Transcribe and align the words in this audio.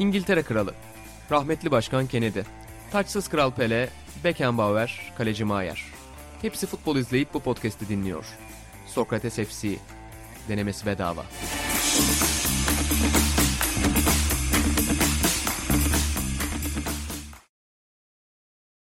İngiltere 0.00 0.42
Kralı, 0.42 0.74
rahmetli 1.30 1.70
Başkan 1.70 2.06
Kennedy, 2.06 2.40
taçsız 2.92 3.28
Kral 3.28 3.50
Pele, 3.50 3.88
Beckenbauer, 4.24 5.12
Kaleci 5.18 5.44
Maier. 5.44 5.84
Hepsi 6.42 6.66
futbol 6.66 6.96
izleyip 6.96 7.34
bu 7.34 7.40
podcast'i 7.40 7.88
dinliyor. 7.88 8.24
Sokrates 8.86 9.36
FC, 9.36 9.68
denemesi 10.48 10.86
bedava. 10.86 11.24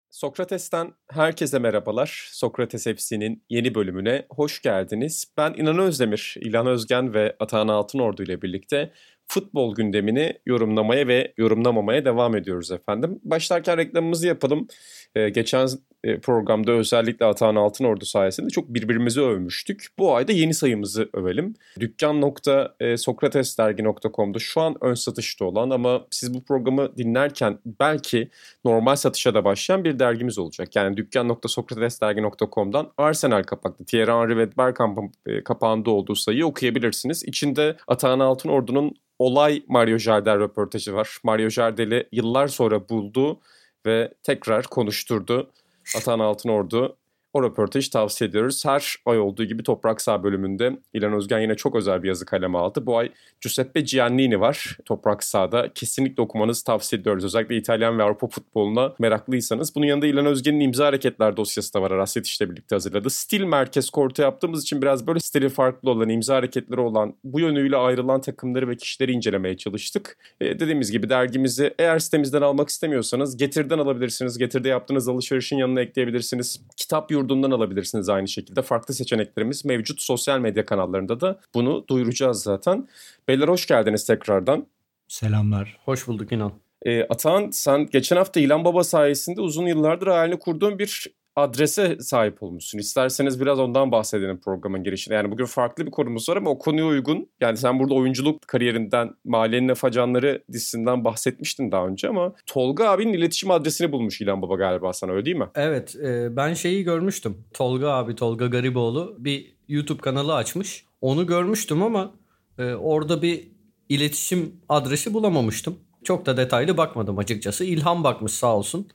Sokrates'ten 0.09 0.93
herkese 1.11 1.59
merhabalar. 1.59 2.29
Sokrates 2.31 2.83
FC'nin 2.83 3.43
yeni 3.49 3.75
bölümüne 3.75 4.25
hoş 4.29 4.61
geldiniz. 4.61 5.33
Ben 5.37 5.53
İnan 5.57 5.79
Özdemir, 5.79 6.35
İlhan 6.41 6.67
Özgen 6.67 7.13
ve 7.13 7.35
Atahan 7.39 7.67
Altınordu 7.67 8.23
ile 8.23 8.41
birlikte 8.41 8.93
futbol 9.27 9.75
gündemini 9.75 10.33
yorumlamaya 10.45 11.07
ve 11.07 11.33
yorumlamamaya 11.37 12.05
devam 12.05 12.35
ediyoruz 12.35 12.71
efendim. 12.71 13.19
Başlarken 13.23 13.77
reklamımızı 13.77 14.27
yapalım. 14.27 14.67
Ee, 15.15 15.29
geçen 15.29 15.67
programda 16.15 16.71
özellikle 16.71 17.25
Atahan 17.25 17.55
Altınordu 17.55 18.05
sayesinde 18.05 18.49
çok 18.49 18.69
birbirimizi 18.69 19.21
övmüştük. 19.21 19.87
Bu 19.99 20.15
ayda 20.15 20.31
yeni 20.31 20.53
sayımızı 20.53 21.09
övelim. 21.13 21.55
Dükkan.sokratesdergi.com'da 21.79 24.39
şu 24.39 24.61
an 24.61 24.75
ön 24.81 24.93
satışta 24.93 25.45
olan 25.45 25.69
ama 25.69 26.05
siz 26.11 26.33
bu 26.33 26.43
programı 26.43 26.97
dinlerken 26.97 27.59
belki 27.79 28.29
normal 28.65 28.95
satışa 28.95 29.33
da 29.33 29.45
başlayan 29.45 29.83
bir 29.83 29.99
dergimiz 29.99 30.37
olacak. 30.37 30.75
Yani 30.75 30.97
dükkan.sokratesdergi.com'dan 30.97 32.91
Arsenal 32.97 33.43
kapaklı 33.43 33.85
Thierry 33.85 34.11
Henry 34.11 34.37
ve 34.37 34.57
Bergkamp'ın 34.57 35.11
e, 35.25 35.43
kapağında 35.43 35.91
olduğu 35.91 36.15
sayıyı 36.15 36.45
okuyabilirsiniz. 36.45 37.23
İçinde 37.23 37.77
Atahan 37.87 38.19
Altınordu'nun 38.19 38.95
olay 39.19 39.63
Mario 39.67 39.97
Jardel 39.97 40.39
röportajı 40.39 40.93
var. 40.93 41.17
Mario 41.23 41.49
Jardel'i 41.49 42.07
yıllar 42.11 42.47
sonra 42.47 42.89
buldu 42.89 43.39
ve 43.85 44.13
tekrar 44.23 44.65
konuşturdu. 44.65 45.51
Atan 45.95 46.19
Altınordu 46.19 46.97
o 47.37 47.43
röportajı 47.43 47.91
tavsiye 47.91 48.29
ediyoruz. 48.29 48.65
Her 48.65 48.95
ay 49.05 49.19
olduğu 49.19 49.43
gibi 49.43 49.63
Toprak 49.63 50.01
Sağ 50.01 50.23
bölümünde 50.23 50.77
İlhan 50.93 51.13
Özgen 51.13 51.39
yine 51.39 51.55
çok 51.55 51.75
özel 51.75 52.03
bir 52.03 52.07
yazı 52.07 52.25
kaleme 52.25 52.57
aldı. 52.57 52.85
Bu 52.85 52.97
ay 52.97 53.11
Giuseppe 53.41 53.81
Giannini 53.81 54.39
var 54.39 54.77
Toprak 54.85 55.23
Sağ'da. 55.23 55.73
Kesinlikle 55.73 56.23
okumanızı 56.23 56.63
tavsiye 56.63 57.01
ediyoruz. 57.01 57.25
Özellikle 57.25 57.57
İtalyan 57.57 57.99
ve 57.99 58.03
Avrupa 58.03 58.27
futboluna 58.27 58.93
meraklıysanız. 58.99 59.75
Bunun 59.75 59.85
yanında 59.85 60.07
İlhan 60.07 60.25
Özgen'in 60.25 60.59
imza 60.59 60.85
hareketler 60.85 61.37
dosyası 61.37 61.73
da 61.73 61.81
var. 61.81 61.91
Arasya 61.91 62.21
İş'le 62.21 62.41
birlikte 62.41 62.75
hazırladı. 62.75 63.09
Stil 63.09 63.43
merkez 63.43 63.89
kortu 63.89 64.21
yaptığımız 64.21 64.63
için 64.63 64.81
biraz 64.81 65.07
böyle 65.07 65.19
stili 65.19 65.49
farklı 65.49 65.91
olan, 65.91 66.09
imza 66.09 66.35
hareketleri 66.35 66.81
olan, 66.81 67.13
bu 67.23 67.39
yönüyle 67.39 67.77
ayrılan 67.77 68.21
takımları 68.21 68.69
ve 68.69 68.75
kişileri 68.75 69.11
incelemeye 69.11 69.57
çalıştık. 69.57 70.17
E, 70.41 70.59
dediğimiz 70.59 70.91
gibi 70.91 71.09
dergimizi 71.09 71.73
eğer 71.79 71.99
sitemizden 71.99 72.41
almak 72.41 72.69
istemiyorsanız 72.69 73.37
Getir'den 73.37 73.79
alabilirsiniz. 73.79 74.37
Getir'de 74.37 74.69
yaptığınız 74.69 75.07
alışverişin 75.07 75.57
yanına 75.57 75.81
ekleyebilirsiniz. 75.81 76.61
Kitap 76.77 77.11
yurdu 77.11 77.26
yurdundan 77.27 77.51
alabilirsiniz 77.51 78.09
aynı 78.09 78.27
şekilde. 78.27 78.61
Farklı 78.61 78.93
seçeneklerimiz 78.93 79.65
mevcut 79.65 80.01
sosyal 80.01 80.39
medya 80.39 80.65
kanallarında 80.65 81.21
da 81.21 81.39
bunu 81.53 81.85
duyuracağız 81.89 82.43
zaten. 82.43 82.87
Beyler 83.27 83.47
hoş 83.47 83.65
geldiniz 83.65 84.05
tekrardan. 84.05 84.67
Selamlar. 85.07 85.77
Hoş 85.85 86.07
bulduk 86.07 86.31
İnan. 86.31 86.51
E, 86.85 87.03
Atan 87.03 87.49
sen 87.51 87.85
geçen 87.85 88.15
hafta 88.15 88.39
İlan 88.39 88.65
Baba 88.65 88.83
sayesinde 88.83 89.41
uzun 89.41 89.65
yıllardır 89.65 90.07
hayalini 90.07 90.39
kurduğun 90.39 90.79
bir 90.79 91.07
adrese 91.37 91.97
sahip 91.99 92.43
olmuşsun. 92.43 92.79
İsterseniz 92.79 93.41
biraz 93.41 93.59
ondan 93.59 93.91
bahsedelim 93.91 94.39
programın 94.39 94.83
girişinde. 94.83 95.15
Yani 95.15 95.31
bugün 95.31 95.45
farklı 95.45 95.85
bir 95.85 95.91
konumuz 95.91 96.29
var 96.29 96.37
ama 96.37 96.49
o 96.49 96.59
konuya 96.59 96.85
uygun. 96.85 97.29
Yani 97.41 97.57
sen 97.57 97.79
burada 97.79 97.93
oyunculuk 97.93 98.47
kariyerinden, 98.47 99.09
Mahallenin 99.25 99.69
Afacanları 99.69 100.43
dizisinden 100.51 101.03
bahsetmiştin 101.03 101.71
daha 101.71 101.87
önce 101.87 102.09
ama 102.09 102.33
Tolga 102.45 102.89
abinin 102.89 103.13
iletişim 103.13 103.51
adresini 103.51 103.91
bulmuş 103.91 104.21
İlhan 104.21 104.41
Baba 104.41 104.55
galiba 104.55 104.93
sana 104.93 105.11
öyle 105.11 105.25
değil 105.25 105.35
mi? 105.35 105.47
Evet 105.55 105.95
e, 105.95 106.35
ben 106.35 106.53
şeyi 106.53 106.83
görmüştüm. 106.83 107.37
Tolga 107.53 107.89
abi, 107.89 108.15
Tolga 108.15 108.47
Gariboğlu 108.47 109.15
bir 109.19 109.55
YouTube 109.67 110.01
kanalı 110.01 110.35
açmış. 110.35 110.85
Onu 111.01 111.27
görmüştüm 111.27 111.83
ama 111.83 112.13
e, 112.57 112.73
orada 112.73 113.21
bir 113.21 113.47
iletişim 113.89 114.55
adresi 114.69 115.13
bulamamıştım. 115.13 115.77
Çok 116.03 116.25
da 116.25 116.37
detaylı 116.37 116.77
bakmadım 116.77 117.17
açıkçası. 117.17 117.65
İlhan 117.65 118.03
bakmış 118.03 118.31
sağ 118.31 118.57
olsun. 118.57 118.87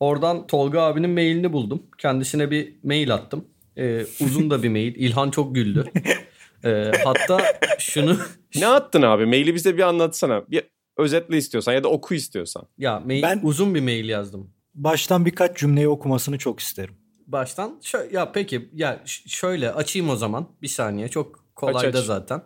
Oradan 0.00 0.46
Tolga 0.46 0.82
abinin 0.82 1.10
mailini 1.10 1.52
buldum. 1.52 1.82
Kendisine 1.98 2.50
bir 2.50 2.74
mail 2.82 3.14
attım. 3.14 3.44
Ee, 3.78 4.06
uzun 4.20 4.50
da 4.50 4.62
bir 4.62 4.68
mail. 4.68 4.94
İlhan 4.96 5.30
çok 5.30 5.54
güldü. 5.54 5.84
Ee, 6.64 6.92
hatta 7.04 7.38
şunu... 7.78 8.16
ne 8.56 8.66
attın 8.66 9.02
abi? 9.02 9.26
Maili 9.26 9.54
bize 9.54 9.76
bir 9.76 9.82
anlatsana. 9.82 10.50
Bir 10.50 10.62
özetle 10.96 11.36
istiyorsan 11.36 11.72
ya 11.72 11.84
da 11.84 11.88
oku 11.88 12.14
istiyorsan. 12.14 12.62
Ya 12.78 13.00
mail, 13.00 13.22
ben 13.22 13.40
uzun 13.42 13.74
bir 13.74 13.80
mail 13.80 14.08
yazdım. 14.08 14.50
Baştan 14.74 15.26
birkaç 15.26 15.58
cümleyi 15.58 15.88
okumasını 15.88 16.38
çok 16.38 16.60
isterim. 16.60 16.94
Baştan 17.26 17.78
şö- 17.82 18.14
ya 18.14 18.32
peki 18.32 18.68
ya 18.74 19.02
şöyle 19.26 19.72
açayım 19.72 20.08
o 20.08 20.16
zaman 20.16 20.48
bir 20.62 20.68
saniye 20.68 21.08
çok 21.08 21.54
kolay 21.54 21.92
da 21.92 22.02
zaten. 22.02 22.42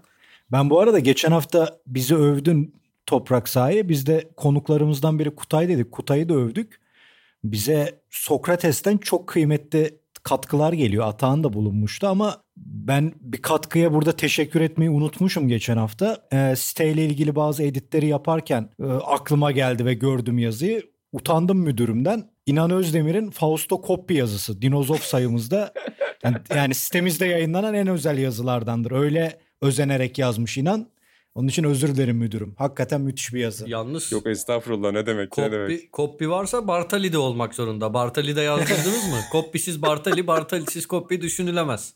Ben 0.52 0.70
bu 0.70 0.80
arada 0.80 0.98
geçen 0.98 1.32
hafta 1.32 1.80
bizi 1.86 2.16
övdün 2.16 2.74
Toprak 3.06 3.48
Sahi. 3.48 3.88
Biz 3.88 4.06
de 4.06 4.30
konuklarımızdan 4.36 5.18
biri 5.18 5.34
Kutay 5.34 5.68
dedik. 5.68 5.92
Kutay'ı 5.92 6.28
da 6.28 6.34
övdük 6.34 6.80
bize 7.44 8.00
Sokrates'ten 8.10 8.98
çok 8.98 9.26
kıymetli 9.26 10.00
katkılar 10.22 10.72
geliyor. 10.72 11.06
Atağın 11.06 11.44
da 11.44 11.52
bulunmuştu 11.52 12.06
ama 12.06 12.42
ben 12.56 13.12
bir 13.20 13.42
katkıya 13.42 13.94
burada 13.94 14.12
teşekkür 14.12 14.60
etmeyi 14.60 14.90
unutmuşum 14.90 15.48
geçen 15.48 15.76
hafta. 15.76 16.28
E, 16.32 16.56
siteyle 16.56 17.04
ilgili 17.04 17.36
bazı 17.36 17.62
editleri 17.62 18.06
yaparken 18.06 18.70
e, 18.82 18.84
aklıma 18.86 19.52
geldi 19.52 19.84
ve 19.84 19.94
gördüm 19.94 20.38
yazıyı. 20.38 20.82
Utandım 21.12 21.58
müdürümden. 21.58 22.30
İnan 22.46 22.70
Özdemir'in 22.70 23.30
Fausto 23.30 23.82
Koppi 23.82 24.14
yazısı 24.14 24.62
Dinozof 24.62 25.02
sayımızda. 25.02 25.72
Yani, 26.24 26.36
yani 26.54 26.74
sitemizde 26.74 27.26
yayınlanan 27.26 27.74
en 27.74 27.86
özel 27.86 28.18
yazılardandır. 28.18 28.90
Öyle 28.90 29.38
özenerek 29.62 30.18
yazmış 30.18 30.58
İnan. 30.58 30.86
Onun 31.34 31.48
için 31.48 31.64
özür 31.64 31.94
dilerim 31.94 32.16
müdürüm. 32.16 32.54
Hakikaten 32.58 33.00
müthiş 33.00 33.34
bir 33.34 33.40
yazı. 33.40 33.70
Yalnız. 33.70 34.12
Yok 34.12 34.26
estağfurullah 34.26 34.92
ne 34.92 35.06
demek 35.06 35.38
ne 35.38 35.52
demek. 35.52 35.92
Koppi 35.92 36.30
varsa 36.30 36.68
Bartali 36.68 37.12
de 37.12 37.18
olmak 37.18 37.54
zorunda. 37.54 37.94
Bartali 37.94 38.36
de 38.36 38.40
yazdırdınız 38.40 39.08
mı? 39.08 39.20
Koppisiz 39.32 39.82
Bartali, 39.82 40.26
Bartalisiz 40.26 40.86
Koppi 40.86 41.20
düşünülemez. 41.20 41.94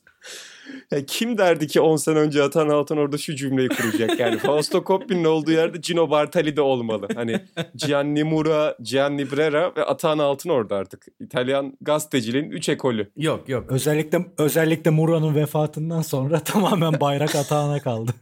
Ya 0.90 1.06
kim 1.06 1.38
derdi 1.38 1.66
ki 1.66 1.80
10 1.80 1.96
sene 1.96 2.18
önce 2.18 2.42
Atan 2.42 2.68
Altan 2.68 2.98
orada 2.98 3.18
şu 3.18 3.36
cümleyi 3.36 3.68
kuracak 3.68 4.20
yani. 4.20 4.38
Fausto 4.38 4.84
Coppi'nin 4.84 5.24
olduğu 5.24 5.50
yerde 5.50 5.78
Gino 5.78 6.10
Bartali 6.10 6.56
de 6.56 6.60
olmalı. 6.60 7.08
Hani 7.14 7.40
Gianni 7.74 8.24
Mura, 8.24 8.76
Gianni 8.82 9.30
Brera 9.30 9.72
ve 9.76 9.84
Atan 9.84 10.18
Altın 10.18 10.50
orada 10.50 10.76
artık. 10.76 11.06
İtalyan 11.20 11.78
gazeteciliğin 11.80 12.50
3 12.50 12.68
ekolü. 12.68 13.10
Yok 13.16 13.48
yok. 13.48 13.64
Özellikle 13.72 14.26
özellikle 14.38 14.90
Mura'nın 14.90 15.34
vefatından 15.34 16.02
sonra 16.02 16.40
tamamen 16.44 17.00
bayrak 17.00 17.34
Atağan'a 17.34 17.80
kaldı. 17.80 18.12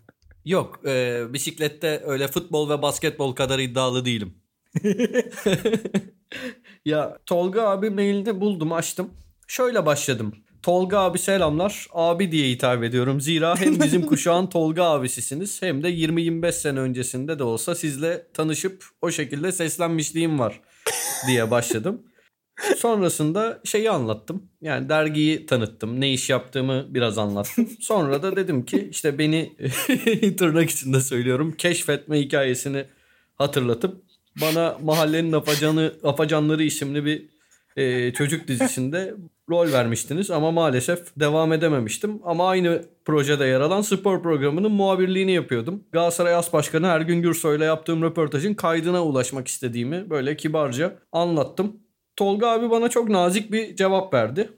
Yok 0.45 0.81
e, 0.87 1.25
bisiklette 1.33 2.03
öyle 2.05 2.29
futbol 2.29 2.71
ve 2.71 2.83
basketbol 2.83 3.33
kadar 3.33 3.59
iddialı 3.59 4.05
değilim. 4.05 4.35
ya 6.85 7.19
Tolga 7.27 7.63
abi 7.63 7.91
mailini 7.91 8.41
buldum 8.41 8.73
açtım. 8.73 9.11
Şöyle 9.49 9.87
başladım. 9.87 10.35
Tolga 10.63 10.99
abi 10.99 11.19
selamlar. 11.19 11.87
Abi 11.93 12.33
diye 12.33 12.51
hitap 12.51 12.83
ediyorum. 12.83 13.21
Zira 13.21 13.61
hem 13.61 13.81
bizim 13.81 14.03
kuşağın 14.07 14.47
Tolga 14.47 14.85
abisisiniz 14.85 15.63
hem 15.63 15.83
de 15.83 15.91
20-25 15.91 16.53
sene 16.53 16.81
öncesinde 16.81 17.39
de 17.39 17.45
olsa 17.45 17.75
sizle 17.75 18.27
tanışıp 18.35 18.85
o 19.03 19.11
şekilde 19.11 19.53
seslenmişliğim 19.53 20.39
var 20.39 20.61
diye 21.27 21.51
başladım. 21.51 22.03
Sonrasında 22.77 23.61
şeyi 23.65 23.91
anlattım. 23.91 24.43
Yani 24.61 24.89
dergiyi 24.89 25.47
tanıttım. 25.47 26.01
Ne 26.01 26.13
iş 26.13 26.31
yaptığımı 26.31 26.87
biraz 26.95 27.19
anlattım. 27.19 27.69
Sonra 27.81 28.23
da 28.23 28.37
dedim 28.37 28.65
ki 28.65 28.89
işte 28.91 29.19
beni 29.19 29.53
tırnak 30.39 30.71
içinde 30.71 31.01
söylüyorum. 31.01 31.53
Keşfetme 31.59 32.21
hikayesini 32.21 32.85
hatırlatıp 33.35 34.03
bana 34.41 34.79
Mahallenin 34.83 35.33
Afacanı, 35.33 35.93
Afacanları 36.05 36.63
isimli 36.63 37.05
bir 37.05 37.29
e, 37.77 38.13
çocuk 38.13 38.49
dizisinde 38.49 39.15
rol 39.51 39.73
vermiştiniz 39.73 40.31
ama 40.31 40.51
maalesef 40.51 40.99
devam 41.17 41.53
edememiştim. 41.53 42.21
Ama 42.25 42.49
aynı 42.49 42.83
projede 43.05 43.45
yer 43.45 43.61
alan 43.61 43.83
spor 43.83 44.23
programının 44.23 44.73
muhabirliğini 44.73 45.33
yapıyordum. 45.33 45.85
Galatasaray 45.93 46.35
As 46.35 46.53
Başkanı 46.53 46.87
Ergün 46.87 47.23
Gürsoy'la 47.23 47.65
yaptığım 47.65 48.03
röportajın 48.03 48.55
kaydına 48.55 49.05
ulaşmak 49.05 49.49
istediğimi 49.49 50.11
böyle 50.11 50.37
kibarca 50.37 50.99
anlattım. 51.13 51.77
Tolga 52.17 52.49
abi 52.49 52.71
bana 52.71 52.89
çok 52.89 53.09
nazik 53.09 53.53
bir 53.53 53.77
cevap 53.77 54.15
verdi. 54.15 54.49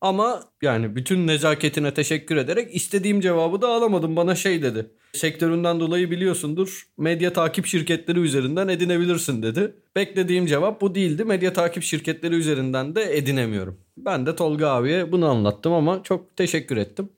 Ama 0.00 0.42
yani 0.62 0.96
bütün 0.96 1.26
nezaketine 1.26 1.94
teşekkür 1.94 2.36
ederek 2.36 2.74
istediğim 2.74 3.20
cevabı 3.20 3.62
da 3.62 3.68
alamadım. 3.68 4.16
Bana 4.16 4.34
şey 4.34 4.62
dedi. 4.62 4.90
Sektöründen 5.12 5.80
dolayı 5.80 6.10
biliyorsundur. 6.10 6.86
Medya 6.98 7.32
takip 7.32 7.66
şirketleri 7.66 8.18
üzerinden 8.18 8.68
edinebilirsin 8.68 9.42
dedi. 9.42 9.74
Beklediğim 9.96 10.46
cevap 10.46 10.80
bu 10.80 10.94
değildi. 10.94 11.24
Medya 11.24 11.52
takip 11.52 11.82
şirketleri 11.82 12.34
üzerinden 12.34 12.94
de 12.94 13.16
edinemiyorum. 13.16 13.80
Ben 13.96 14.26
de 14.26 14.36
Tolga 14.36 14.68
abiye 14.68 15.12
bunu 15.12 15.28
anlattım 15.28 15.72
ama 15.72 16.02
çok 16.02 16.36
teşekkür 16.36 16.76
ettim. 16.76 17.08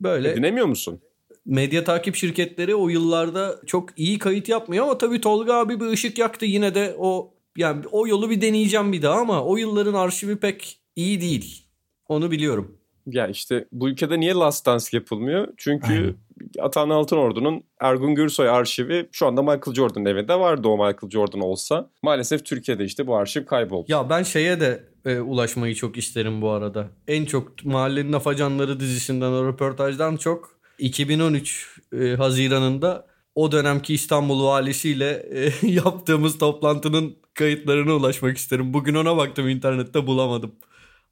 Böyle. 0.00 0.32
Edinemiyor 0.32 0.66
musun? 0.66 1.00
medya 1.44 1.84
takip 1.84 2.16
şirketleri 2.16 2.74
o 2.74 2.88
yıllarda 2.88 3.60
çok 3.66 3.98
iyi 3.98 4.18
kayıt 4.18 4.48
yapmıyor 4.48 4.84
ama 4.84 4.98
tabii 4.98 5.20
Tolga 5.20 5.54
abi 5.54 5.80
bir 5.80 5.86
ışık 5.86 6.18
yaktı 6.18 6.46
yine 6.46 6.74
de 6.74 6.94
o 6.98 7.34
yani 7.56 7.84
o 7.92 8.06
yolu 8.06 8.30
bir 8.30 8.40
deneyeceğim 8.40 8.92
bir 8.92 9.02
daha 9.02 9.20
ama 9.20 9.44
o 9.44 9.56
yılların 9.56 9.94
arşivi 9.94 10.36
pek 10.36 10.80
iyi 10.96 11.20
değil. 11.20 11.66
Onu 12.08 12.30
biliyorum. 12.30 12.76
Ya 13.06 13.26
işte 13.26 13.68
bu 13.72 13.88
ülkede 13.88 14.20
niye 14.20 14.34
Last 14.34 14.66
Dance 14.66 14.86
yapılmıyor? 14.92 15.48
Çünkü 15.56 15.92
Aynen. 15.92 16.14
Atan 16.58 16.90
Altınordu'nun 16.90 17.62
Ergun 17.80 18.14
Gürsoy 18.14 18.48
arşivi 18.48 19.08
şu 19.12 19.26
anda 19.26 19.42
Michael 19.42 19.74
Jordan'ın 19.74 20.04
evinde 20.04 20.34
vardı 20.34 20.68
o 20.68 20.76
Michael 20.76 21.10
Jordan 21.10 21.40
olsa. 21.40 21.90
Maalesef 22.02 22.44
Türkiye'de 22.44 22.84
işte 22.84 23.06
bu 23.06 23.16
arşiv 23.16 23.44
kayboldu. 23.44 23.92
Ya 23.92 24.10
ben 24.10 24.22
şeye 24.22 24.60
de 24.60 24.84
e, 25.04 25.20
ulaşmayı 25.20 25.74
çok 25.74 25.96
isterim 25.96 26.42
bu 26.42 26.50
arada. 26.50 26.88
En 27.08 27.24
çok 27.24 27.64
Mahallenin 27.64 28.12
Afacanları 28.12 28.80
dizisinden 28.80 29.30
o 29.30 29.46
röportajdan 29.46 30.16
çok 30.16 30.60
2013 30.78 31.80
e, 31.92 32.14
Haziran'ında 32.14 33.06
o 33.34 33.52
dönemki 33.52 33.94
İstanbul 33.94 34.44
valisiyle 34.44 35.26
e, 35.32 35.66
yaptığımız 35.66 36.38
toplantının 36.38 37.16
kayıtlarına 37.34 37.92
ulaşmak 37.94 38.36
isterim. 38.36 38.74
Bugün 38.74 38.94
ona 38.94 39.16
baktım 39.16 39.48
internette 39.48 40.06
bulamadım. 40.06 40.54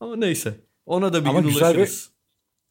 Ama 0.01 0.17
neyse 0.17 0.61
ona 0.87 1.13
da 1.13 1.25
bir 1.25 1.29
Ama 1.29 1.41
gün 1.41 1.49
güzel 1.49 1.77
ulaşırız. 1.77 2.11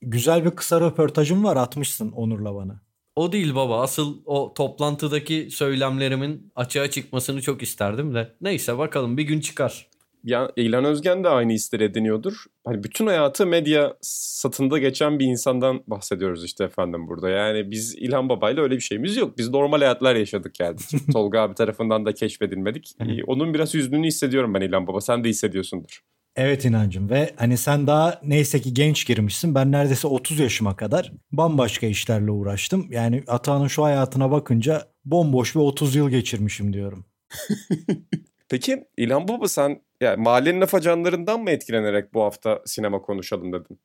Bir, 0.02 0.08
güzel 0.08 0.46
bir 0.46 0.52
kısa 0.52 0.82
röportajım 0.82 1.44
var 1.44 1.58
atmışsın 1.58 2.12
Onur'la 2.12 2.56
bana. 2.56 2.82
O 3.16 3.32
değil 3.32 3.56
baba. 3.56 3.82
Asıl 3.82 4.22
o 4.26 4.54
toplantıdaki 4.54 5.48
söylemlerimin 5.52 6.52
açığa 6.56 6.90
çıkmasını 6.90 7.42
çok 7.42 7.64
isterdim 7.64 8.16
de. 8.16 8.36
Neyse 8.42 8.78
bakalım 8.78 9.18
bir 9.18 9.24
gün 9.24 9.40
çıkar. 9.40 9.88
Ya 10.24 10.52
İlhan 10.56 10.86
Özgen 10.86 11.24
de 11.24 11.30
aynı 11.30 11.52
hisleri 11.52 11.84
ediniyordur. 11.84 12.46
Hani 12.66 12.84
bütün 12.84 13.08
hayatı 13.08 13.48
medya 13.48 13.94
satında 14.02 14.78
geçen 14.78 15.20
bir 15.20 15.26
insandan 15.26 15.84
bahsediyoruz 15.88 16.46
işte 16.46 16.64
efendim 16.64 17.08
burada. 17.08 17.30
Yani 17.30 17.72
biz 17.72 17.96
İlhan 17.96 18.30
Baba'yla 18.30 18.64
öyle 18.64 18.76
bir 18.76 18.82
şeyimiz 18.82 19.18
yok. 19.18 19.38
Biz 19.38 19.50
normal 19.50 19.78
hayatlar 19.80 20.16
yaşadık 20.16 20.56
geldik. 20.56 20.86
Tolga 21.14 21.42
abi 21.42 21.54
tarafından 21.54 22.06
da 22.06 22.14
keşfedilmedik. 22.14 22.96
Onun 23.28 23.54
biraz 23.54 23.76
üzdüğünü 23.76 24.08
hissediyorum 24.08 24.54
ben 24.54 24.62
İlhan 24.62 24.88
Baba. 24.88 25.02
Sen 25.02 25.24
de 25.24 25.30
hissediyorsundur. 25.30 26.02
Evet 26.38 26.66
inancım 26.66 27.10
ve 27.10 27.34
hani 27.36 27.58
sen 27.58 27.88
daha 27.88 28.22
neyse 28.24 28.62
ki 28.62 28.74
genç 28.74 29.08
girmişsin. 29.08 29.56
Ben 29.56 29.72
neredeyse 29.72 30.08
30 30.08 30.40
yaşıma 30.40 30.76
kadar 30.76 31.14
bambaşka 31.32 31.88
işlerle 31.88 32.32
uğraştım. 32.32 32.88
Yani 32.92 33.24
Atağan'ın 33.28 33.68
şu 33.68 33.84
hayatına 33.84 34.32
bakınca 34.32 34.88
bomboş 35.06 35.56
bir 35.56 35.60
30 35.60 35.96
yıl 35.96 36.10
geçirmişim 36.10 36.74
diyorum. 36.74 37.06
Peki 38.50 38.84
İlhan 38.98 39.28
Baba 39.28 39.48
sen 39.48 39.82
yani 40.02 40.22
mahallenin 40.24 40.62
afacanlarından 40.62 41.42
mı 41.42 41.50
etkilenerek 41.50 42.14
bu 42.14 42.24
hafta 42.24 42.62
sinema 42.66 43.02
konuşalım 43.02 43.54
dedin? 43.54 43.80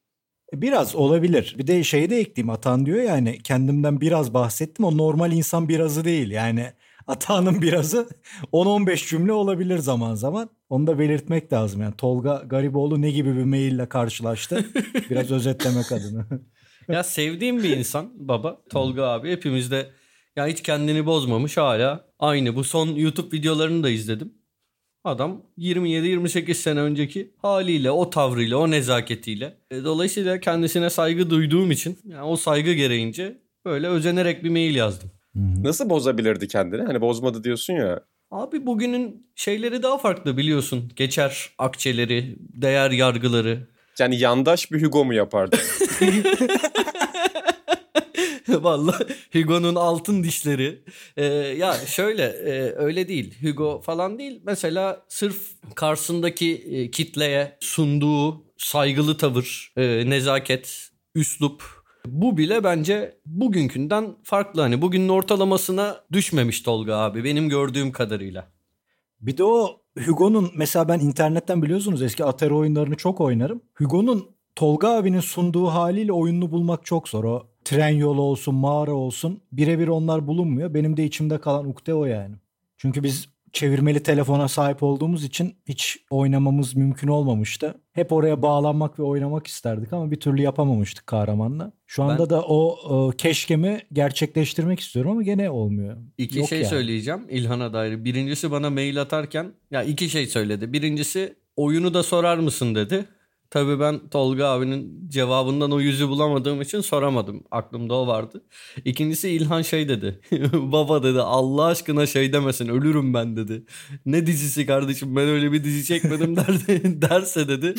Biraz 0.52 0.94
olabilir. 0.94 1.54
Bir 1.58 1.66
de 1.66 1.84
şeyi 1.84 2.10
de 2.10 2.18
ekleyeyim. 2.18 2.50
Atan 2.50 2.86
diyor 2.86 3.02
ya 3.02 3.12
hani 3.12 3.38
kendimden 3.42 4.00
biraz 4.00 4.34
bahsettim. 4.34 4.84
O 4.84 4.98
normal 4.98 5.32
insan 5.32 5.68
birazı 5.68 6.04
değil. 6.04 6.30
Yani 6.30 6.66
Atağan'ın 7.06 7.62
birazı 7.62 8.08
10-15 8.52 9.08
cümle 9.08 9.32
olabilir 9.32 9.78
zaman 9.78 10.14
zaman. 10.14 10.50
Onu 10.68 10.86
da 10.86 10.98
belirtmek 10.98 11.52
lazım. 11.52 11.82
Yani 11.82 11.94
Tolga 11.96 12.42
Gariboğlu 12.46 13.02
ne 13.02 13.10
gibi 13.10 13.36
bir 13.36 13.44
maille 13.44 13.88
karşılaştı? 13.88 14.64
Biraz 15.10 15.30
özetlemek 15.30 15.92
adına. 15.92 16.26
ya 16.88 17.04
sevdiğim 17.04 17.62
bir 17.62 17.76
insan 17.76 18.10
baba 18.14 18.62
Tolga 18.70 19.04
abi. 19.04 19.30
Hepimiz 19.30 19.70
de 19.70 19.90
ya 20.36 20.46
hiç 20.46 20.62
kendini 20.62 21.06
bozmamış 21.06 21.56
hala. 21.56 22.04
Aynı 22.18 22.56
bu 22.56 22.64
son 22.64 22.88
YouTube 22.88 23.36
videolarını 23.36 23.82
da 23.82 23.90
izledim. 23.90 24.41
Adam 25.04 25.42
27-28 25.58 26.54
sene 26.54 26.80
önceki 26.80 27.30
haliyle, 27.42 27.90
o 27.90 28.10
tavrıyla, 28.10 28.56
o 28.56 28.70
nezaketiyle. 28.70 29.56
E, 29.70 29.84
dolayısıyla 29.84 30.40
kendisine 30.40 30.90
saygı 30.90 31.30
duyduğum 31.30 31.70
için 31.70 31.98
yani 32.08 32.22
o 32.22 32.36
saygı 32.36 32.72
gereğince 32.72 33.38
böyle 33.64 33.88
özenerek 33.88 34.44
bir 34.44 34.50
mail 34.50 34.74
yazdım. 34.74 35.10
Nasıl 35.34 35.90
bozabilirdi 35.90 36.48
kendini? 36.48 36.82
Hani 36.82 37.00
bozmadı 37.00 37.44
diyorsun 37.44 37.74
ya. 37.74 38.00
Abi 38.30 38.66
bugünün 38.66 39.26
şeyleri 39.34 39.82
daha 39.82 39.98
farklı 39.98 40.36
biliyorsun. 40.36 40.92
Geçer 40.96 41.50
akçeleri, 41.58 42.36
değer 42.38 42.90
yargıları. 42.90 43.68
Yani 43.98 44.18
yandaş 44.18 44.72
bir 44.72 44.82
Hugo 44.82 45.04
mu 45.04 45.14
yapardı? 45.14 45.56
Vallahi 48.48 49.04
Hugo'nun 49.32 49.74
altın 49.74 50.22
dişleri. 50.22 50.84
Ee, 51.16 51.24
ya 51.24 51.74
şöyle 51.86 52.24
e, 52.24 52.74
öyle 52.76 53.08
değil. 53.08 53.34
Hugo 53.42 53.80
falan 53.80 54.18
değil. 54.18 54.40
Mesela 54.44 55.04
sırf 55.08 55.36
karşısındaki 55.74 56.54
e, 56.54 56.90
kitleye 56.90 57.56
sunduğu 57.60 58.44
saygılı 58.56 59.16
tavır, 59.16 59.72
e, 59.76 60.10
nezaket, 60.10 60.90
üslup 61.14 61.62
bu 62.06 62.36
bile 62.38 62.64
bence 62.64 63.18
bugünkünden 63.26 64.16
farklı. 64.24 64.60
Hani 64.60 64.82
bugünün 64.82 65.08
ortalamasına 65.08 66.00
düşmemiş 66.12 66.60
Tolga 66.60 66.96
abi 66.96 67.24
benim 67.24 67.48
gördüğüm 67.48 67.92
kadarıyla. 67.92 68.48
Bir 69.20 69.36
de 69.36 69.44
o 69.44 69.80
Hugo'nun 70.06 70.50
mesela 70.54 70.88
ben 70.88 70.98
internetten 70.98 71.62
biliyorsunuz 71.62 72.02
eski 72.02 72.24
Atari 72.24 72.54
oyunlarını 72.54 72.96
çok 72.96 73.20
oynarım. 73.20 73.62
Hugo'nun 73.74 74.30
Tolga 74.56 74.88
abinin 74.88 75.20
sunduğu 75.20 75.66
haliyle 75.66 76.12
oyununu 76.12 76.50
bulmak 76.50 76.84
çok 76.84 77.08
zor. 77.08 77.24
O 77.24 77.51
tren 77.64 77.88
yolu 77.88 78.22
olsun, 78.22 78.54
mağara 78.54 78.92
olsun 78.92 79.40
birebir 79.52 79.88
onlar 79.88 80.26
bulunmuyor. 80.26 80.74
Benim 80.74 80.96
de 80.96 81.04
içimde 81.04 81.40
kalan 81.40 81.68
ukde 81.68 81.94
o 81.94 82.04
yani. 82.04 82.34
Çünkü 82.78 83.02
biz 83.02 83.28
çevirmeli 83.52 84.02
telefona 84.02 84.48
sahip 84.48 84.82
olduğumuz 84.82 85.24
için 85.24 85.56
hiç 85.68 85.98
oynamamız 86.10 86.76
mümkün 86.76 87.08
olmamıştı. 87.08 87.74
Hep 87.92 88.12
oraya 88.12 88.42
bağlanmak 88.42 88.98
ve 88.98 89.02
oynamak 89.02 89.46
isterdik 89.46 89.92
ama 89.92 90.10
bir 90.10 90.20
türlü 90.20 90.42
yapamamıştık 90.42 91.06
kahramanla. 91.06 91.72
Şu 91.86 92.02
anda 92.02 92.22
ben, 92.22 92.30
da 92.30 92.42
o, 92.42 92.78
o 92.88 93.10
keşkemi 93.10 93.80
gerçekleştirmek 93.92 94.80
istiyorum 94.80 95.10
ama 95.10 95.22
gene 95.22 95.50
olmuyor. 95.50 95.96
İki 96.18 96.38
Yok 96.38 96.48
şey 96.48 96.58
yani. 96.58 96.68
söyleyeceğim 96.68 97.26
İlhan'a 97.28 97.72
dair. 97.72 98.04
Birincisi 98.04 98.50
bana 98.50 98.70
mail 98.70 99.00
atarken 99.00 99.52
ya 99.70 99.82
iki 99.82 100.08
şey 100.08 100.26
söyledi. 100.26 100.72
Birincisi 100.72 101.34
oyunu 101.56 101.94
da 101.94 102.02
sorar 102.02 102.38
mısın 102.38 102.74
dedi. 102.74 103.04
Tabii 103.52 103.80
ben 103.80 104.08
Tolga 104.08 104.46
abinin 104.46 105.08
cevabından 105.08 105.72
o 105.72 105.80
yüzü 105.80 106.08
bulamadığım 106.08 106.60
için 106.62 106.80
soramadım. 106.80 107.44
Aklımda 107.50 107.94
o 107.94 108.06
vardı. 108.06 108.44
İkincisi 108.84 109.28
İlhan 109.28 109.62
şey 109.62 109.88
dedi. 109.88 110.20
Baba 110.52 111.02
dedi 111.02 111.20
Allah 111.20 111.64
aşkına 111.64 112.06
şey 112.06 112.32
demesin 112.32 112.68
ölürüm 112.68 113.14
ben 113.14 113.36
dedi. 113.36 113.64
Ne 114.06 114.26
dizisi 114.26 114.66
kardeşim 114.66 115.16
ben 115.16 115.28
öyle 115.28 115.52
bir 115.52 115.64
dizi 115.64 115.84
çekmedim 115.84 116.36
der, 116.36 116.46
derse 116.84 117.48
dedi. 117.48 117.74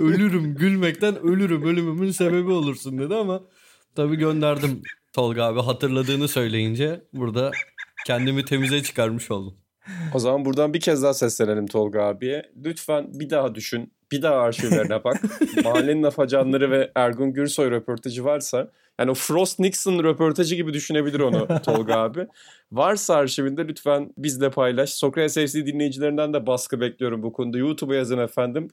ölürüm 0.00 0.54
gülmekten 0.54 1.18
ölürüm 1.18 1.62
ölümümün 1.62 2.10
sebebi 2.10 2.50
olursun 2.50 2.98
dedi 2.98 3.14
ama 3.14 3.40
tabii 3.94 4.16
gönderdim 4.16 4.82
Tolga 5.12 5.44
abi 5.44 5.60
hatırladığını 5.60 6.28
söyleyince 6.28 7.04
burada 7.12 7.50
kendimi 8.06 8.44
temize 8.44 8.82
çıkarmış 8.82 9.30
oldum. 9.30 9.56
O 10.14 10.18
zaman 10.18 10.44
buradan 10.44 10.74
bir 10.74 10.80
kez 10.80 11.02
daha 11.02 11.14
seslenelim 11.14 11.66
Tolga 11.66 12.02
abiye. 12.02 12.52
Lütfen 12.64 13.10
bir 13.20 13.30
daha 13.30 13.54
düşün 13.54 13.92
bir 14.12 14.22
daha 14.22 14.36
arşivlerine 14.36 15.04
bak. 15.04 15.22
Mahallenin 15.64 16.02
afacanları 16.02 16.70
ve 16.70 16.92
Ergun 16.94 17.32
Gürsoy 17.32 17.70
röportajı 17.70 18.24
varsa 18.24 18.70
yani 19.00 19.10
o 19.10 19.14
Frost 19.14 19.58
Nixon 19.58 20.04
röportajı 20.04 20.54
gibi 20.54 20.72
düşünebilir 20.72 21.20
onu 21.20 21.48
Tolga 21.64 21.96
abi. 21.96 22.26
Varsa 22.72 23.14
arşivinde 23.14 23.68
lütfen 23.68 24.12
bizle 24.18 24.50
paylaş. 24.50 24.90
Sokrates 24.90 25.52
FC 25.52 25.66
dinleyicilerinden 25.66 26.32
de 26.32 26.46
baskı 26.46 26.80
bekliyorum 26.80 27.22
bu 27.22 27.32
konuda. 27.32 27.58
YouTube'a 27.58 27.94
yazın 27.94 28.18
efendim. 28.18 28.68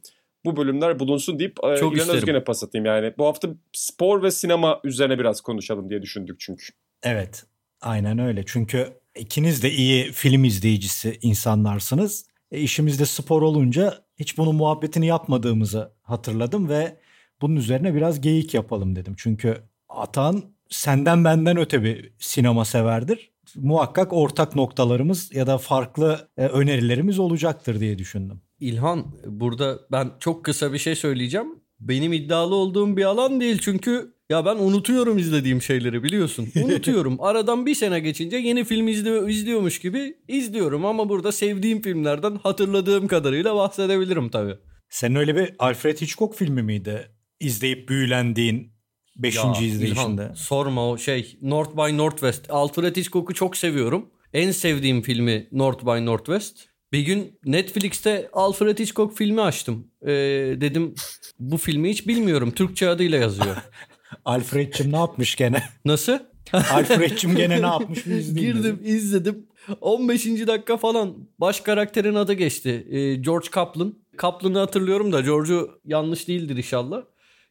Bu 0.45 0.57
bölümler 0.57 0.99
bulunsun 0.99 1.39
deyip 1.39 1.57
e, 1.63 1.77
Çok 1.77 1.97
İlhan 1.97 2.15
Özgen'e 2.15 2.43
pas 2.43 2.63
atayım. 2.63 2.85
Yani 2.85 3.13
bu 3.17 3.25
hafta 3.25 3.49
spor 3.73 4.23
ve 4.23 4.31
sinema 4.31 4.79
üzerine 4.83 5.19
biraz 5.19 5.41
konuşalım 5.41 5.89
diye 5.89 6.01
düşündük 6.01 6.39
çünkü. 6.39 6.65
Evet. 7.03 7.43
Aynen 7.81 8.19
öyle. 8.19 8.43
Çünkü 8.45 8.87
ikiniz 9.15 9.63
de 9.63 9.71
iyi 9.71 10.11
film 10.11 10.43
izleyicisi 10.43 11.19
insanlarsınız. 11.21 12.25
E, 12.51 12.59
işimizde 12.59 13.05
spor 13.05 13.41
olunca 13.41 13.93
hiç 14.15 14.37
bunun 14.37 14.55
muhabbetini 14.55 15.07
yapmadığımızı 15.07 15.93
hatırladım 16.01 16.69
ve 16.69 16.99
bunun 17.41 17.55
üzerine 17.55 17.95
biraz 17.95 18.21
geyik 18.21 18.53
yapalım 18.53 18.95
dedim. 18.95 19.13
Çünkü 19.17 19.63
Atan 19.89 20.43
senden 20.69 21.23
benden 21.23 21.57
öte 21.57 21.83
bir 21.83 22.13
sinema 22.19 22.65
severdir. 22.65 23.31
Muhakkak 23.55 24.13
ortak 24.13 24.55
noktalarımız 24.55 25.35
ya 25.35 25.47
da 25.47 25.57
farklı 25.57 26.29
e, 26.37 26.45
önerilerimiz 26.45 27.19
olacaktır 27.19 27.79
diye 27.79 27.97
düşündüm. 27.97 28.41
İlhan 28.59 29.05
burada 29.25 29.79
ben 29.91 30.11
çok 30.19 30.45
kısa 30.45 30.73
bir 30.73 30.77
şey 30.77 30.95
söyleyeceğim. 30.95 31.59
Benim 31.79 32.13
iddialı 32.13 32.55
olduğum 32.55 32.97
bir 32.97 33.05
alan 33.05 33.41
değil 33.41 33.59
çünkü 33.61 34.13
ya 34.29 34.45
ben 34.45 34.55
unutuyorum 34.55 35.17
izlediğim 35.17 35.61
şeyleri 35.61 36.03
biliyorsun. 36.03 36.49
Unutuyorum. 36.63 37.17
Aradan 37.21 37.65
bir 37.65 37.75
sene 37.75 37.99
geçince 37.99 38.37
yeni 38.37 38.63
film 38.63 38.87
izliyor, 38.87 39.29
izliyormuş 39.29 39.79
gibi 39.79 40.17
izliyorum. 40.27 40.85
Ama 40.85 41.09
burada 41.09 41.31
sevdiğim 41.31 41.81
filmlerden 41.81 42.35
hatırladığım 42.43 43.07
kadarıyla 43.07 43.55
bahsedebilirim 43.55 44.29
tabii. 44.29 44.55
Senin 44.89 45.15
öyle 45.15 45.35
bir 45.35 45.55
Alfred 45.59 46.01
Hitchcock 46.01 46.35
filmi 46.35 46.63
miydi? 46.63 47.11
İzleyip 47.39 47.89
büyülendiğin 47.89 48.71
beşinci 49.15 49.63
ya, 49.63 49.69
izleyişinde. 49.69 50.21
İlhan, 50.21 50.33
sorma 50.33 50.89
o 50.89 50.97
şey 50.97 51.37
North 51.41 51.71
by 51.77 51.97
Northwest. 51.97 52.45
Alfred 52.49 52.95
Hitchcock'u 52.95 53.33
çok 53.33 53.57
seviyorum. 53.57 54.09
En 54.33 54.51
sevdiğim 54.51 55.01
filmi 55.01 55.47
North 55.51 55.85
by 55.85 56.05
Northwest. 56.05 56.67
Bir 56.91 56.99
gün 56.99 57.39
Netflix'te 57.45 58.29
Alfred 58.33 58.79
Hitchcock 58.79 59.17
filmi 59.17 59.41
açtım. 59.41 59.87
Ee, 60.01 60.07
dedim 60.61 60.95
bu 61.39 61.57
filmi 61.57 61.89
hiç 61.89 62.07
bilmiyorum. 62.07 62.51
Türkçe 62.51 62.89
adıyla 62.89 63.17
yazıyor. 63.17 63.55
Alfred'cim 64.25 64.91
ne 64.91 64.97
yapmış 64.97 65.35
gene? 65.35 65.63
Nasıl? 65.85 66.19
Alfred'cim 66.53 67.35
gene 67.35 67.61
ne 67.61 67.65
yapmış 67.65 68.03
Girdim 68.03 68.63
dedim. 68.63 68.79
izledim. 68.83 69.47
15. 69.81 70.25
dakika 70.25 70.77
falan 70.77 71.17
baş 71.39 71.61
karakterin 71.61 72.15
adı 72.15 72.33
geçti. 72.33 72.87
Ee, 72.89 73.15
George 73.15 73.47
Kaplan. 73.51 73.93
Kaplan'ı 74.17 74.57
hatırlıyorum 74.59 75.11
da 75.11 75.21
George'u 75.21 75.79
yanlış 75.85 76.27
değildir 76.27 76.57
inşallah. 76.57 77.01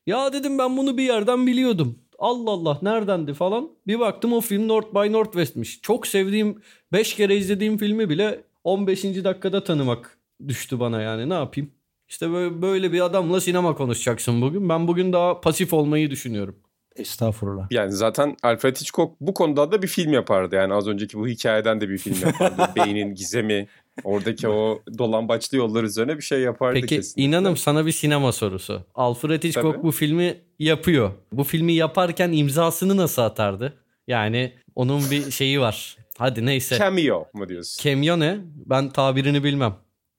Ya 0.06 0.32
dedim 0.32 0.58
ben 0.58 0.76
bunu 0.76 0.96
bir 0.96 1.02
yerden 1.02 1.46
biliyordum. 1.46 1.98
Allah 2.18 2.50
Allah 2.50 2.78
neredendi 2.82 3.34
falan. 3.34 3.68
Bir 3.86 3.98
baktım 3.98 4.32
o 4.32 4.40
film 4.40 4.68
North 4.68 4.94
by 4.94 5.12
Northwest'miş. 5.12 5.80
Çok 5.82 6.06
sevdiğim 6.06 6.62
5 6.92 7.14
kere 7.14 7.36
izlediğim 7.36 7.78
filmi 7.78 8.08
bile 8.08 8.44
15. 8.64 9.04
dakikada 9.04 9.64
tanımak 9.64 10.18
düştü 10.48 10.80
bana 10.80 11.02
yani 11.02 11.28
ne 11.28 11.34
yapayım. 11.34 11.70
İşte 12.08 12.32
böyle, 12.32 12.62
böyle 12.62 12.92
bir 12.92 13.00
adamla 13.00 13.40
sinema 13.40 13.74
konuşacaksın 13.74 14.42
bugün. 14.42 14.68
Ben 14.68 14.88
bugün 14.88 15.12
daha 15.12 15.40
pasif 15.40 15.72
olmayı 15.72 16.10
düşünüyorum. 16.10 16.56
Estağfurullah. 16.96 17.66
Yani 17.70 17.92
zaten 17.92 18.36
Alfred 18.42 18.76
Hitchcock 18.76 19.14
bu 19.20 19.34
konuda 19.34 19.72
da 19.72 19.82
bir 19.82 19.88
film 19.88 20.12
yapardı. 20.12 20.54
Yani 20.54 20.74
az 20.74 20.88
önceki 20.88 21.18
bu 21.18 21.28
hikayeden 21.28 21.80
de 21.80 21.88
bir 21.88 21.98
film 21.98 22.26
yapardı. 22.26 22.70
Beynin 22.76 23.14
gizemi, 23.14 23.68
oradaki 24.04 24.48
o 24.48 24.82
dolambaçlı 24.98 25.56
yollar 25.56 25.84
üzerine 25.84 26.16
bir 26.16 26.22
şey 26.22 26.40
yapardı 26.40 26.74
Peki 26.74 26.86
kesinlikle. 26.86 27.22
inanım 27.22 27.56
sana 27.56 27.86
bir 27.86 27.92
sinema 27.92 28.32
sorusu. 28.32 28.82
Alfred 28.94 29.44
Hitchcock 29.44 29.74
Tabii. 29.74 29.82
bu 29.82 29.92
filmi 29.92 30.36
yapıyor. 30.58 31.10
Bu 31.32 31.44
filmi 31.44 31.72
yaparken 31.72 32.32
imzasını 32.32 32.96
nasıl 32.96 33.22
atardı? 33.22 33.74
Yani 34.06 34.52
onun 34.74 35.10
bir 35.10 35.30
şeyi 35.30 35.60
var. 35.60 35.96
Hadi 36.18 36.46
neyse. 36.46 36.78
Cameo 36.78 37.28
mu 37.32 37.48
diyorsun? 37.48 37.82
Cameo 37.84 38.20
ne? 38.20 38.38
Ben 38.66 38.88
tabirini 38.90 39.44
bilmem. 39.44 39.74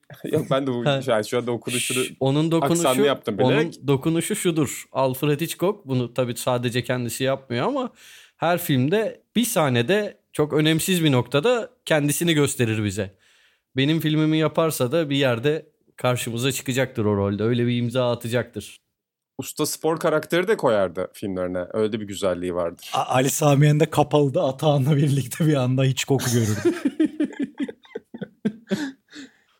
Yok 0.32 0.46
ben 0.52 0.68
de 0.68 0.72
bu 0.72 0.84
yani 1.10 1.26
şu 1.26 1.38
anda 1.38 1.52
okunuşunu 1.52 2.04
onun 2.20 2.52
dokunuşu 2.52 2.88
aksanlı 2.88 3.08
yaptım 3.08 3.38
bilerek. 3.38 3.54
onun 3.78 3.88
dokunuşu 3.88 4.36
şudur. 4.36 4.86
Alfred 4.92 5.42
Hitchcock 5.42 5.86
bunu 5.88 6.14
tabii 6.14 6.36
sadece 6.38 6.84
kendisi 6.84 7.24
yapmıyor 7.24 7.68
ama 7.68 7.90
her 8.38 8.58
filmde 8.58 9.22
bir 9.36 9.46
sahnede 9.46 10.18
çok 10.34 10.54
önemsiz 10.54 11.04
bir 11.04 11.12
noktada 11.12 11.70
kendisini 11.86 12.34
gösterir 12.34 12.84
bize. 12.84 13.16
Benim 13.76 14.00
filmimi 14.00 14.38
yaparsa 14.38 14.92
da 14.92 15.10
bir 15.10 15.16
yerde 15.16 15.66
karşımıza 15.96 16.52
çıkacaktır 16.52 17.06
o 17.06 17.18
rolde. 17.18 17.44
Öyle 17.44 17.68
bir 17.68 17.78
imza 17.78 18.12
atacaktır. 18.12 18.78
usta 19.38 19.66
spor 19.66 20.00
karakteri 20.00 20.48
de 20.48 20.58
koyardı 20.58 21.08
filmlerine. 21.14 21.66
Öyle 21.74 22.00
bir 22.00 22.08
güzelliği 22.08 22.56
vardır. 22.56 22.90
A- 22.94 23.06
Ali 23.16 23.30
Samiyen 23.30 23.80
de 23.80 23.86
kapalıda 23.90 24.44
Atahan'la 24.44 24.96
birlikte 24.98 25.48
bir 25.48 25.54
anda 25.56 25.84
hiç 25.84 26.06
koku 26.06 26.26
görürdü. 26.32 26.78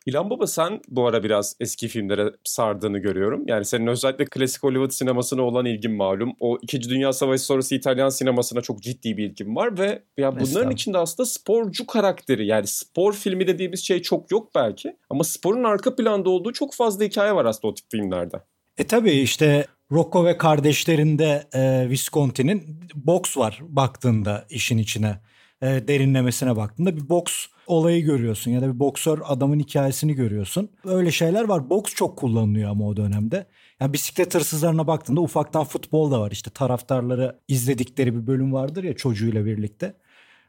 İlhan 0.08 0.30
Baba 0.30 0.46
sen 0.46 0.80
bu 0.88 1.06
ara 1.06 1.22
biraz 1.22 1.56
eski 1.60 1.88
filmlere 1.88 2.32
sardığını 2.44 2.98
görüyorum. 2.98 3.44
Yani 3.46 3.64
senin 3.64 3.86
özellikle 3.86 4.24
klasik 4.24 4.62
Hollywood 4.62 4.90
sinemasına 4.90 5.42
olan 5.42 5.66
ilgin 5.66 5.96
malum. 5.96 6.32
O 6.40 6.58
İkinci 6.62 6.90
Dünya 6.90 7.12
Savaşı 7.12 7.44
sonrası 7.44 7.74
İtalyan 7.74 8.08
sinemasına 8.08 8.60
çok 8.60 8.82
ciddi 8.82 9.16
bir 9.16 9.30
ilgin 9.30 9.56
var 9.56 9.78
ve 9.78 9.84
ya 9.84 10.02
bunların 10.16 10.42
Estağfurullah. 10.42 10.72
içinde 10.72 10.98
aslında 10.98 11.26
sporcu 11.26 11.86
karakteri 11.86 12.46
yani 12.46 12.66
spor 12.66 13.12
filmi 13.12 13.46
dediğimiz 13.46 13.84
şey 13.84 14.02
çok 14.02 14.30
yok 14.30 14.54
belki. 14.54 14.96
Ama 15.10 15.24
sporun 15.24 15.64
arka 15.64 15.96
planda 15.96 16.30
olduğu 16.30 16.52
çok 16.52 16.74
fazla 16.74 17.04
hikaye 17.04 17.34
var 17.34 17.44
aslında 17.44 17.70
o 17.72 17.74
tip 17.74 17.86
filmlerde. 17.90 18.36
E 18.78 18.86
tabii 18.86 19.12
işte 19.12 19.66
Rocco 19.92 20.24
ve 20.24 20.36
kardeşlerinde 20.36 21.44
e, 21.52 21.88
Visconti'nin 21.90 22.80
boks 22.94 23.36
var 23.36 23.60
baktığında 23.68 24.46
işin 24.50 24.78
içine. 24.78 25.20
E, 25.62 25.66
derinlemesine 25.66 26.56
baktığında 26.56 26.96
bir 26.96 27.08
boks 27.08 27.46
olayı 27.68 28.04
görüyorsun 28.04 28.50
ya 28.50 28.62
da 28.62 28.74
bir 28.74 28.78
boksör 28.78 29.18
adamın 29.24 29.58
hikayesini 29.58 30.14
görüyorsun. 30.14 30.68
Öyle 30.84 31.10
şeyler 31.10 31.44
var. 31.44 31.70
Boks 31.70 31.94
çok 31.94 32.18
kullanılıyor 32.18 32.70
ama 32.70 32.86
o 32.86 32.96
dönemde. 32.96 33.46
Yani 33.80 33.92
bisiklet 33.92 34.34
hırsızlarına 34.34 34.86
baktığında 34.86 35.20
ufaktan 35.20 35.64
futbol 35.64 36.10
da 36.10 36.20
var. 36.20 36.30
İşte 36.30 36.50
taraftarları 36.50 37.38
izledikleri 37.48 38.14
bir 38.14 38.26
bölüm 38.26 38.52
vardır 38.52 38.84
ya 38.84 38.96
çocuğuyla 38.96 39.44
birlikte. 39.44 39.94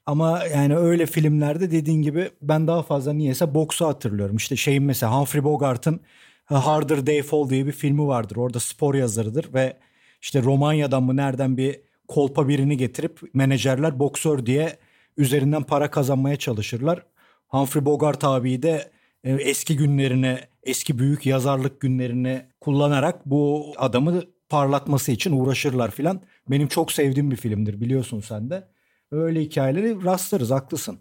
Ama 0.05 0.43
yani 0.45 0.77
öyle 0.77 1.05
filmlerde 1.05 1.71
dediğin 1.71 2.01
gibi 2.01 2.29
ben 2.41 2.67
daha 2.67 2.83
fazla 2.83 3.13
niyeyse 3.13 3.53
boksu 3.53 3.88
hatırlıyorum. 3.88 4.35
İşte 4.35 4.55
şeyin 4.55 4.83
mesela 4.83 5.19
Humphrey 5.19 5.43
Bogart'ın 5.43 6.01
A 6.49 6.65
Harder 6.65 7.07
Day 7.07 7.21
Fall 7.21 7.49
diye 7.49 7.65
bir 7.65 7.71
filmi 7.71 8.07
vardır. 8.07 8.35
Orada 8.35 8.59
spor 8.59 8.95
yazarıdır 8.95 9.53
ve 9.53 9.77
işte 10.21 10.43
Romanya'dan 10.43 11.03
mı 11.03 11.17
nereden 11.17 11.57
bir 11.57 11.81
kolpa 12.07 12.47
birini 12.47 12.77
getirip 12.77 13.19
menajerler 13.33 13.99
boksör 13.99 14.45
diye 14.45 14.77
üzerinden 15.19 15.63
para 15.63 15.91
kazanmaya 15.91 16.35
çalışırlar. 16.35 17.05
Humphrey 17.47 17.85
Bogart 17.85 18.23
abi 18.23 18.63
de 18.63 18.91
e, 19.23 19.33
eski 19.33 19.77
günlerini, 19.77 20.39
eski 20.63 20.99
büyük 20.99 21.25
yazarlık 21.25 21.81
günlerini 21.81 22.45
kullanarak 22.61 23.25
bu 23.25 23.73
adamı 23.77 24.21
parlatması 24.49 25.11
için 25.11 25.31
uğraşırlar 25.31 25.91
filan. 25.91 26.21
Benim 26.49 26.67
çok 26.67 26.91
sevdiğim 26.91 27.31
bir 27.31 27.35
filmdir 27.35 27.81
biliyorsun 27.81 28.19
sen 28.19 28.49
de. 28.49 28.67
Öyle 29.11 29.41
hikayeleri 29.41 30.03
rastlarız 30.03 30.51
haklısın. 30.51 30.99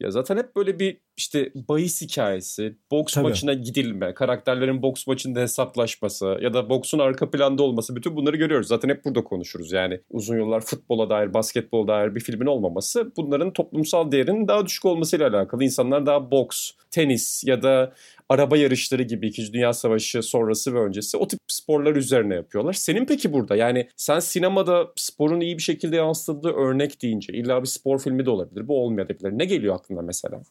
Ya 0.00 0.10
zaten 0.10 0.36
hep 0.36 0.56
böyle 0.56 0.78
bir 0.78 1.00
işte 1.16 1.52
bahis 1.54 2.02
hikayesi, 2.02 2.76
boks 2.90 3.14
Tabii. 3.14 3.28
maçına 3.28 3.52
gidilme, 3.52 4.14
karakterlerin 4.14 4.82
boks 4.82 5.06
maçında 5.06 5.40
hesaplaşması 5.40 6.38
ya 6.40 6.54
da 6.54 6.70
boksun 6.70 6.98
arka 6.98 7.30
planda 7.30 7.62
olması 7.62 7.96
bütün 7.96 8.16
bunları 8.16 8.36
görüyoruz. 8.36 8.68
Zaten 8.68 8.88
hep 8.88 9.04
burada 9.04 9.24
konuşuruz 9.24 9.72
yani. 9.72 10.00
Uzun 10.10 10.36
yıllar 10.36 10.60
futbola 10.60 11.10
dair, 11.10 11.34
basketbola 11.34 11.88
dair 11.88 12.14
bir 12.14 12.20
filmin 12.20 12.46
olmaması 12.46 13.12
bunların 13.16 13.52
toplumsal 13.52 14.12
değerinin 14.12 14.48
daha 14.48 14.66
düşük 14.66 14.84
olmasıyla 14.84 15.28
alakalı. 15.28 15.64
İnsanlar 15.64 16.06
daha 16.06 16.30
boks, 16.30 16.70
tenis 16.90 17.44
ya 17.44 17.62
da 17.62 17.92
araba 18.30 18.56
yarışları 18.56 19.02
gibi 19.02 19.26
2. 19.26 19.52
Dünya 19.52 19.72
Savaşı 19.72 20.22
sonrası 20.22 20.74
ve 20.74 20.80
öncesi 20.80 21.16
o 21.16 21.28
tip 21.28 21.40
sporlar 21.48 21.96
üzerine 21.96 22.34
yapıyorlar. 22.34 22.72
Senin 22.72 23.04
peki 23.06 23.32
burada 23.32 23.56
yani 23.56 23.88
sen 23.96 24.20
sinemada 24.20 24.92
sporun 24.96 25.40
iyi 25.40 25.58
bir 25.58 25.62
şekilde 25.62 25.96
yansıtıldığı 25.96 26.52
örnek 26.52 27.02
deyince 27.02 27.32
illa 27.32 27.62
bir 27.62 27.66
spor 27.66 27.98
filmi 27.98 28.26
de 28.26 28.30
olabilir. 28.30 28.68
Bu 28.68 28.84
olmayabilir. 28.84 29.38
Ne 29.38 29.44
geliyor 29.44 29.74
aklına 29.74 30.02
mesela? 30.02 30.42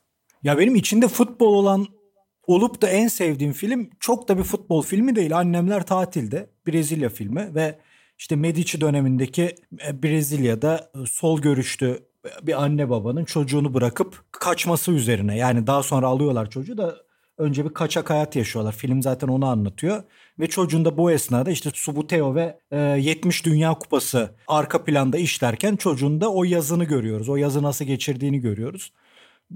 Ya 0.43 0.57
benim 0.57 0.75
içinde 0.75 1.07
futbol 1.07 1.53
olan 1.53 1.85
olup 2.47 2.81
da 2.81 2.89
en 2.89 3.07
sevdiğim 3.07 3.53
film 3.53 3.89
çok 3.99 4.27
da 4.27 4.37
bir 4.37 4.43
futbol 4.43 4.81
filmi 4.81 5.15
değil. 5.15 5.37
Annemler 5.37 5.85
tatilde 5.85 6.49
Brezilya 6.67 7.09
filmi 7.09 7.55
ve 7.55 7.79
işte 8.17 8.35
Medici 8.35 8.81
dönemindeki 8.81 9.55
e, 9.87 10.03
Brezilya'da 10.03 10.91
e, 10.95 11.05
sol 11.05 11.41
görüşlü 11.41 11.99
bir 12.41 12.63
anne 12.63 12.89
babanın 12.89 13.25
çocuğunu 13.25 13.73
bırakıp 13.73 14.23
kaçması 14.31 14.91
üzerine. 14.91 15.37
Yani 15.37 15.67
daha 15.67 15.83
sonra 15.83 16.07
alıyorlar 16.07 16.49
çocuğu 16.49 16.77
da 16.77 17.08
önce 17.39 17.65
bir 17.65 17.73
kaçak 17.73 18.09
hayat 18.09 18.35
yaşıyorlar. 18.35 18.71
Film 18.71 19.01
zaten 19.01 19.27
onu 19.27 19.45
anlatıyor. 19.45 20.03
Ve 20.39 20.47
çocuğun 20.47 20.85
da 20.85 20.97
bu 20.97 21.11
esnada 21.11 21.51
işte 21.51 21.69
Subuteo 21.73 22.35
ve 22.35 22.59
e, 22.71 22.77
70 22.79 23.45
Dünya 23.45 23.73
Kupası 23.73 24.35
arka 24.47 24.83
planda 24.83 25.17
işlerken 25.17 25.75
çocuğun 25.75 26.21
da 26.21 26.33
o 26.33 26.43
yazını 26.43 26.83
görüyoruz. 26.83 27.29
O 27.29 27.35
yazı 27.35 27.63
nasıl 27.63 27.85
geçirdiğini 27.85 28.39
görüyoruz 28.39 28.91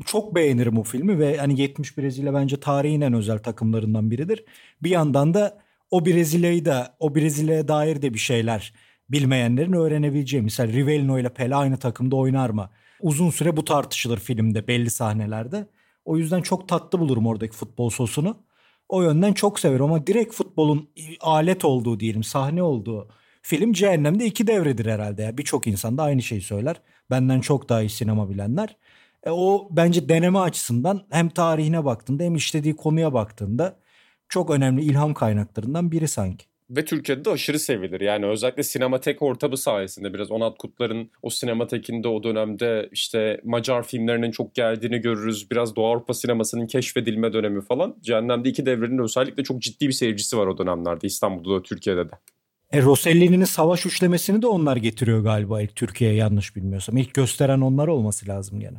çok 0.06 0.36
beğenirim 0.36 0.78
o 0.78 0.84
filmi 0.84 1.20
ve 1.20 1.38
hani 1.38 1.62
70 1.62 1.98
Brezilya 1.98 2.34
bence 2.34 2.60
tarihin 2.60 3.02
en 3.02 3.14
özel 3.14 3.40
takımlarından 3.40 4.12
biridir. 4.12 4.46
Bir 4.84 4.90
yandan 4.90 5.34
da 5.34 5.60
o 5.92 6.06
Brezilya'yı 6.06 6.66
da 6.66 6.96
o 7.00 7.16
Brezilya'ya 7.16 7.68
dair 7.68 8.02
de 8.02 8.14
bir 8.14 8.20
şeyler 8.20 8.74
bilmeyenlerin 9.10 9.74
öğrenebileceği. 9.74 10.44
Mesela 10.44 10.74
Rivelino 10.74 11.20
ile 11.20 11.30
Pele 11.30 11.56
aynı 11.56 11.78
takımda 11.78 12.16
oynar 12.16 12.50
mı? 12.50 12.70
Uzun 13.02 13.30
süre 13.30 13.58
bu 13.58 13.66
tartışılır 13.66 14.20
filmde 14.20 14.68
belli 14.68 14.90
sahnelerde. 14.90 15.68
O 16.06 16.18
yüzden 16.18 16.42
çok 16.42 16.68
tatlı 16.70 17.00
bulurum 17.00 17.28
oradaki 17.28 17.56
futbol 17.56 17.90
sosunu. 17.90 18.38
O 18.90 19.02
yönden 19.02 19.34
çok 19.34 19.60
severim 19.60 19.84
ama 19.86 20.08
direkt 20.08 20.34
futbolun 20.34 20.90
alet 21.22 21.66
olduğu 21.66 22.00
diyelim 22.00 22.24
sahne 22.24 22.64
olduğu 22.64 23.10
film 23.42 23.74
Cehennem'de 23.74 24.26
iki 24.26 24.48
devredir 24.48 24.86
herhalde. 24.86 25.22
ya. 25.24 25.38
Birçok 25.38 25.68
insan 25.68 25.98
da 25.98 26.04
aynı 26.04 26.22
şeyi 26.22 26.42
söyler. 26.42 26.82
Benden 27.10 27.40
çok 27.42 27.70
daha 27.70 27.82
iyi 27.82 27.90
sinema 27.90 28.30
bilenler. 28.30 28.78
E, 29.24 29.30
o 29.30 29.68
bence 29.72 30.10
deneme 30.10 30.40
açısından 30.40 31.08
hem 31.10 31.30
tarihine 31.30 31.86
baktığında 31.86 32.24
hem 32.24 32.36
işlediği 32.36 32.76
konuya 32.76 33.14
baktığında 33.14 33.80
çok 34.30 34.50
önemli 34.50 34.82
ilham 34.84 35.14
kaynaklarından 35.14 35.92
biri 35.92 36.08
sanki. 36.08 36.46
Ve 36.70 36.86
Türkiye'de 36.86 37.26
de 37.26 37.30
aşırı 37.30 37.60
sevilir. 37.60 38.02
Yani 38.02 38.26
özellikle 38.26 38.64
sinematek 38.64 39.22
ortamı 39.22 39.58
sayesinde 39.58 40.14
biraz 40.14 40.32
Onat 40.32 40.58
Kutlar'ın 40.58 41.12
o 41.22 41.30
sinematekinde 41.30 42.08
o 42.08 42.24
dönemde 42.24 42.90
işte 42.92 43.42
Macar 43.44 43.84
filmlerinin 43.84 44.32
çok 44.32 44.56
geldiğini 44.56 45.00
görürüz. 45.00 45.52
Biraz 45.52 45.76
Doğu 45.76 45.88
Avrupa 45.88 46.14
sinemasının 46.14 46.68
keşfedilme 46.68 47.34
dönemi 47.34 47.62
falan. 47.62 47.96
Cehennem'de 48.02 48.50
iki 48.50 48.66
devrenin 48.66 48.98
özellikle 48.98 49.44
çok 49.44 49.62
ciddi 49.62 49.88
bir 49.88 49.94
seyircisi 49.94 50.38
var 50.38 50.48
o 50.48 50.58
dönemlerde 50.58 51.08
İstanbul'da 51.08 51.56
da 51.56 51.64
Türkiye'de 51.64 52.06
de. 52.06 52.14
E, 52.72 52.82
Rossellini'nin 52.82 53.46
savaş 53.46 53.86
üçlemesini 53.86 54.42
de 54.42 54.48
onlar 54.48 54.78
getiriyor 54.78 55.24
galiba 55.24 55.62
ilk 55.62 55.76
Türkiye'ye 55.76 56.16
yanlış 56.16 56.56
bilmiyorsam. 56.56 56.98
İlk 56.98 57.14
gösteren 57.14 57.62
onlar 57.62 57.88
olması 57.88 58.28
lazım 58.28 58.60
gene. 58.60 58.78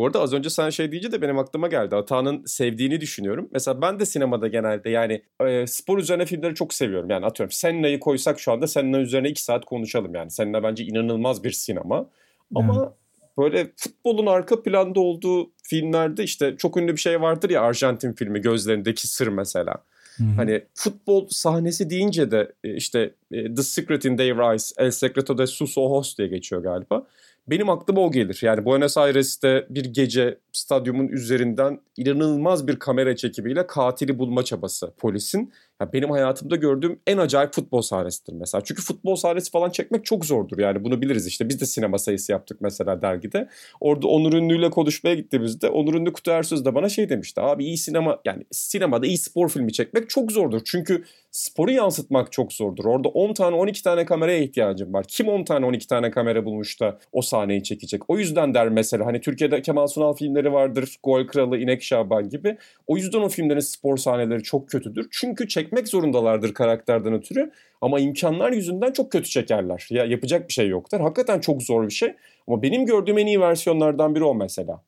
Bu 0.00 0.06
arada 0.06 0.20
az 0.20 0.32
önce 0.32 0.50
sen 0.50 0.70
şey 0.70 0.92
deyince 0.92 1.12
de 1.12 1.22
benim 1.22 1.38
aklıma 1.38 1.68
geldi. 1.68 1.96
Atağan'ın 1.96 2.44
sevdiğini 2.44 3.00
düşünüyorum. 3.00 3.48
Mesela 3.52 3.82
ben 3.82 4.00
de 4.00 4.06
sinemada 4.06 4.48
genelde 4.48 4.90
yani 4.90 5.22
e, 5.40 5.66
spor 5.66 5.98
üzerine 5.98 6.26
filmleri 6.26 6.54
çok 6.54 6.74
seviyorum. 6.74 7.10
Yani 7.10 7.26
atıyorum 7.26 7.50
Senna'yı 7.50 8.00
koysak 8.00 8.40
şu 8.40 8.52
anda 8.52 8.66
Senna 8.66 8.98
üzerine 9.00 9.28
iki 9.28 9.42
saat 9.42 9.64
konuşalım 9.64 10.14
yani. 10.14 10.30
Senna 10.30 10.62
bence 10.62 10.84
inanılmaz 10.84 11.44
bir 11.44 11.50
sinema. 11.50 12.06
Ama 12.54 12.94
böyle 13.38 13.70
futbolun 13.76 14.26
arka 14.26 14.62
planda 14.62 15.00
olduğu 15.00 15.50
filmlerde 15.62 16.24
işte 16.24 16.56
çok 16.56 16.76
ünlü 16.76 16.92
bir 16.92 17.00
şey 17.00 17.20
vardır 17.20 17.50
ya 17.50 17.62
Arjantin 17.62 18.12
filmi 18.12 18.40
Gözlerindeki 18.40 19.08
Sır 19.08 19.28
mesela. 19.28 19.74
Hı 20.16 20.24
hı. 20.24 20.28
Hani 20.36 20.64
futbol 20.74 21.26
sahnesi 21.30 21.90
deyince 21.90 22.30
de 22.30 22.52
işte 22.64 23.14
The 23.32 23.62
Secret 23.62 24.04
in 24.04 24.16
Their 24.16 24.50
Eyes, 24.50 24.72
El 24.78 24.90
Secreto 24.90 25.38
de 25.38 25.46
Sus 25.46 25.78
Ojos 25.78 26.18
diye 26.18 26.28
geçiyor 26.28 26.62
galiba. 26.62 27.06
Benim 27.50 27.70
aklıma 27.70 28.00
o 28.00 28.10
gelir. 28.10 28.38
Yani 28.42 28.64
Buenos 28.64 28.96
Aires'te 28.96 29.66
bir 29.70 29.84
gece 29.84 30.38
stadyumun 30.52 31.08
üzerinden 31.08 31.80
inanılmaz 31.96 32.66
bir 32.66 32.76
kamera 32.76 33.16
çekimiyle 33.16 33.66
katili 33.66 34.18
bulma 34.18 34.42
çabası 34.42 34.94
polisin. 34.98 35.52
Yani 35.80 35.92
benim 35.92 36.10
hayatımda 36.10 36.56
gördüğüm 36.56 37.00
en 37.06 37.18
acayip 37.18 37.52
futbol 37.52 37.82
sahnesidir 37.82 38.32
mesela. 38.32 38.64
Çünkü 38.64 38.82
futbol 38.82 39.16
sahnesi 39.16 39.50
falan 39.50 39.70
çekmek 39.70 40.04
çok 40.04 40.24
zordur 40.24 40.58
yani 40.58 40.84
bunu 40.84 41.02
biliriz 41.02 41.26
işte. 41.26 41.48
Biz 41.48 41.60
de 41.60 41.66
sinema 41.66 41.98
sayısı 41.98 42.32
yaptık 42.32 42.60
mesela 42.60 43.02
dergide. 43.02 43.48
Orada 43.80 44.08
Onur 44.08 44.32
Ünlü'yle 44.32 44.70
konuşmaya 44.70 45.14
gittiğimizde 45.14 45.68
Onur 45.68 45.94
Ünlü 45.94 46.12
Kutu 46.12 46.30
Ersöz 46.30 46.64
de 46.64 46.74
bana 46.74 46.88
şey 46.88 47.08
demişti. 47.08 47.40
Abi 47.40 47.64
iyi 47.64 47.78
sinema 47.78 48.18
yani 48.24 48.44
sinemada 48.50 49.06
iyi 49.06 49.18
spor 49.18 49.48
filmi 49.48 49.72
çekmek 49.72 50.10
çok 50.10 50.32
zordur. 50.32 50.60
Çünkü 50.64 51.04
sporu 51.30 51.70
yansıtmak 51.70 52.32
çok 52.32 52.52
zordur. 52.52 52.84
Orada 52.84 53.08
10 53.08 53.34
tane 53.34 53.56
12 53.56 53.82
tane 53.82 54.04
kameraya 54.04 54.38
ihtiyacım 54.38 54.94
var. 54.94 55.04
Kim 55.08 55.28
10 55.28 55.44
tane 55.44 55.66
12 55.66 55.86
tane 55.86 56.10
kamera 56.10 56.44
bulmuş 56.44 56.80
da 56.80 56.98
o 57.12 57.22
sahneyi 57.22 57.62
çekecek? 57.62 58.10
O 58.10 58.18
yüzden 58.18 58.54
der 58.54 58.68
mesela 58.68 59.06
hani 59.06 59.20
Türkiye'de 59.20 59.62
Kemal 59.62 59.86
Sunal 59.86 60.14
filmleri 60.14 60.52
vardır. 60.52 60.96
Gol 61.02 61.26
Kralı, 61.26 61.58
İnek 61.58 61.82
Şaban 61.82 62.28
gibi. 62.28 62.56
O 62.86 62.96
yüzden 62.96 63.20
o 63.20 63.28
filmlerin 63.28 63.60
spor 63.60 63.96
sahneleri 63.96 64.42
çok 64.42 64.68
kötüdür. 64.68 65.08
Çünkü 65.10 65.48
çekmek 65.70 65.88
zorundalardır 65.88 66.54
karakterden 66.54 67.12
ötürü. 67.12 67.50
Ama 67.80 68.00
imkanlar 68.00 68.52
yüzünden 68.52 68.92
çok 68.92 69.12
kötü 69.12 69.30
çekerler. 69.30 69.86
Ya 69.90 70.04
yapacak 70.04 70.48
bir 70.48 70.52
şey 70.52 70.68
yoktur. 70.68 71.00
Hakikaten 71.00 71.40
çok 71.40 71.62
zor 71.62 71.86
bir 71.86 71.92
şey. 71.92 72.14
Ama 72.48 72.62
benim 72.62 72.86
gördüğüm 72.86 73.18
en 73.18 73.26
iyi 73.26 73.40
versiyonlardan 73.40 74.14
biri 74.14 74.24
o 74.24 74.34
mesela. 74.34 74.82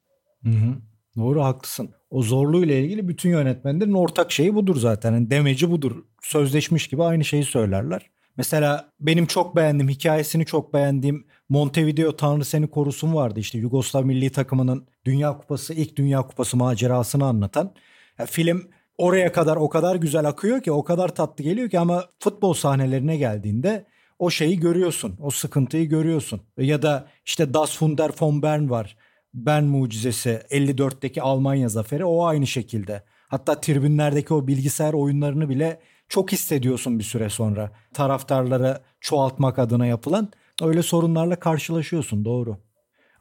Hı 0.44 0.50
hı. 0.50 0.74
Doğru 1.16 1.42
haklısın. 1.42 1.90
O 2.10 2.22
zorluğuyla 2.22 2.74
ilgili 2.74 3.08
bütün 3.08 3.30
yönetmenlerin 3.30 3.92
ortak 3.92 4.32
şeyi 4.32 4.54
budur 4.54 4.76
zaten. 4.76 5.12
Yani 5.12 5.30
demeci 5.30 5.70
budur. 5.70 6.04
Sözleşmiş 6.22 6.88
gibi 6.88 7.02
aynı 7.02 7.24
şeyi 7.24 7.44
söylerler. 7.44 8.10
Mesela 8.36 8.88
benim 9.00 9.26
çok 9.26 9.56
beğendiğim, 9.56 9.88
hikayesini 9.88 10.46
çok 10.46 10.74
beğendiğim 10.74 11.26
Montevideo 11.48 12.16
Tanrı 12.16 12.44
Seni 12.44 12.70
Korusun 12.70 13.14
vardı. 13.14 13.40
İşte 13.40 13.58
Yugoslav 13.58 14.04
milli 14.04 14.30
takımının 14.30 14.86
Dünya 15.04 15.38
Kupası, 15.38 15.74
ilk 15.74 15.96
Dünya 15.96 16.22
Kupası 16.22 16.56
macerasını 16.56 17.24
anlatan. 17.24 17.74
Yani 18.18 18.28
film 18.28 18.70
oraya 19.02 19.32
kadar 19.32 19.56
o 19.56 19.68
kadar 19.68 19.96
güzel 19.96 20.28
akıyor 20.28 20.62
ki, 20.62 20.72
o 20.72 20.84
kadar 20.84 21.14
tatlı 21.14 21.44
geliyor 21.44 21.70
ki 21.70 21.78
ama 21.78 22.04
futbol 22.18 22.54
sahnelerine 22.54 23.16
geldiğinde 23.16 23.86
o 24.18 24.30
şeyi 24.30 24.60
görüyorsun. 24.60 25.16
O 25.20 25.30
sıkıntıyı 25.30 25.88
görüyorsun. 25.88 26.40
Ya 26.56 26.82
da 26.82 27.06
işte 27.26 27.54
Das 27.54 27.70
Wunder 27.70 28.10
von 28.20 28.42
Bern 28.42 28.70
var. 28.70 28.96
Bern 29.34 29.64
mucizesi 29.64 30.42
54'teki 30.50 31.22
Almanya 31.22 31.68
zaferi 31.68 32.04
o 32.04 32.24
aynı 32.24 32.46
şekilde. 32.46 33.02
Hatta 33.28 33.60
tribünlerdeki 33.60 34.34
o 34.34 34.46
bilgisayar 34.46 34.92
oyunlarını 34.92 35.48
bile 35.48 35.80
çok 36.08 36.32
hissediyorsun 36.32 36.98
bir 36.98 37.04
süre 37.04 37.28
sonra. 37.28 37.70
Taraftarları 37.94 38.80
çoğaltmak 39.00 39.58
adına 39.58 39.86
yapılan 39.86 40.32
öyle 40.62 40.82
sorunlarla 40.82 41.36
karşılaşıyorsun 41.36 42.24
doğru. 42.24 42.56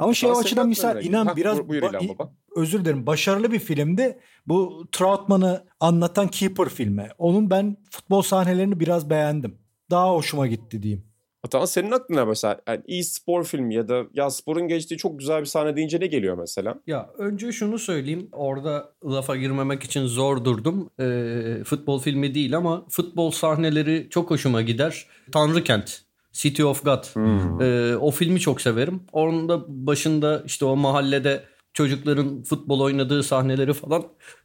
Ama 0.01 0.13
şey 0.13 0.29
o 0.31 0.37
açıdan 0.37 0.67
misal 0.67 1.03
inan 1.05 1.25
ha, 1.25 1.35
biraz 1.35 1.57
buyur, 1.57 1.81
buyur 1.81 1.93
ba- 1.93 2.29
özür 2.55 2.79
dilerim 2.85 3.05
başarılı 3.07 3.51
bir 3.51 3.59
filmdi. 3.59 4.19
Bu 4.47 4.87
Troutman'ı 4.91 5.65
anlatan 5.79 6.27
Keeper 6.27 6.69
filmi. 6.69 7.09
Onun 7.17 7.49
ben 7.49 7.77
futbol 7.91 8.21
sahnelerini 8.21 8.79
biraz 8.79 9.09
beğendim. 9.09 9.57
Daha 9.91 10.13
hoşuma 10.13 10.47
gitti 10.47 10.83
diyeyim. 10.83 11.05
Hatta 11.41 11.67
senin 11.67 11.91
aklına 11.91 12.25
mesela 12.25 12.61
yani 12.67 12.81
iyi 12.87 13.03
spor 13.03 13.43
filmi 13.43 13.75
ya 13.75 13.87
da 13.87 14.03
ya 14.13 14.29
sporun 14.29 14.67
geçtiği 14.67 14.97
çok 14.97 15.19
güzel 15.19 15.41
bir 15.41 15.45
sahne 15.45 15.75
deyince 15.75 15.99
ne 15.99 16.07
geliyor 16.07 16.37
mesela? 16.37 16.79
Ya 16.87 17.09
önce 17.17 17.51
şunu 17.51 17.79
söyleyeyim. 17.79 18.29
Orada 18.31 18.93
lafa 19.05 19.35
girmemek 19.35 19.83
için 19.83 20.05
zor 20.05 20.45
durdum. 20.45 20.89
Ee, 20.99 21.63
futbol 21.65 21.99
filmi 21.99 22.35
değil 22.35 22.57
ama 22.57 22.85
futbol 22.89 23.31
sahneleri 23.31 24.07
çok 24.09 24.31
hoşuma 24.31 24.61
gider. 24.61 25.05
Tanrı 25.31 25.63
Kent. 25.63 26.01
City 26.31 26.63
of 26.63 26.85
God. 26.85 27.03
Hmm. 27.13 27.61
Ee, 27.61 27.95
o 27.95 28.11
filmi 28.11 28.39
çok 28.39 28.61
severim. 28.61 29.01
Onun 29.11 29.49
da 29.49 29.65
başında 29.67 30.43
işte 30.45 30.65
o 30.65 30.75
mahallede 30.75 31.43
çocukların 31.73 32.43
futbol 32.43 32.79
oynadığı 32.79 33.23
sahneleri 33.23 33.73
falan 33.73 34.03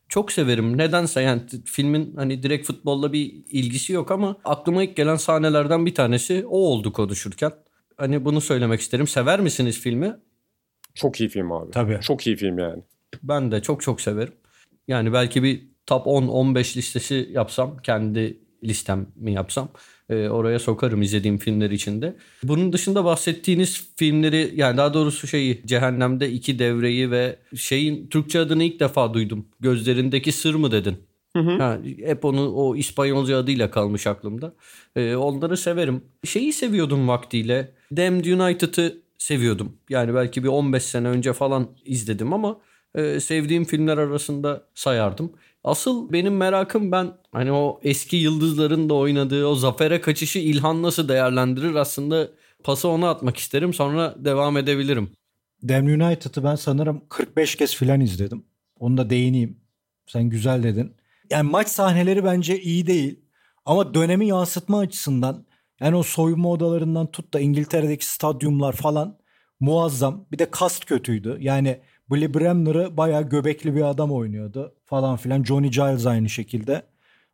çok 0.08 0.32
severim. 0.32 0.78
Nedense 0.78 1.20
yani 1.20 1.42
filmin 1.64 2.16
hani 2.16 2.42
direkt 2.42 2.66
futbolla 2.66 3.12
bir 3.12 3.44
ilgisi 3.50 3.92
yok 3.92 4.10
ama 4.10 4.36
aklıma 4.44 4.82
ilk 4.82 4.96
gelen 4.96 5.16
sahnelerden 5.16 5.86
bir 5.86 5.94
tanesi 5.94 6.44
o 6.46 6.58
oldu 6.58 6.92
konuşurken. 6.92 7.52
Hani 7.96 8.24
bunu 8.24 8.40
söylemek 8.40 8.80
isterim. 8.80 9.06
Sever 9.06 9.40
misiniz 9.40 9.80
filmi? 9.80 10.16
Çok 10.94 11.20
iyi 11.20 11.28
film 11.28 11.52
abi. 11.52 11.70
Tabii. 11.70 11.98
Çok 12.02 12.26
iyi 12.26 12.36
film 12.36 12.58
yani. 12.58 12.82
Ben 13.22 13.52
de 13.52 13.62
çok 13.62 13.82
çok 13.82 14.00
severim. 14.00 14.34
Yani 14.88 15.12
belki 15.12 15.42
bir 15.42 15.68
top 15.86 16.06
10-15 16.06 16.76
listesi 16.76 17.28
yapsam 17.32 17.76
kendi 17.78 18.38
listem 18.64 19.06
mi 19.16 19.32
yapsam 19.32 19.68
e, 20.10 20.28
oraya 20.28 20.58
sokarım 20.58 21.02
izlediğim 21.02 21.38
filmler 21.38 21.70
içinde. 21.70 22.16
Bunun 22.42 22.72
dışında 22.72 23.04
bahsettiğiniz 23.04 23.90
filmleri 23.96 24.52
yani 24.54 24.76
daha 24.76 24.94
doğrusu 24.94 25.26
şeyi 25.26 25.62
Cehennem'de 25.66 26.30
iki 26.30 26.58
devreyi 26.58 27.10
ve 27.10 27.36
şeyin 27.56 28.06
Türkçe 28.06 28.40
adını 28.40 28.64
ilk 28.64 28.80
defa 28.80 29.14
duydum. 29.14 29.46
Gözlerindeki 29.60 30.32
sır 30.32 30.54
mı 30.54 30.70
dedin? 30.70 30.96
Hı 31.36 31.42
hı. 31.42 31.58
Ha, 31.58 31.78
hep 32.04 32.24
onu 32.24 32.52
o 32.54 32.76
İspanyolca 32.76 33.38
adıyla 33.38 33.70
kalmış 33.70 34.06
aklımda. 34.06 34.54
Ee, 34.96 35.16
onları 35.16 35.56
severim. 35.56 36.04
Şeyi 36.24 36.52
seviyordum 36.52 37.08
vaktiyle. 37.08 37.72
Damned 37.96 38.24
United'ı 38.24 39.02
seviyordum. 39.18 39.72
Yani 39.90 40.14
belki 40.14 40.42
bir 40.42 40.48
15 40.48 40.82
sene 40.82 41.08
önce 41.08 41.32
falan 41.32 41.68
izledim 41.84 42.32
ama 42.32 42.58
e, 42.96 43.20
sevdiğim 43.20 43.64
filmler 43.64 43.98
arasında 43.98 44.62
sayardım. 44.74 45.32
Asıl 45.64 46.12
benim 46.12 46.36
merakım 46.36 46.92
ben 46.92 47.12
hani 47.32 47.52
o 47.52 47.80
eski 47.82 48.16
yıldızların 48.16 48.88
da 48.88 48.94
oynadığı 48.94 49.46
o 49.46 49.54
zafere 49.54 50.00
kaçışı 50.00 50.38
İlhan 50.38 50.82
nasıl 50.82 51.08
değerlendirir 51.08 51.74
aslında 51.74 52.28
pası 52.64 52.88
ona 52.88 53.10
atmak 53.10 53.36
isterim 53.36 53.74
sonra 53.74 54.14
devam 54.18 54.56
edebilirim. 54.56 55.10
Dem 55.62 55.86
United'ı 55.86 56.44
ben 56.44 56.54
sanırım 56.54 57.02
45 57.08 57.56
kez 57.56 57.74
filan 57.76 58.00
izledim. 58.00 58.44
Onu 58.78 58.96
da 58.96 59.10
değineyim. 59.10 59.60
Sen 60.06 60.24
güzel 60.24 60.62
dedin. 60.62 60.92
Yani 61.30 61.50
maç 61.50 61.68
sahneleri 61.68 62.24
bence 62.24 62.60
iyi 62.60 62.86
değil. 62.86 63.20
Ama 63.64 63.94
dönemi 63.94 64.26
yansıtma 64.26 64.78
açısından 64.78 65.46
yani 65.80 65.96
o 65.96 66.02
soyunma 66.02 66.50
odalarından 66.50 67.10
tut 67.10 67.34
da 67.34 67.40
İngiltere'deki 67.40 68.06
stadyumlar 68.06 68.72
falan 68.72 69.18
muazzam. 69.60 70.26
Bir 70.32 70.38
de 70.38 70.50
kast 70.50 70.84
kötüydü. 70.84 71.36
Yani 71.40 71.80
Billy 72.10 72.34
Bremner'ı 72.34 72.96
bayağı 72.96 73.28
göbekli 73.28 73.74
bir 73.74 73.82
adam 73.82 74.12
oynuyordu 74.12 74.74
falan 74.84 75.16
filan. 75.16 75.44
Johnny 75.44 75.70
Giles 75.70 76.06
aynı 76.06 76.28
şekilde. 76.28 76.82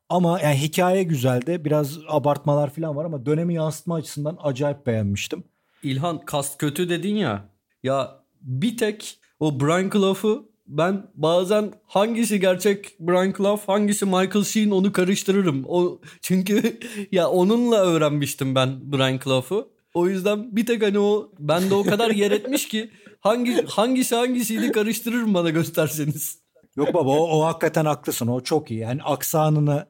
Ama 0.08 0.40
yani 0.40 0.56
hikaye 0.56 1.02
güzeldi. 1.02 1.64
Biraz 1.64 1.98
abartmalar 2.08 2.70
falan 2.70 2.96
var 2.96 3.04
ama 3.04 3.26
dönemi 3.26 3.54
yansıtma 3.54 3.94
açısından 3.94 4.38
acayip 4.42 4.86
beğenmiştim. 4.86 5.44
İlhan 5.82 6.18
kast 6.24 6.58
kötü 6.58 6.88
dedin 6.88 7.16
ya. 7.16 7.48
Ya 7.82 8.22
bir 8.40 8.76
tek 8.76 9.18
o 9.40 9.60
Brian 9.60 9.90
Clough'u 9.90 10.52
ben 10.66 11.06
bazen 11.14 11.72
hangisi 11.86 12.40
gerçek 12.40 13.00
Brian 13.00 13.32
Clough 13.36 13.60
hangisi 13.66 14.04
Michael 14.04 14.44
Sheen 14.44 14.70
onu 14.70 14.92
karıştırırım. 14.92 15.64
O 15.68 16.00
çünkü 16.20 16.80
ya 17.12 17.28
onunla 17.28 17.76
öğrenmiştim 17.76 18.54
ben 18.54 18.92
Brian 18.92 19.18
Clough'u. 19.24 19.72
O 19.94 20.08
yüzden 20.08 20.56
bir 20.56 20.66
tek 20.66 20.82
hani 20.82 20.98
o 20.98 21.32
bende 21.38 21.74
o 21.74 21.82
kadar 21.82 22.10
yer 22.10 22.30
etmiş 22.30 22.68
ki 22.68 22.90
hangi 23.20 23.66
hangisi 23.66 24.14
hangisiydi 24.14 24.72
karıştırırım 24.72 25.34
bana 25.34 25.50
gösterseniz. 25.50 26.42
Yok 26.76 26.94
baba 26.94 27.10
o, 27.10 27.38
o 27.38 27.44
hakikaten 27.44 27.84
haklısın. 27.84 28.26
O 28.26 28.40
çok 28.40 28.70
iyi. 28.70 28.80
Yani 28.80 29.02
aksanını 29.02 29.86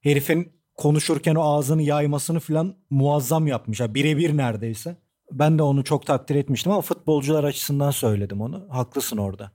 herifin 0.00 0.52
konuşurken 0.74 1.34
o 1.34 1.42
ağzını 1.42 1.82
yaymasını 1.82 2.40
falan 2.40 2.74
muazzam 2.90 3.46
yapmış. 3.46 3.80
Yani 3.80 3.94
birebir 3.94 4.36
neredeyse. 4.36 4.96
Ben 5.32 5.58
de 5.58 5.62
onu 5.62 5.84
çok 5.84 6.06
takdir 6.06 6.34
etmiştim 6.34 6.72
ama 6.72 6.80
futbolcular 6.80 7.44
açısından 7.44 7.90
söyledim 7.90 8.40
onu. 8.40 8.66
Haklısın 8.70 9.16
orada. 9.16 9.50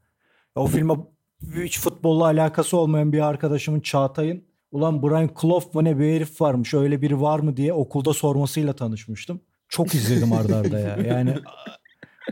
O 0.56 0.68
filme 0.68 0.94
hiç 1.56 1.80
futbolla 1.80 2.24
alakası 2.24 2.78
olmayan 2.78 3.14
bir 3.14 3.28
arkadaşımın 3.28 3.80
Çağatay'ın 3.80 4.44
ulan 4.72 5.04
Brian 5.04 5.30
Clough 5.42 5.74
mu 5.74 5.84
ne 5.84 6.00
bir 6.00 6.16
herif 6.16 6.42
varmış 6.42 6.74
öyle 6.74 7.02
biri 7.02 7.22
var 7.22 7.40
mı 7.40 7.58
diye 7.58 7.74
okulda 7.74 8.14
sormasıyla 8.14 8.74
tanışmıştım. 8.74 9.42
Çok 9.70 9.96
izledim 9.96 10.34
ardarda 10.34 10.58
arda 10.58 10.80
ya. 10.80 10.98
Yani 11.08 11.36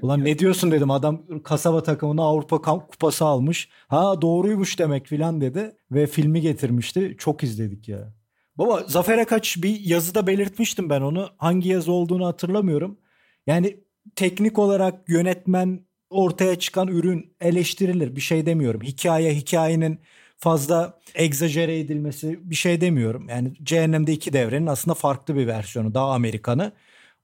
ulan 0.02 0.26
ne 0.26 0.40
diyorsun 0.40 0.72
dedim 0.72 0.92
adam 0.92 1.42
kasaba 1.44 1.84
takımına 1.84 2.22
Avrupa 2.22 2.62
kupası 2.62 3.26
almış. 3.26 3.70
Ha 3.88 4.22
doğruymuş 4.22 4.80
demek 4.80 5.08
filan 5.08 5.42
dedi 5.42 5.72
ve 5.92 6.08
filmi 6.08 6.42
getirmişti. 6.42 7.16
Çok 7.20 7.44
izledik 7.44 7.90
ya. 7.90 8.14
Baba 8.58 8.84
Zafer'e 8.88 9.26
kaç 9.26 9.58
bir 9.64 9.80
yazıda 9.80 10.28
belirtmiştim 10.28 10.90
ben 10.90 11.02
onu. 11.02 11.30
Hangi 11.38 11.70
yazı 11.70 11.92
olduğunu 11.92 12.26
hatırlamıyorum. 12.26 13.00
Yani 13.48 13.78
teknik 14.16 14.60
olarak 14.60 15.10
yönetmen 15.10 15.86
ortaya 16.10 16.60
çıkan 16.60 16.88
ürün 16.88 17.36
eleştirilir. 17.42 18.16
Bir 18.16 18.22
şey 18.22 18.46
demiyorum. 18.46 18.82
Hikaye 18.82 19.34
hikayenin 19.34 20.00
fazla 20.38 21.00
egzajere 21.16 21.80
edilmesi 21.80 22.50
bir 22.50 22.56
şey 22.56 22.82
demiyorum. 22.82 23.30
Yani 23.30 23.54
Cehennem'de 23.64 24.12
iki 24.14 24.34
devrenin 24.34 24.68
aslında 24.68 24.96
farklı 24.96 25.36
bir 25.36 25.48
versiyonu. 25.48 25.94
Daha 25.94 26.14
Amerikanı. 26.14 26.72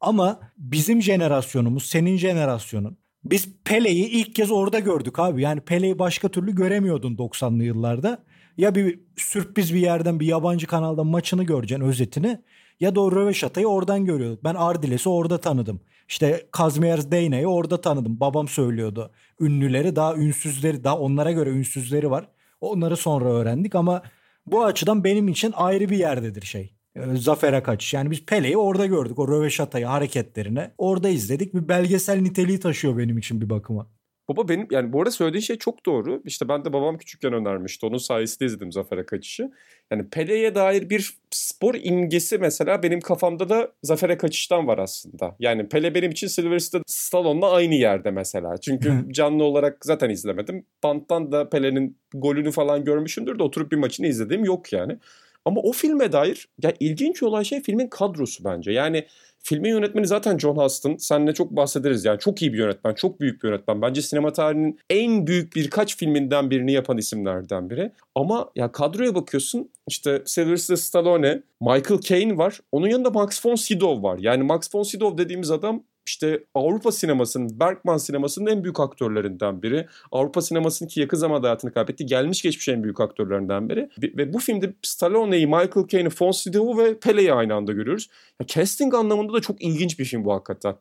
Ama 0.01 0.39
bizim 0.57 1.01
jenerasyonumuz, 1.01 1.85
senin 1.85 2.17
jenerasyonun 2.17 2.97
biz 3.23 3.49
Pele'yi 3.63 4.07
ilk 4.07 4.35
kez 4.35 4.51
orada 4.51 4.79
gördük 4.79 5.19
abi. 5.19 5.41
Yani 5.41 5.61
Pele'yi 5.61 5.99
başka 5.99 6.29
türlü 6.29 6.55
göremiyordun 6.55 7.15
90'lı 7.15 7.63
yıllarda. 7.63 8.23
Ya 8.57 8.75
bir 8.75 8.99
sürpriz 9.17 9.73
bir 9.73 9.79
yerden 9.79 10.19
bir 10.19 10.25
yabancı 10.25 10.67
kanalda 10.67 11.03
maçını 11.03 11.43
göreceksin 11.43 11.85
özetini 11.85 12.41
ya 12.79 12.95
da 12.95 13.01
o 13.01 13.11
Röveşata'yı 13.11 13.67
oradan 13.67 14.05
görüyorduk. 14.05 14.43
Ben 14.43 14.55
Ardiles'i 14.55 15.09
orada 15.09 15.37
tanıdım. 15.37 15.81
İşte 16.07 16.47
Kazimierz 16.51 17.11
Deyna'yı 17.11 17.47
orada 17.47 17.81
tanıdım. 17.81 18.19
Babam 18.19 18.47
söylüyordu. 18.47 19.11
Ünlüleri 19.39 19.95
daha 19.95 20.15
ünsüzleri 20.15 20.83
daha 20.83 20.99
onlara 20.99 21.31
göre 21.31 21.49
ünsüzleri 21.49 22.11
var. 22.11 22.27
Onları 22.61 22.97
sonra 22.97 23.25
öğrendik 23.25 23.75
ama 23.75 24.01
bu 24.45 24.63
açıdan 24.63 25.03
benim 25.03 25.27
için 25.27 25.53
ayrı 25.55 25.89
bir 25.89 25.97
yerdedir 25.97 26.41
şey. 26.41 26.73
Ee, 26.95 27.15
Zafer'e 27.15 27.63
kaçış. 27.63 27.93
Yani 27.93 28.11
biz 28.11 28.25
Pele'yi 28.25 28.57
orada 28.57 28.85
gördük. 28.85 29.19
O 29.19 29.27
röveşatayı, 29.27 29.85
hareketlerini 29.85 30.71
orada 30.77 31.09
izledik. 31.09 31.53
Bir 31.53 31.67
belgesel 31.67 32.21
niteliği 32.21 32.59
taşıyor 32.59 32.97
benim 32.97 33.17
için 33.17 33.41
bir 33.41 33.49
bakıma. 33.49 33.87
Baba 34.29 34.49
benim 34.49 34.67
yani 34.71 34.93
bu 34.93 34.99
arada 34.99 35.11
söylediğin 35.11 35.41
şey 35.41 35.57
çok 35.57 35.85
doğru. 35.85 36.21
İşte 36.25 36.47
ben 36.47 36.65
de 36.65 36.73
babam 36.73 36.97
küçükken 36.97 37.33
önermişti. 37.33 37.85
Onun 37.85 37.97
sayesinde 37.97 38.45
izledim 38.45 38.71
Zafer'e 38.71 39.05
kaçışı. 39.05 39.51
Yani 39.91 40.09
Pele'ye 40.09 40.55
dair 40.55 40.89
bir 40.89 41.17
spor 41.31 41.75
imgesi 41.75 42.37
mesela 42.37 42.83
benim 42.83 43.01
kafamda 43.01 43.49
da 43.49 43.71
Zafer'e 43.83 44.17
kaçıştan 44.17 44.67
var 44.67 44.77
aslında. 44.77 45.35
Yani 45.39 45.69
Pele 45.69 45.95
benim 45.95 46.11
için 46.11 46.27
Sylvester 46.27 46.81
Stallone'la 46.87 47.51
aynı 47.51 47.75
yerde 47.75 48.11
mesela. 48.11 48.57
Çünkü 48.57 49.05
canlı 49.11 49.43
olarak 49.43 49.85
zaten 49.85 50.09
izlemedim. 50.09 50.65
Banttan 50.83 51.31
da 51.31 51.49
Pele'nin 51.49 51.97
golünü 52.13 52.51
falan 52.51 52.85
görmüşümdür 52.85 53.39
de 53.39 53.43
oturup 53.43 53.71
bir 53.71 53.77
maçını 53.77 54.07
izlediğim 54.07 54.45
yok 54.45 54.73
yani. 54.73 54.97
Ama 55.45 55.61
o 55.61 55.71
filme 55.71 56.11
dair 56.11 56.47
ya 56.63 56.73
ilginç 56.79 57.23
olan 57.23 57.43
şey 57.43 57.61
filmin 57.61 57.87
kadrosu 57.87 58.43
bence. 58.43 58.71
Yani 58.71 59.05
filmin 59.43 59.69
yönetmeni 59.69 60.07
zaten 60.07 60.37
John 60.37 60.55
Huston. 60.55 60.95
Seninle 60.97 61.33
çok 61.33 61.51
bahsederiz 61.51 62.05
yani. 62.05 62.19
Çok 62.19 62.41
iyi 62.41 62.53
bir 62.53 62.57
yönetmen, 62.57 62.93
çok 62.93 63.19
büyük 63.19 63.43
bir 63.43 63.47
yönetmen. 63.47 63.81
Bence 63.81 64.01
sinema 64.01 64.33
tarihinin 64.33 64.79
en 64.89 65.27
büyük 65.27 65.55
birkaç 65.55 65.97
filminden 65.97 66.49
birini 66.49 66.71
yapan 66.71 66.97
isimlerden 66.97 67.69
biri. 67.69 67.91
Ama 68.15 68.49
ya 68.55 68.71
kadroya 68.71 69.15
bakıyorsun 69.15 69.69
işte 69.87 70.21
Sylvester 70.25 70.75
Stallone, 70.75 71.41
Michael 71.61 72.01
Caine 72.01 72.37
var. 72.37 72.59
Onun 72.71 72.87
yanında 72.87 73.09
Max 73.09 73.45
von 73.45 73.55
Sydow 73.55 74.03
var. 74.03 74.17
Yani 74.17 74.43
Max 74.43 74.75
von 74.75 74.83
Sydow 74.83 75.23
dediğimiz 75.23 75.51
adam 75.51 75.83
işte 76.05 76.43
Avrupa 76.55 76.91
sinemasının, 76.91 77.59
Bergman 77.59 77.97
sinemasının 77.97 78.51
en 78.51 78.63
büyük 78.63 78.79
aktörlerinden 78.79 79.61
biri. 79.61 79.87
Avrupa 80.11 80.41
sinemasının 80.41 80.89
ki 80.89 80.99
yakın 80.99 81.17
zamanda 81.17 81.47
hayatını 81.47 81.73
kaybetti. 81.73 82.05
Gelmiş 82.05 82.41
geçmiş 82.41 82.69
en 82.69 82.83
büyük 82.83 82.99
aktörlerinden 82.99 83.69
biri. 83.69 83.89
Ve 84.01 84.33
bu 84.33 84.39
filmde 84.39 84.73
Stallone'yi, 84.81 85.47
Michael 85.47 85.87
Caine'i, 85.87 86.09
Von 86.21 86.31
Sydow'u 86.31 86.77
ve 86.77 86.99
Pele'yi 86.99 87.33
aynı 87.33 87.53
anda 87.53 87.71
görüyoruz. 87.71 88.09
Ya 88.41 88.47
casting 88.47 88.93
anlamında 88.93 89.33
da 89.33 89.41
çok 89.41 89.61
ilginç 89.61 89.99
bir 89.99 90.05
film 90.05 90.25
bu 90.25 90.33
hakikaten. 90.33 90.75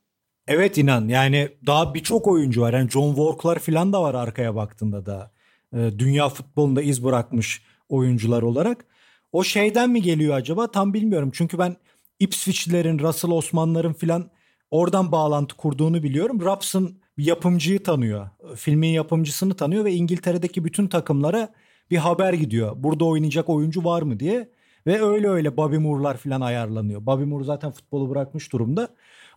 Evet 0.49 0.79
inan 0.79 1.09
yani 1.09 1.49
daha 1.67 1.95
birçok 1.95 2.27
oyuncu 2.27 2.61
var. 2.61 2.73
Yani 2.73 2.91
John 2.91 3.15
Walk'lar 3.15 3.59
falan 3.59 3.93
da 3.93 4.03
var 4.03 4.15
arkaya 4.15 4.55
baktığında 4.55 5.07
da. 5.07 5.31
Ee, 5.75 5.91
dünya 5.99 6.29
futbolunda 6.29 6.83
iz 6.83 7.05
bırakmış 7.05 7.63
oyuncular 7.89 8.43
olarak. 8.43 8.85
O 9.33 9.45
şeyden 9.45 9.91
mi 9.91 10.03
geliyor 10.03 10.35
acaba 10.35 10.71
tam 10.71 10.95
bilmiyorum. 10.95 11.31
Çünkü 11.35 11.59
ben 11.59 11.77
Ipswich'lerin, 12.19 12.99
Russell 12.99 13.31
Osman'ların 13.31 13.93
filan 13.93 14.31
oradan 14.71 15.13
bağlantı 15.13 15.57
kurduğunu 15.57 16.03
biliyorum. 16.03 16.41
Raps'ın 16.45 17.01
yapımcıyı 17.17 17.83
tanıyor. 17.83 18.29
Filmin 18.57 18.89
yapımcısını 18.89 19.55
tanıyor 19.55 19.85
ve 19.85 19.93
İngiltere'deki 19.93 20.65
bütün 20.65 20.89
takımlara 20.89 21.49
bir 21.91 21.97
haber 21.97 22.33
gidiyor. 22.33 22.73
Burada 22.77 23.05
oynayacak 23.05 23.49
oyuncu 23.49 23.85
var 23.85 24.03
mı 24.03 24.21
diye. 24.21 24.51
Ve 24.87 25.03
öyle 25.03 25.29
öyle 25.29 25.57
Bobby 25.57 25.77
Moore'lar 25.77 26.17
falan 26.17 26.41
ayarlanıyor. 26.41 27.07
Bobby 27.07 27.25
Moore 27.25 27.45
zaten 27.45 27.71
futbolu 27.73 28.11
bırakmış 28.11 28.53
durumda. 28.53 28.89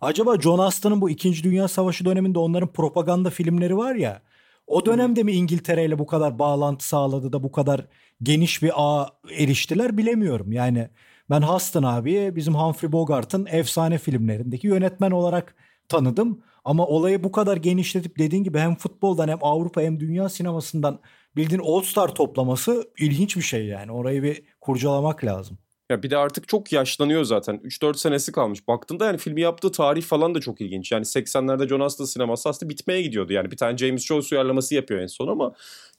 Acaba 0.02 0.42
John 0.42 0.60
Aston'ın 0.60 1.02
bu 1.02 1.10
2. 1.10 1.44
Dünya 1.44 1.68
Savaşı 1.68 2.06
döneminde 2.06 2.40
onların 2.40 2.74
propaganda 2.74 3.30
filmleri 3.30 3.78
var 3.78 3.96
ya. 3.96 4.22
O 4.68 4.86
dönemde 4.86 5.24
mi 5.24 5.32
İngiltere 5.32 5.86
ile 5.86 6.00
bu 6.00 6.06
kadar 6.06 6.40
bağlantı 6.40 6.88
sağladı 6.88 7.34
da 7.34 7.44
bu 7.44 7.52
kadar 7.52 7.86
geniş 8.24 8.64
bir 8.64 8.72
ağ 8.76 9.10
eriştiler 9.38 9.98
bilemiyorum. 9.98 10.52
Yani 10.52 10.90
ben 11.30 11.42
Huston 11.42 11.84
abiye 11.84 12.36
bizim 12.36 12.56
Humphrey 12.56 12.92
Bogart'ın 12.92 13.46
efsane 13.52 13.98
filmlerindeki 13.98 14.68
yönetmen 14.68 15.12
olarak 15.12 15.56
tanıdım. 15.90 16.44
Ama 16.66 16.88
olayı 16.88 17.24
bu 17.24 17.32
kadar 17.32 17.58
genişletip 17.58 18.18
dediğin 18.18 18.44
gibi 18.44 18.60
hem 18.60 18.76
futboldan 18.76 19.28
hem 19.28 19.38
Avrupa 19.42 19.82
hem 19.82 20.00
dünya 20.00 20.30
sinemasından 20.30 21.00
bildiğin 21.36 21.62
All 21.66 21.82
Star 21.82 22.16
toplaması 22.16 22.92
ilginç 23.00 23.36
bir 23.36 23.42
şey 23.42 23.66
yani. 23.66 23.92
Orayı 23.92 24.24
bir 24.24 24.44
kurcalamak 24.62 25.24
lazım. 25.24 25.58
Ya 25.90 26.04
bir 26.04 26.10
de 26.10 26.18
artık 26.18 26.48
çok 26.48 26.72
yaşlanıyor 26.72 27.24
zaten. 27.24 27.56
3-4 27.64 27.98
senesi 27.98 28.32
kalmış. 28.32 28.68
Baktığında 28.68 29.06
yani 29.06 29.18
filmi 29.18 29.42
yaptığı 29.42 29.72
tarih 29.72 30.04
falan 30.04 30.36
da 30.36 30.42
çok 30.42 30.62
ilginç. 30.62 30.92
Yani 30.92 31.04
80'lerde 31.04 31.68
John 31.68 31.80
Huston 31.80 32.06
sineması 32.06 32.50
aslında 32.50 32.70
bitmeye 32.70 33.02
gidiyordu. 33.02 33.34
Yani 33.34 33.52
bir 33.52 33.58
tane 33.58 33.78
James 33.78 34.06
Joyce 34.06 34.36
uyarlaması 34.36 34.76
yapıyor 34.76 35.00
en 35.00 35.08
son 35.08 35.28
ama 35.28 35.54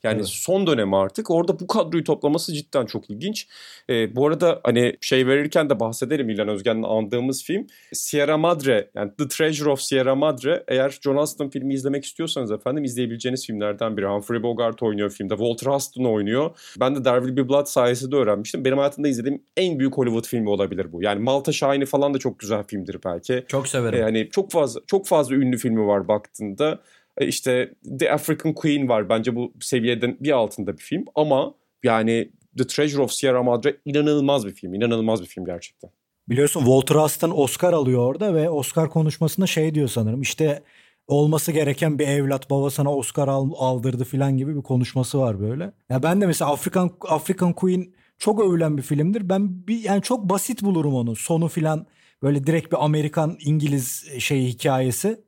yani 0.05 0.17
evet. 0.17 0.27
son 0.27 0.67
dönemi 0.67 0.97
artık. 0.97 1.31
Orada 1.31 1.61
bu 1.61 1.67
kadroyu 1.67 2.05
toplaması 2.05 2.55
cidden 2.55 2.87
çok 2.87 3.11
ilginç. 3.11 3.49
Ee, 3.91 4.17
bu 4.17 4.27
arada 4.27 4.61
hani 4.65 4.97
şey 5.01 5.27
verirken 5.27 5.71
de 5.71 5.81
bahsederim 5.81 6.31
İlhan 6.31 6.49
Özgen'le 6.49 6.83
andığımız 6.83 7.45
film. 7.45 7.67
Sierra 7.93 8.39
Madre 8.39 8.91
yani 8.95 9.11
The 9.19 9.29
Treasure 9.29 9.71
of 9.71 9.81
Sierra 9.81 10.15
Madre. 10.15 10.65
Eğer 10.69 10.99
John 11.05 11.17
Huston 11.17 11.49
filmi 11.49 11.75
izlemek 11.75 12.05
istiyorsanız 12.05 12.51
efendim 12.51 12.85
izleyebileceğiniz 12.85 13.47
filmlerden 13.47 13.97
biri. 13.97 14.07
Humphrey 14.07 14.43
Bogart 14.43 14.83
oynuyor 14.83 15.11
filmde. 15.11 15.37
Walter 15.37 15.73
Huston 15.73 16.05
oynuyor. 16.05 16.51
Ben 16.81 16.97
de 16.97 17.03
There 17.03 17.19
Will 17.19 17.37
Be 17.37 17.49
Blood 17.49 17.67
sayesinde 17.67 18.17
öğrenmiştim. 18.17 18.65
Benim 18.65 18.79
hayatımda 18.79 19.09
izlediğim 19.09 19.43
en 19.57 19.79
büyük 19.79 19.99
Hollywood 19.99 20.27
filmi 20.27 20.49
olabilir 20.51 20.93
bu. 20.93 21.03
Yani 21.03 21.21
Malta 21.21 21.53
Şahin'i 21.53 21.87
falan 21.87 22.15
da 22.15 22.19
çok 22.19 22.39
güzel 22.39 22.65
filmdir 22.65 22.99
belki. 23.05 23.45
Çok 23.49 23.69
severim. 23.69 24.01
Yani 24.01 24.29
çok 24.31 24.51
fazla 24.51 24.81
çok 24.87 25.07
fazla 25.07 25.35
ünlü 25.35 25.59
filmi 25.59 25.87
var 25.87 26.09
baktığında. 26.09 26.81
E, 27.19 27.27
işte 27.27 27.75
The 27.99 28.13
African 28.13 28.53
Queen 28.53 28.89
var. 28.89 29.09
Bence 29.09 29.37
bu 29.37 29.53
seviyeden 29.61 30.17
bir 30.21 30.31
altında 30.31 30.73
bir 30.73 30.83
film. 30.83 31.05
Ama 31.15 31.55
yani 31.83 32.31
The 32.59 32.67
Treasure 32.67 33.03
of 33.03 33.13
Sierra 33.13 33.43
Madre 33.43 33.77
inanılmaz 33.85 34.47
bir 34.47 34.53
film. 34.53 34.75
İnanılmaz 34.75 35.23
bir 35.23 35.27
film 35.27 35.45
gerçekten. 35.45 35.91
Biliyorsun 36.29 36.61
Walter 36.61 36.95
Huston 36.95 37.31
Oscar 37.31 37.73
alıyor 37.73 38.07
orada 38.07 38.35
ve 38.35 38.51
Oscar 38.51 38.91
konuşmasında 38.91 39.47
şey 39.47 39.75
diyor 39.75 39.89
sanırım. 39.89 40.23
İşte 40.23 40.63
olması 41.09 41.53
gereken 41.53 41.99
bir 41.99 42.09
evlat 42.09 42.51
babasına 42.51 42.95
Oscar 42.95 43.29
aldırdı 43.29 44.05
falan 44.05 44.37
gibi 44.37 44.57
bir 44.57 44.63
konuşması 44.63 45.19
var 45.19 45.41
böyle. 45.41 45.73
Ya 45.91 46.03
ben 46.03 46.21
de 46.21 46.27
mesela 46.27 46.53
African 46.53 46.91
African 47.09 47.53
Queen 47.53 47.95
çok 48.19 48.41
övülen 48.41 48.77
bir 48.77 48.83
filmdir. 48.83 49.29
Ben 49.29 49.67
bir 49.67 49.85
yani 49.85 50.03
çok 50.03 50.29
basit 50.29 50.63
bulurum 50.63 50.95
onu. 50.95 51.17
Sonu 51.17 51.49
filan 51.49 51.87
böyle 52.23 52.47
direkt 52.47 52.73
bir 52.73 52.85
Amerikan 52.85 53.37
İngiliz 53.41 54.07
şey 54.19 54.47
hikayesi. 54.47 55.25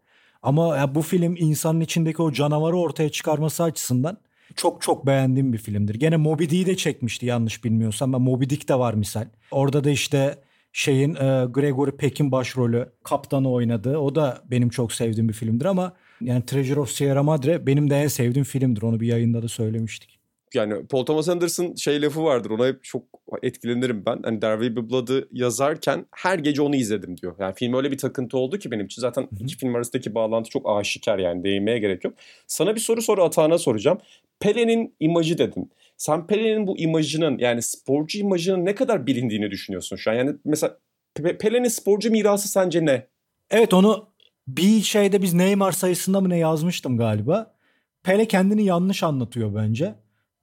Ama 0.46 0.76
ya 0.76 0.94
bu 0.94 1.02
film 1.02 1.37
insanın 1.38 1.80
içindeki 1.80 2.22
o 2.22 2.32
canavarı 2.32 2.76
ortaya 2.76 3.09
çıkarması 3.09 3.62
açısından 3.62 4.18
çok 4.56 4.82
çok 4.82 5.06
beğendiğim 5.06 5.52
bir 5.52 5.59
filmdir. 5.59 5.94
Gene 5.94 6.16
Moby 6.16 6.44
Dick'i 6.44 6.66
de 6.66 6.76
çekmişti 6.76 7.26
yanlış 7.26 7.64
bilmiyorsam. 7.64 8.11
Moby 8.11 8.44
Dick 8.44 8.68
de 8.68 8.78
var 8.78 8.94
misal. 8.94 9.28
Orada 9.50 9.85
da 9.85 9.90
işte 9.90 10.38
şeyin 10.72 11.14
e, 11.14 11.46
Gregory 11.50 11.90
Peck'in 11.90 12.32
başrolü 12.32 12.88
kaptanı 13.02 13.52
oynadı. 13.52 13.98
O 13.98 14.14
da 14.14 14.42
benim 14.50 14.68
çok 14.68 14.92
sevdiğim 14.92 15.28
bir 15.28 15.35
filmdir 15.35 15.64
ama 15.64 15.92
yani 16.20 16.46
Treasure 16.46 16.80
of 16.80 16.90
Sierra 16.90 17.22
Madre 17.22 17.66
benim 17.66 17.90
de 17.90 17.96
en 17.96 18.09
sevdiğim 18.09 18.44
filmdir. 18.44 18.82
Onu 18.82 19.00
bir 19.00 19.06
yayında 19.06 19.42
da 19.42 19.48
söylemiştik 19.48 20.25
yani 20.54 20.87
Paul 20.87 21.04
Thomas 21.04 21.28
Anderson 21.28 21.74
şey 21.74 22.02
lafı 22.02 22.24
vardır. 22.24 22.50
Ona 22.50 22.66
hep 22.66 22.85
çok 22.85 23.02
etkilenirim 23.42 24.06
ben. 24.06 24.20
Hani 24.22 24.40
There 24.40 24.61
Will 24.61 24.76
Be 24.76 24.90
Blood'ı 24.90 25.28
yazarken 25.32 26.06
her 26.11 26.38
gece 26.38 26.62
onu 26.62 26.76
izledim 26.76 27.16
diyor. 27.16 27.37
Yani 27.38 27.54
film 27.54 27.74
öyle 27.74 27.90
bir 27.90 27.98
takıntı 27.98 28.38
oldu 28.38 28.59
ki 28.59 28.70
benim 28.70 28.87
için. 28.87 29.02
Zaten 29.02 29.22
Hı-hı. 29.22 29.44
iki 29.44 29.56
film 29.56 29.74
arasındaki 29.74 30.14
bağlantı 30.14 30.50
çok 30.50 30.70
aşikar 30.70 31.18
yani 31.18 31.44
değinmeye 31.44 31.78
gerek 31.78 32.04
yok. 32.04 32.14
Sana 32.46 32.74
bir 32.74 32.80
soru 32.80 33.02
soru 33.02 33.24
atağına 33.24 33.59
soracağım. 33.59 33.98
Pele'nin 34.40 34.94
imajı 35.00 35.38
dedin. 35.38 35.70
Sen 35.96 36.26
Pele'nin 36.26 36.66
bu 36.66 36.78
imajının 36.78 37.38
yani 37.38 37.62
sporcu 37.62 38.18
imajının 38.18 38.64
ne 38.64 38.74
kadar 38.74 39.06
bilindiğini 39.06 39.50
düşünüyorsun 39.50 39.96
şu 39.96 40.11
an? 40.11 40.14
Yani 40.14 40.32
mesela 40.44 40.78
Pele'nin 41.14 41.68
sporcu 41.68 42.11
mirası 42.11 42.48
sence 42.48 42.85
ne? 42.85 43.06
Evet 43.50 43.74
onu 43.74 44.09
bir 44.48 44.82
şeyde 44.82 45.22
biz 45.22 45.35
Neymar 45.35 45.72
sayısında 45.72 46.20
mı 46.20 46.28
ne 46.28 46.38
yazmıştım 46.38 46.98
galiba. 46.98 47.56
Pele 48.02 48.28
kendini 48.28 48.64
yanlış 48.64 49.02
anlatıyor 49.02 49.54
bence. 49.54 49.94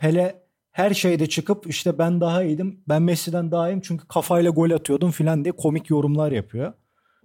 Pele 0.04 0.44
her 0.72 0.94
şeyde 0.94 1.30
çıkıp 1.30 1.70
işte 1.70 1.98
ben 1.98 2.22
daha 2.22 2.44
iyiydim. 2.44 2.84
Ben 2.88 3.02
Messi'den 3.02 3.52
daha 3.52 3.70
iyiyim 3.70 3.82
çünkü 3.82 4.08
kafayla 4.08 4.52
gol 4.52 4.72
atıyordum 4.72 5.12
filan 5.12 5.44
diye 5.46 5.52
komik 5.52 5.89
yorumlar 5.89 6.32
yapıyor. 6.32 6.74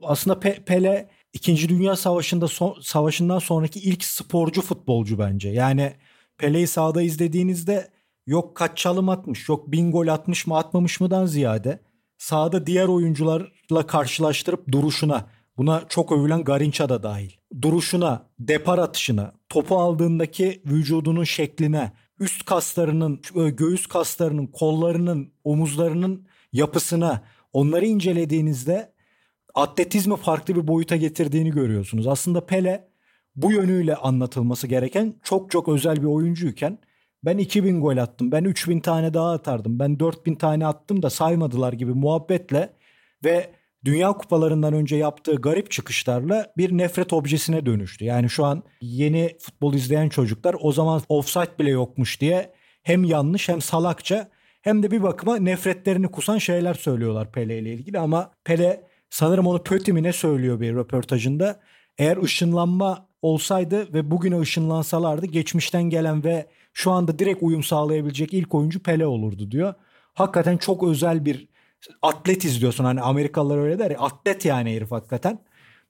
Aslında 0.03 0.37
Pe- 0.38 0.64
Pele 0.64 1.09
2. 1.33 1.69
Dünya 1.69 1.97
Savaşı'nda 1.97 2.49
son, 2.49 2.81
savaşından 2.81 3.38
sonraki 3.38 3.81
ilk 3.81 4.05
sporcu 4.05 4.62
futbolcu 4.62 5.19
bence. 5.19 5.49
Yani 5.49 5.93
Pele'yi 6.37 6.67
sahada 6.67 7.03
izlediğinizde 7.03 7.88
yok 8.27 8.57
kaç 8.57 8.79
çalım 8.79 9.09
atmış, 9.09 9.49
yok 9.49 9.73
bin 9.73 9.93
gol 9.93 10.09
atmış 10.09 10.47
mı 10.47 10.57
atmamış 10.57 11.01
mıdan 11.01 11.27
ziyade 11.27 11.81
sahada 12.19 12.67
diğer 12.67 12.88
oyuncularla 12.88 13.87
karşılaştırıp 13.87 14.73
duruşuna, 14.73 15.27
buna 15.57 15.83
çok 15.88 16.12
övülen 16.12 16.45
Garinça 16.45 16.88
da 16.88 17.03
dahil. 17.03 17.31
Duruşuna, 17.62 18.27
depar 18.38 18.79
atışına, 18.79 19.33
topu 19.49 19.79
aldığındaki 19.79 20.62
vücudunun 20.67 21.25
şekline, 21.25 21.93
üst 22.21 22.45
kaslarının, 22.45 23.21
göğüs 23.35 23.87
kaslarının, 23.87 24.47
kollarının, 24.47 25.33
omuzlarının 25.45 26.27
yapısına 26.53 27.23
onları 27.53 27.87
incelediğinizde 27.87 28.93
atletizmi 29.55 30.17
farklı 30.17 30.57
bir 30.57 30.67
boyuta 30.69 30.97
getirdiğini 30.97 31.51
görüyorsunuz. 31.51 32.07
Aslında 32.07 32.47
Pele 32.47 32.89
bu 33.37 33.53
yönüyle 33.53 33.97
anlatılması 33.97 34.67
gereken 34.67 35.15
çok 35.23 35.51
çok 35.51 35.69
özel 35.69 35.97
bir 35.97 36.07
oyuncuyken 36.07 36.79
ben 37.25 37.39
2000 37.39 37.81
gol 37.81 37.97
attım, 37.97 38.33
ben 38.33 38.45
3000 38.45 38.81
tane 38.81 39.15
daha 39.15 39.33
atardım, 39.33 39.79
ben 39.79 40.01
4000 40.01 40.35
tane 40.35 40.67
attım 40.67 41.03
da 41.03 41.11
saymadılar 41.11 41.73
gibi 41.73 41.93
muhabbetle 41.93 42.73
ve 43.25 43.51
Dünya 43.85 44.12
kupalarından 44.12 44.75
önce 44.75 44.97
yaptığı 44.97 45.37
garip 45.37 45.71
çıkışlarla 45.71 46.53
bir 46.57 46.79
nefret 46.79 47.12
objesine 47.12 47.67
dönüştü. 47.67 48.05
Yani 48.05 48.31
şu 48.31 48.45
an 48.45 48.62
yeni 48.81 49.37
futbol 49.41 49.75
izleyen 49.75 50.09
çocuklar 50.09 50.57
o 50.61 50.73
zaman 50.73 51.03
offside 51.09 51.59
bile 51.59 51.71
yokmuş 51.71 52.21
diye 52.21 52.53
hem 52.83 53.05
yanlış 53.05 53.49
hem 53.49 53.61
salakça 53.61 54.29
hem 54.62 54.83
de 54.83 54.91
bir 54.91 55.03
bakıma 55.03 55.37
nefretlerini 55.37 56.09
kusan 56.09 56.38
şeyler 56.38 56.75
söylüyorlar 56.75 57.33
Pele 57.33 57.59
ile 57.59 57.73
ilgili 57.73 57.99
ama 57.99 58.31
Pele 58.45 58.85
sanırım 59.11 59.47
onu 59.47 59.62
Pöti 59.62 59.93
mi 59.93 60.03
ne 60.03 60.12
söylüyor 60.12 60.61
bir 60.61 60.75
röportajında. 60.75 61.61
Eğer 61.99 62.17
ışınlanma 62.17 63.09
olsaydı 63.23 63.93
ve 63.95 64.11
bugüne 64.11 64.41
ışınlansalardı 64.41 65.27
geçmişten 65.27 65.83
gelen 65.83 66.25
ve 66.25 66.47
şu 66.73 66.91
anda 66.91 67.19
direkt 67.19 67.43
uyum 67.43 67.62
sağlayabilecek 67.62 68.35
ilk 68.35 68.55
oyuncu 68.55 68.83
Pele 68.83 69.07
olurdu 69.07 69.51
diyor. 69.51 69.75
Hakikaten 70.14 70.57
çok 70.57 70.83
özel 70.83 71.25
bir 71.25 71.48
atlet 72.03 72.45
izliyorsun. 72.45 72.85
Hani 72.85 73.01
Amerikalılar 73.01 73.59
öyle 73.59 73.79
der 73.79 73.91
ya 73.91 73.99
atlet 73.99 74.45
yani 74.45 74.77
herif 74.77 74.91
hakikaten. 74.91 75.38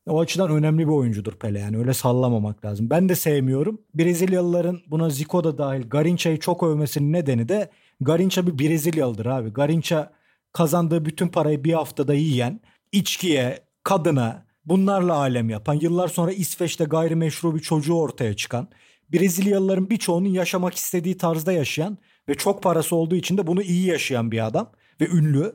O 0.07 0.21
açıdan 0.21 0.51
önemli 0.51 0.89
bir 0.89 0.93
oyuncudur 0.93 1.33
Pele 1.33 1.59
yani 1.59 1.79
öyle 1.79 1.95
sallamamak 1.95 2.65
lazım. 2.65 2.91
Ben 2.91 3.09
de 3.09 3.15
sevmiyorum. 3.15 3.81
Brezilyalıların 3.95 4.81
buna 4.87 5.11
Zico 5.11 5.45
da 5.45 5.59
dahil 5.59 5.89
Garinça'yı 5.89 6.39
çok 6.39 6.63
övmesinin 6.63 7.13
nedeni 7.13 7.49
de 7.49 7.71
Garinça 8.01 8.47
bir 8.47 8.59
Brezilyalıdır 8.59 9.27
abi. 9.27 9.53
Garinça 9.53 10.13
kazandığı 10.53 11.05
bütün 11.05 11.29
parayı 11.29 11.65
bir 11.65 11.73
haftada 11.73 12.15
yiyen, 12.15 12.61
içkiye, 12.93 13.59
kadına 13.83 14.47
bunlarla 14.65 15.15
alem 15.15 15.51
yapan, 15.51 15.75
yıllar 15.75 16.09
sonra 16.09 16.33
İsveç'te 16.33 16.85
gayrimeşru 16.85 17.55
bir 17.55 17.61
çocuğu 17.61 17.95
ortaya 17.95 18.37
çıkan, 18.37 18.69
Brezilyalıların 19.13 19.91
birçoğunun 19.91 20.29
yaşamak 20.29 20.75
istediği 20.75 21.17
tarzda 21.17 21.53
yaşayan 21.53 21.99
ve 22.29 22.35
çok 22.35 22.63
parası 22.63 22.97
olduğu 22.97 23.15
için 23.15 23.39
de 23.39 23.47
bunu 23.47 23.63
iyi 23.63 23.87
yaşayan 23.87 24.31
bir 24.31 24.47
adam 24.47 24.73
ve 25.01 25.09
ünlü. 25.09 25.55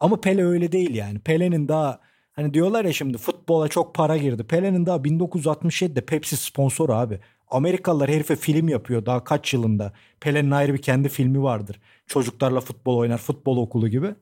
Ama 0.00 0.20
Pele 0.20 0.44
öyle 0.44 0.72
değil 0.72 0.94
yani. 0.94 1.18
Pele'nin 1.18 1.68
daha 1.68 2.00
hani 2.32 2.54
diyorlar 2.54 2.84
ya 2.84 2.92
şimdi 2.92 3.18
futbola 3.18 3.68
çok 3.68 3.94
para 3.94 4.16
girdi. 4.16 4.44
Pele'nin 4.44 4.86
daha 4.86 4.96
1967'de 4.96 6.00
Pepsi 6.00 6.36
sponsor 6.36 6.88
abi. 6.88 7.20
Amerikalılar 7.50 8.10
herife 8.10 8.36
film 8.36 8.68
yapıyor 8.68 9.06
daha 9.06 9.24
kaç 9.24 9.54
yılında. 9.54 9.92
Pele'nin 10.20 10.50
ayrı 10.50 10.74
bir 10.74 10.82
kendi 10.82 11.08
filmi 11.08 11.42
vardır. 11.42 11.80
Çocuklarla 12.06 12.60
futbol 12.60 12.96
oynar, 12.96 13.18
futbol 13.18 13.56
okulu 13.56 13.88
gibi. 13.88 14.14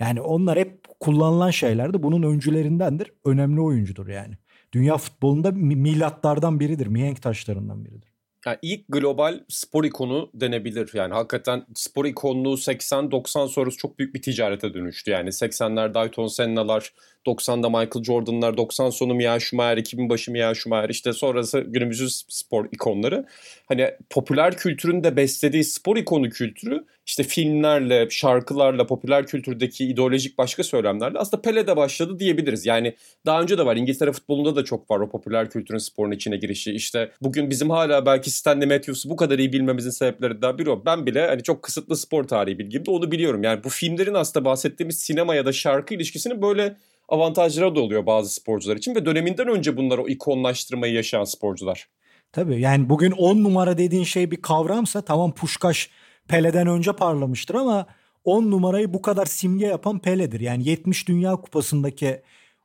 Yani 0.00 0.20
onlar 0.20 0.58
hep 0.58 0.86
kullanılan 1.00 1.50
şeylerdi. 1.50 2.02
Bunun 2.02 2.22
öncülerindendir. 2.22 3.12
Önemli 3.24 3.60
oyuncudur 3.60 4.08
yani. 4.08 4.34
Dünya 4.72 4.96
futbolunda 4.98 5.50
milatlardan 5.50 6.60
biridir. 6.60 6.86
Mihenk 6.86 7.22
taşlarından 7.22 7.84
biridir 7.84 8.11
yani 8.46 8.58
ilk 8.62 8.88
global 8.88 9.40
spor 9.48 9.84
ikonu 9.84 10.30
denebilir. 10.34 10.90
Yani 10.94 11.14
hakikaten 11.14 11.64
spor 11.74 12.04
ikonluğu 12.04 12.54
80-90 12.54 13.48
sonrası 13.48 13.76
çok 13.76 13.98
büyük 13.98 14.14
bir 14.14 14.22
ticarete 14.22 14.74
dönüştü. 14.74 15.10
Yani 15.10 15.28
80'ler 15.28 15.94
Dayton 15.94 16.26
Senna'lar, 16.26 16.92
90'da 17.26 17.68
Michael 17.68 18.04
Jordan'lar, 18.04 18.56
90 18.56 18.90
sonu 18.90 19.14
Mia 19.14 19.40
Schumacher, 19.40 19.76
2000 19.76 20.08
başı 20.08 20.32
Mia 20.32 20.54
Schumacher 20.54 20.88
işte 20.88 21.12
sonrası 21.12 21.60
günümüzün 21.60 22.08
spor 22.28 22.68
ikonları. 22.72 23.26
Hani 23.66 23.90
popüler 24.10 24.56
kültürün 24.56 25.04
de 25.04 25.16
beslediği 25.16 25.64
spor 25.64 25.96
ikonu 25.96 26.30
kültürü 26.30 26.84
işte 27.06 27.22
filmlerle, 27.22 28.10
şarkılarla, 28.10 28.86
popüler 28.86 29.26
kültürdeki 29.26 29.84
ideolojik 29.84 30.38
başka 30.38 30.62
söylemlerle 30.64 31.18
aslında 31.18 31.42
Pele'de 31.42 31.76
başladı 31.76 32.18
diyebiliriz. 32.18 32.66
Yani 32.66 32.94
daha 33.26 33.42
önce 33.42 33.58
de 33.58 33.66
var. 33.66 33.76
İngiltere 33.76 34.12
futbolunda 34.12 34.56
da 34.56 34.64
çok 34.64 34.90
var 34.90 35.00
o 35.00 35.08
popüler 35.08 35.50
kültürün 35.50 35.78
sporun 35.78 36.10
içine 36.10 36.36
girişi. 36.36 36.72
İşte 36.72 37.10
bugün 37.22 37.50
bizim 37.50 37.70
hala 37.70 38.06
belki 38.06 38.30
Stanley 38.30 38.68
Matthews'u 38.68 39.10
bu 39.10 39.16
kadar 39.16 39.38
iyi 39.38 39.52
bilmemizin 39.52 39.90
sebeplerinden 39.90 40.58
biri 40.58 40.70
o. 40.70 40.82
Ben 40.86 41.06
bile 41.06 41.26
hani 41.26 41.42
çok 41.42 41.62
kısıtlı 41.62 41.96
spor 41.96 42.24
tarihi 42.24 42.58
bilgimde 42.58 42.90
onu 42.90 43.10
biliyorum. 43.10 43.42
Yani 43.42 43.64
bu 43.64 43.68
filmlerin 43.68 44.14
aslında 44.14 44.44
bahsettiğimiz 44.44 45.00
sinema 45.00 45.34
ya 45.34 45.46
da 45.46 45.52
şarkı 45.52 45.94
ilişkisinin 45.94 46.42
böyle 46.42 46.76
avantajları 47.08 47.74
da 47.74 47.80
oluyor 47.80 48.06
bazı 48.06 48.34
sporcular 48.34 48.76
için 48.76 48.94
ve 48.94 49.06
döneminden 49.06 49.48
önce 49.48 49.76
bunlar 49.76 49.98
o 49.98 50.08
ikonlaştırmayı 50.08 50.94
yaşayan 50.94 51.24
sporcular. 51.24 51.88
Tabii 52.32 52.60
yani 52.60 52.88
bugün 52.88 53.10
10 53.10 53.44
numara 53.44 53.78
dediğin 53.78 54.04
şey 54.04 54.30
bir 54.30 54.42
kavramsa 54.42 55.02
tamam 55.02 55.34
Puşkaş 55.34 55.90
Pele'den 56.28 56.66
önce 56.66 56.92
parlamıştır 56.92 57.54
ama 57.54 57.86
10 58.24 58.50
numarayı 58.50 58.94
bu 58.94 59.02
kadar 59.02 59.26
simge 59.26 59.66
yapan 59.66 59.98
Pele'dir. 59.98 60.40
Yani 60.40 60.68
70 60.68 61.08
Dünya 61.08 61.36
Kupası'ndaki 61.36 62.22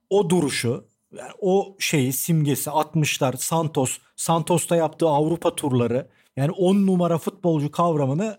o 0.10 0.30
duruşu, 0.30 0.86
yani 1.18 1.32
o 1.40 1.76
şeyi 1.80 2.14
simgesi 2.14 2.70
60'lar 2.70 3.38
Santos, 3.38 3.98
Santos'ta 4.16 4.76
yaptığı 4.76 5.08
Avrupa 5.10 5.56
turları 5.56 6.08
yani 6.36 6.52
10 6.52 6.88
numara 6.88 7.18
futbolcu 7.18 7.72
kavramını 7.72 8.38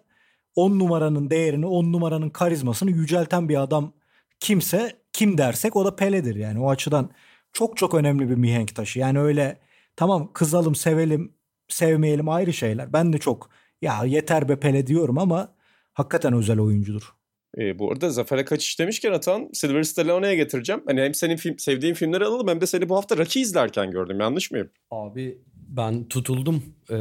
10 0.54 0.78
numaranın 0.78 1.30
değerini, 1.30 1.66
10 1.66 1.92
numaranın 1.92 2.30
karizmasını 2.30 2.90
yücelten 2.90 3.48
bir 3.48 3.62
adam 3.62 3.92
kimse 4.40 4.96
kim 5.12 5.38
dersek 5.38 5.76
o 5.76 5.84
da 5.84 5.96
Pele'dir 5.96 6.36
yani. 6.36 6.60
O 6.60 6.70
açıdan 6.70 7.10
çok 7.52 7.76
çok 7.76 7.94
önemli 7.94 8.30
bir 8.30 8.34
mihenk 8.34 8.74
taşı. 8.74 8.98
Yani 8.98 9.20
öyle 9.20 9.58
tamam 9.96 10.30
kızalım, 10.32 10.74
sevelim, 10.74 11.32
sevmeyelim 11.68 12.28
ayrı 12.28 12.52
şeyler. 12.52 12.92
Ben 12.92 13.12
de 13.12 13.18
çok 13.18 13.50
ya 13.82 14.04
yeter 14.04 14.48
be 14.48 14.60
Pele 14.60 14.86
diyorum 14.86 15.18
ama 15.18 15.54
hakikaten 15.92 16.32
özel 16.32 16.60
oyuncudur. 16.60 17.18
E, 17.58 17.78
bu 17.78 17.92
arada 17.92 18.10
Zafer'e 18.10 18.44
kaçış 18.44 18.78
demişken 18.78 19.12
Atan 19.12 19.48
Sylvester 19.52 20.02
Stallone'ye 20.02 20.36
getireceğim. 20.36 20.82
Hani 20.86 21.00
hem 21.00 21.14
senin 21.14 21.36
film, 21.36 21.58
sevdiğin 21.58 21.94
filmleri 21.94 22.24
alalım 22.24 22.48
hem 22.48 22.60
de 22.60 22.66
seni 22.66 22.88
bu 22.88 22.96
hafta 22.96 23.16
Rocky 23.16 23.42
izlerken 23.42 23.90
gördüm. 23.90 24.20
Yanlış 24.20 24.50
mıyım? 24.50 24.70
Abi 24.90 25.38
ben 25.68 26.08
tutuldum. 26.08 26.62
Ee, 26.90 26.94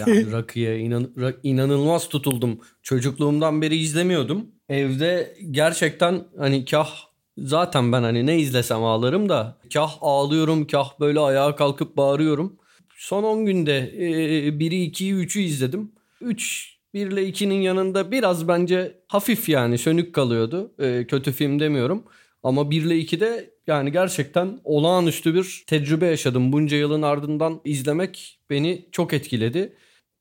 yani 0.00 0.32
Rocky'ye 0.32 0.78
inan, 0.78 1.12
inanılmaz 1.42 2.08
tutuldum. 2.08 2.60
Çocukluğumdan 2.82 3.62
beri 3.62 3.76
izlemiyordum. 3.76 4.46
Evde 4.68 5.36
gerçekten 5.50 6.24
hani 6.38 6.64
kah 6.64 6.90
zaten 7.38 7.92
ben 7.92 8.02
hani 8.02 8.26
ne 8.26 8.38
izlesem 8.38 8.84
ağlarım 8.84 9.28
da 9.28 9.58
kah 9.74 9.96
ağlıyorum 10.00 10.66
kah 10.66 11.00
böyle 11.00 11.20
ayağa 11.20 11.56
kalkıp 11.56 11.96
bağırıyorum. 11.96 12.58
Son 12.96 13.22
10 13.22 13.46
günde 13.46 13.78
e, 13.78 14.48
1'i 14.48 14.90
2'yi 14.90 15.14
3'ü 15.14 15.40
izledim. 15.40 15.92
3 16.20 16.74
1 16.94 17.06
ile 17.06 17.28
2'nin 17.28 17.60
yanında 17.60 18.10
biraz 18.10 18.48
bence 18.48 19.00
hafif 19.08 19.48
yani 19.48 19.78
sönük 19.78 20.14
kalıyordu. 20.14 20.74
E, 20.78 21.06
kötü 21.06 21.32
film 21.32 21.60
demiyorum. 21.60 22.04
Ama 22.42 22.70
1 22.70 22.82
ile 22.82 22.94
2'de 22.94 23.54
yani 23.66 23.92
gerçekten 23.92 24.60
olağanüstü 24.64 25.34
bir 25.34 25.64
tecrübe 25.66 26.06
yaşadım. 26.06 26.52
Bunca 26.52 26.76
yılın 26.76 27.02
ardından 27.02 27.60
izlemek 27.64 28.40
beni 28.50 28.88
çok 28.92 29.12
etkiledi. 29.12 29.76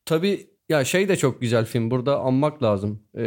Tabii 0.05 0.47
ya 0.69 0.85
şey 0.85 1.09
de 1.09 1.15
çok 1.15 1.41
güzel 1.41 1.65
film. 1.65 1.91
Burada 1.91 2.19
anmak 2.19 2.63
lazım. 2.63 3.03
Ee, 3.15 3.23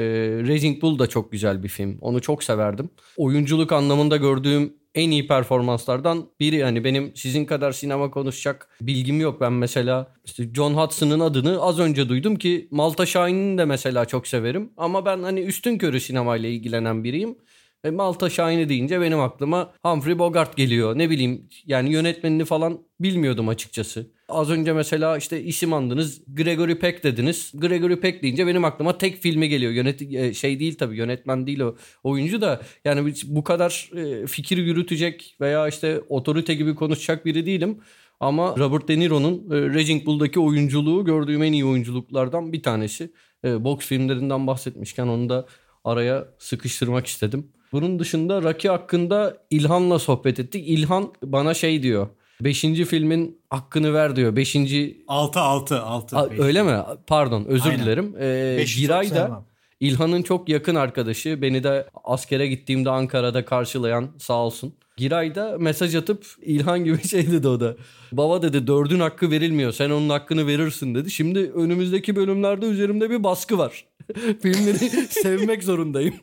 Raging 0.48 0.82
Bull 0.82 0.98
da 0.98 1.06
çok 1.06 1.32
güzel 1.32 1.62
bir 1.62 1.68
film. 1.68 1.98
Onu 2.00 2.20
çok 2.20 2.44
severdim. 2.44 2.90
Oyunculuk 3.16 3.72
anlamında 3.72 4.16
gördüğüm 4.16 4.74
en 4.96 5.10
iyi 5.10 5.26
performanslardan 5.26 6.30
biri. 6.40 6.56
Yani 6.56 6.84
benim 6.84 7.16
sizin 7.16 7.44
kadar 7.44 7.72
sinema 7.72 8.10
konuşacak 8.10 8.68
bilgim 8.80 9.20
yok. 9.20 9.40
Ben 9.40 9.52
mesela 9.52 10.14
işte 10.24 10.44
John 10.54 10.74
Hudson'ın 10.74 11.20
adını 11.20 11.62
az 11.62 11.78
önce 11.78 12.08
duydum 12.08 12.36
ki 12.36 12.68
Malta 12.70 13.06
Şahin'i 13.06 13.58
de 13.58 13.64
mesela 13.64 14.04
çok 14.04 14.26
severim. 14.26 14.72
Ama 14.76 15.04
ben 15.06 15.22
hani 15.22 15.40
üstün 15.40 15.78
körü 15.78 16.00
sinemayla 16.00 16.48
ilgilenen 16.48 17.04
biriyim. 17.04 17.38
E 17.84 17.90
Malta 17.90 18.30
Şahin'i 18.30 18.68
deyince 18.68 19.00
benim 19.00 19.20
aklıma 19.20 19.72
Humphrey 19.82 20.18
Bogart 20.18 20.56
geliyor. 20.56 20.98
Ne 20.98 21.10
bileyim 21.10 21.48
yani 21.66 21.92
yönetmenini 21.92 22.44
falan 22.44 22.78
bilmiyordum 23.00 23.48
açıkçası. 23.48 24.15
Az 24.28 24.50
önce 24.50 24.72
mesela 24.72 25.16
işte 25.16 25.42
isim 25.42 25.72
andınız 25.72 26.22
Gregory 26.28 26.78
Peck 26.78 27.04
dediniz. 27.04 27.52
Gregory 27.54 28.00
Peck 28.00 28.22
deyince 28.22 28.46
benim 28.46 28.64
aklıma 28.64 28.98
tek 28.98 29.16
filmi 29.22 29.48
geliyor. 29.48 29.72
Yönet 29.72 30.02
e, 30.02 30.34
şey 30.34 30.60
değil 30.60 30.78
tabii 30.78 30.96
yönetmen 30.96 31.46
değil 31.46 31.60
o 31.60 31.76
oyuncu 32.02 32.40
da 32.40 32.60
yani 32.84 33.14
bu 33.26 33.44
kadar 33.44 33.90
e, 33.96 34.26
fikir 34.26 34.58
yürütecek 34.58 35.36
veya 35.40 35.68
işte 35.68 36.00
otorite 36.08 36.54
gibi 36.54 36.74
konuşacak 36.74 37.26
biri 37.26 37.46
değilim. 37.46 37.78
Ama 38.20 38.54
Robert 38.58 38.88
De 38.88 38.98
Niro'nun 38.98 39.50
e, 39.50 39.74
Raging 39.74 40.06
Bull'daki 40.06 40.40
oyunculuğu 40.40 41.04
gördüğüm 41.04 41.42
en 41.42 41.52
iyi 41.52 41.64
oyunculuklardan 41.64 42.52
bir 42.52 42.62
tanesi. 42.62 43.12
Box 43.44 43.78
filmlerinden 43.78 44.46
bahsetmişken 44.46 45.06
onu 45.06 45.28
da 45.28 45.46
araya 45.84 46.28
sıkıştırmak 46.38 47.06
istedim. 47.06 47.46
Bunun 47.72 47.98
dışında 47.98 48.42
Rocky 48.42 48.72
hakkında 48.72 49.38
İlhan'la 49.50 49.98
sohbet 49.98 50.40
ettik. 50.40 50.68
İlhan 50.68 51.12
bana 51.22 51.54
şey 51.54 51.82
diyor. 51.82 52.08
Beşinci 52.40 52.84
filmin 52.84 53.40
hakkını 53.50 53.94
ver 53.94 54.16
diyor. 54.16 54.36
Beşinci... 54.36 55.04
Altı 55.08 55.40
altı 55.40 55.82
altı. 55.82 56.16
A, 56.16 56.28
öyle 56.38 56.62
mi? 56.62 56.76
Pardon 57.06 57.44
özür 57.44 57.70
Aynen. 57.70 57.84
dilerim. 57.84 58.14
Ee, 58.20 58.64
Giray 58.76 59.10
da 59.10 59.44
İlhan'ın 59.80 60.22
çok 60.22 60.48
yakın 60.48 60.74
arkadaşı. 60.74 61.42
Beni 61.42 61.64
de 61.64 61.88
askere 62.04 62.46
gittiğimde 62.46 62.90
Ankara'da 62.90 63.44
karşılayan 63.44 64.08
sağ 64.18 64.34
olsun. 64.34 64.74
Giray 64.96 65.34
da 65.34 65.56
mesaj 65.58 65.94
atıp 65.94 66.26
İlhan 66.42 66.84
gibi 66.84 67.02
şey 67.08 67.30
dedi 67.30 67.48
o 67.48 67.60
da. 67.60 67.76
Baba 68.12 68.42
dedi 68.42 68.66
dördün 68.66 69.00
hakkı 69.00 69.30
verilmiyor 69.30 69.72
sen 69.72 69.90
onun 69.90 70.08
hakkını 70.08 70.46
verirsin 70.46 70.94
dedi. 70.94 71.10
Şimdi 71.10 71.38
önümüzdeki 71.38 72.16
bölümlerde 72.16 72.66
üzerimde 72.66 73.10
bir 73.10 73.24
baskı 73.24 73.58
var. 73.58 73.84
Filmleri 74.42 74.78
sevmek 75.10 75.64
zorundayım. 75.64 76.14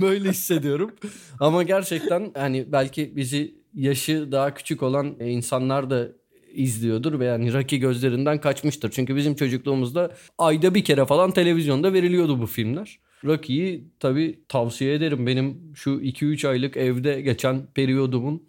Böyle 0.00 0.30
hissediyorum. 0.30 0.90
Ama 1.40 1.62
gerçekten 1.62 2.30
hani 2.34 2.72
belki 2.72 3.16
bizi 3.16 3.57
yaşı 3.74 4.32
daha 4.32 4.54
küçük 4.54 4.82
olan 4.82 5.16
insanlar 5.20 5.90
da 5.90 6.08
izliyordur 6.54 7.20
ve 7.20 7.24
yani 7.24 7.54
Rocky 7.54 7.80
gözlerinden 7.80 8.40
kaçmıştır. 8.40 8.90
Çünkü 8.90 9.16
bizim 9.16 9.34
çocukluğumuzda 9.34 10.14
ayda 10.38 10.74
bir 10.74 10.84
kere 10.84 11.06
falan 11.06 11.30
televizyonda 11.30 11.92
veriliyordu 11.92 12.40
bu 12.40 12.46
filmler. 12.46 12.98
Rocky'yi 13.24 13.84
tabii 14.00 14.40
tavsiye 14.48 14.94
ederim. 14.94 15.26
Benim 15.26 15.72
şu 15.74 15.90
2-3 15.90 16.48
aylık 16.48 16.76
evde 16.76 17.20
geçen 17.20 17.66
periyodumun 17.74 18.46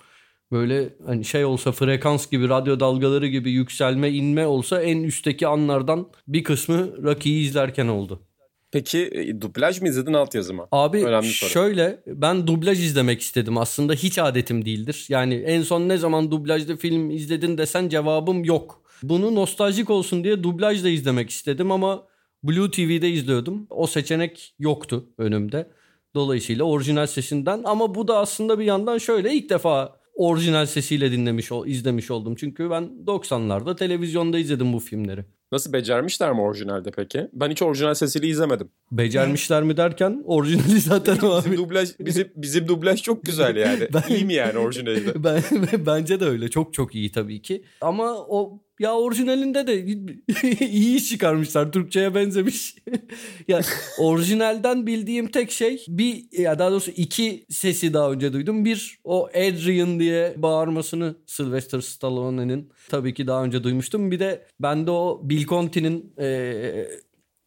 böyle 0.51 0.89
hani 1.05 1.25
şey 1.25 1.45
olsa 1.45 1.71
frekans 1.71 2.29
gibi 2.29 2.49
radyo 2.49 2.79
dalgaları 2.79 3.27
gibi 3.27 3.51
yükselme 3.51 4.09
inme 4.09 4.47
olsa 4.47 4.81
en 4.81 5.03
üstteki 5.03 5.47
anlardan 5.47 6.09
bir 6.27 6.43
kısmı 6.43 7.03
Rocky'yi 7.03 7.45
izlerken 7.45 7.87
oldu. 7.87 8.28
Peki 8.71 9.09
e, 9.11 9.41
dublaj 9.41 9.81
mı 9.81 9.87
izledin 9.87 10.13
altyazı 10.13 10.53
mı? 10.53 10.67
Abi 10.71 11.05
Önemli 11.05 11.27
soru. 11.27 11.49
şöyle 11.49 12.03
ben 12.07 12.47
dublaj 12.47 12.85
izlemek 12.85 13.21
istedim 13.21 13.57
aslında 13.57 13.93
hiç 13.93 14.17
adetim 14.19 14.65
değildir. 14.65 15.05
Yani 15.09 15.35
en 15.35 15.61
son 15.61 15.89
ne 15.89 15.97
zaman 15.97 16.31
dublajlı 16.31 16.77
film 16.77 17.09
izledin 17.11 17.57
desen 17.57 17.89
cevabım 17.89 18.43
yok. 18.43 18.81
Bunu 19.03 19.35
nostaljik 19.35 19.89
olsun 19.89 20.23
diye 20.23 20.43
dublajla 20.43 20.89
izlemek 20.89 21.29
istedim 21.29 21.71
ama 21.71 22.07
Blue 22.43 22.71
TV'de 22.71 23.09
izliyordum. 23.09 23.67
O 23.69 23.87
seçenek 23.87 24.55
yoktu 24.59 25.09
önümde. 25.17 25.71
Dolayısıyla 26.15 26.63
orijinal 26.63 27.07
sesinden 27.07 27.61
ama 27.65 27.95
bu 27.95 28.07
da 28.07 28.17
aslında 28.17 28.59
bir 28.59 28.65
yandan 28.65 28.97
şöyle 28.97 29.33
ilk 29.33 29.49
defa 29.49 29.99
orijinal 30.13 30.65
sesiyle 30.65 31.11
dinlemiş 31.11 31.49
izlemiş 31.65 32.11
oldum. 32.11 32.35
Çünkü 32.35 32.69
ben 32.69 32.83
90'larda 33.07 33.75
televizyonda 33.75 34.39
izledim 34.39 34.73
bu 34.73 34.79
filmleri. 34.79 35.25
Nasıl 35.51 35.73
becermişler 35.73 36.33
mi 36.33 36.41
orijinalde 36.41 36.91
peki? 36.91 37.27
Ben 37.33 37.51
hiç 37.51 37.61
orijinal 37.61 37.93
sesiyle 37.93 38.27
izlemedim. 38.27 38.69
Becermişler 38.91 39.63
mi 39.63 39.77
derken 39.77 40.23
orijinali 40.25 40.79
zaten 40.79 41.15
Bizim 41.15 41.31
abi. 41.31 41.57
dublaj 41.57 41.89
bizim 41.99 42.27
bizim 42.35 42.67
dublaj 42.67 43.01
çok 43.01 43.23
güzel 43.23 43.55
yani. 43.55 43.87
Ben- 43.93 44.15
İyi 44.15 44.25
mi 44.25 44.33
yani 44.33 44.57
orijinalde? 44.57 45.23
Ben, 45.23 45.41
bence 45.85 46.19
de 46.19 46.25
öyle. 46.25 46.49
Çok 46.49 46.73
çok 46.73 46.95
iyi 46.95 47.11
tabii 47.11 47.41
ki. 47.41 47.63
Ama 47.81 48.13
o 48.15 48.59
ya 48.79 48.93
orijinalinde 48.93 49.67
de 49.67 49.85
iyi 50.67 50.95
iş 50.95 51.09
çıkarmışlar. 51.09 51.71
Türkçe'ye 51.71 52.15
benzemiş. 52.15 52.75
ya 53.47 53.61
orijinalden 53.99 54.87
bildiğim 54.87 55.27
tek 55.27 55.51
şey 55.51 55.85
bir 55.87 56.39
ya 56.39 56.59
daha 56.59 56.71
doğrusu 56.71 56.91
iki 56.91 57.45
sesi 57.49 57.93
daha 57.93 58.11
önce 58.11 58.33
duydum. 58.33 58.65
Bir 58.65 58.99
o 59.03 59.27
Adrian 59.27 59.99
diye 59.99 60.33
bağırmasını 60.37 61.15
Sylvester 61.25 61.81
Stallone'nin 61.81 62.69
tabii 62.89 63.13
ki 63.13 63.27
daha 63.27 63.43
önce 63.43 63.63
duymuştum. 63.63 64.11
Bir 64.11 64.19
de 64.19 64.45
bende 64.59 64.91
o 64.91 65.21
Bill 65.23 65.45
Conti'nin 65.45 66.13
e, 66.19 66.87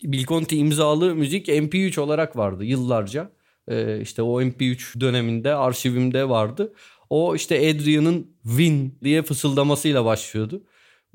Bill 0.02 0.24
Conti 0.24 0.56
imzalı 0.56 1.14
müzik 1.14 1.48
MP3 1.48 2.00
olarak 2.00 2.36
vardı 2.36 2.64
yıllarca. 2.64 3.32
E, 3.68 4.00
işte 4.00 4.22
o 4.22 4.42
MP3 4.42 5.00
döneminde 5.00 5.54
arşivimde 5.54 6.28
vardı. 6.28 6.72
O 7.10 7.34
işte 7.34 7.56
Adrian'ın 7.56 8.36
Win 8.42 8.98
diye 9.04 9.22
fısıldamasıyla 9.22 10.04
başlıyordu. 10.04 10.62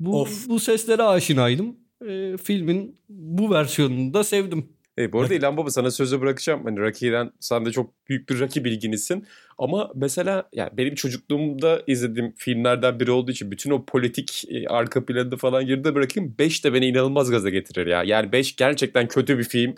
Bu, 0.00 0.20
Of. 0.20 0.48
bu 0.48 0.60
seslere 0.60 1.02
aşinaydım. 1.02 1.76
E, 2.08 2.36
filmin 2.36 2.96
bu 3.08 3.50
versiyonunu 3.50 4.14
da 4.14 4.24
sevdim. 4.24 4.68
E, 4.98 5.12
bu 5.12 5.20
arada 5.20 5.34
İlhan 5.34 5.56
Baba 5.56 5.70
sana 5.70 5.90
sözü 5.90 6.20
bırakacağım. 6.20 6.64
Hani 6.64 6.78
Rocky'den 6.78 7.30
sen 7.40 7.66
de 7.66 7.72
çok 7.72 8.08
büyük 8.08 8.28
bir 8.28 8.40
Rocky 8.40 8.64
bilginisin. 8.64 9.26
Ama 9.58 9.90
mesela 9.94 10.48
yani 10.52 10.70
benim 10.72 10.94
çocukluğumda 10.94 11.82
izlediğim 11.86 12.34
filmlerden 12.36 13.00
biri 13.00 13.10
olduğu 13.10 13.30
için 13.30 13.50
bütün 13.50 13.70
o 13.70 13.84
politik 13.84 14.44
e, 14.48 14.68
arka 14.68 15.06
planını 15.06 15.36
falan 15.36 15.66
geride 15.66 15.94
bırakayım. 15.94 16.34
5 16.38 16.64
de 16.64 16.74
beni 16.74 16.86
inanılmaz 16.86 17.30
gaza 17.30 17.50
getirir 17.50 17.86
ya. 17.86 18.02
Yani 18.02 18.32
5 18.32 18.56
gerçekten 18.56 19.08
kötü 19.08 19.38
bir 19.38 19.44
film. 19.44 19.74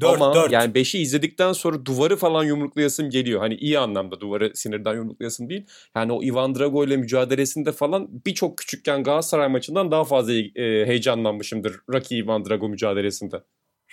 Dört, 0.00 0.14
Ama 0.22 0.34
dört. 0.34 0.52
yani 0.52 0.72
5'i 0.72 1.00
izledikten 1.00 1.52
sonra 1.52 1.86
duvarı 1.86 2.16
falan 2.16 2.44
yumruklayasım 2.44 3.10
geliyor. 3.10 3.40
Hani 3.40 3.54
iyi 3.54 3.78
anlamda 3.78 4.20
duvarı 4.20 4.52
sinirden 4.54 4.94
yumruklayasım 4.94 5.50
değil. 5.50 5.66
Yani 5.96 6.12
o 6.12 6.22
Ivan 6.22 6.54
Drago 6.54 6.84
ile 6.84 6.96
mücadelesinde 6.96 7.72
falan 7.72 8.08
birçok 8.26 8.58
küçükken 8.58 9.02
Galatasaray 9.02 9.48
maçından 9.48 9.90
daha 9.90 10.04
fazla 10.04 10.32
e, 10.32 10.86
heyecanlanmışımdır 10.86 11.80
Rocky 11.92 12.20
Ivan 12.20 12.44
Drago 12.44 12.68
mücadelesinde. 12.68 13.42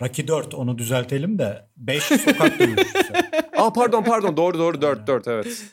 Rocky 0.02 0.28
4 0.28 0.54
onu 0.54 0.78
düzeltelim 0.78 1.40
de 1.40 1.70
5 1.78 2.04
sokak 2.04 2.60
dövüşçüsü. 2.60 3.14
Aa 3.58 3.74
pardon 3.74 4.04
pardon 4.04 4.38
doğru 4.38 4.60
doğru 4.60 4.82
4 4.82 5.08
4 5.08 5.28
evet. 5.28 5.64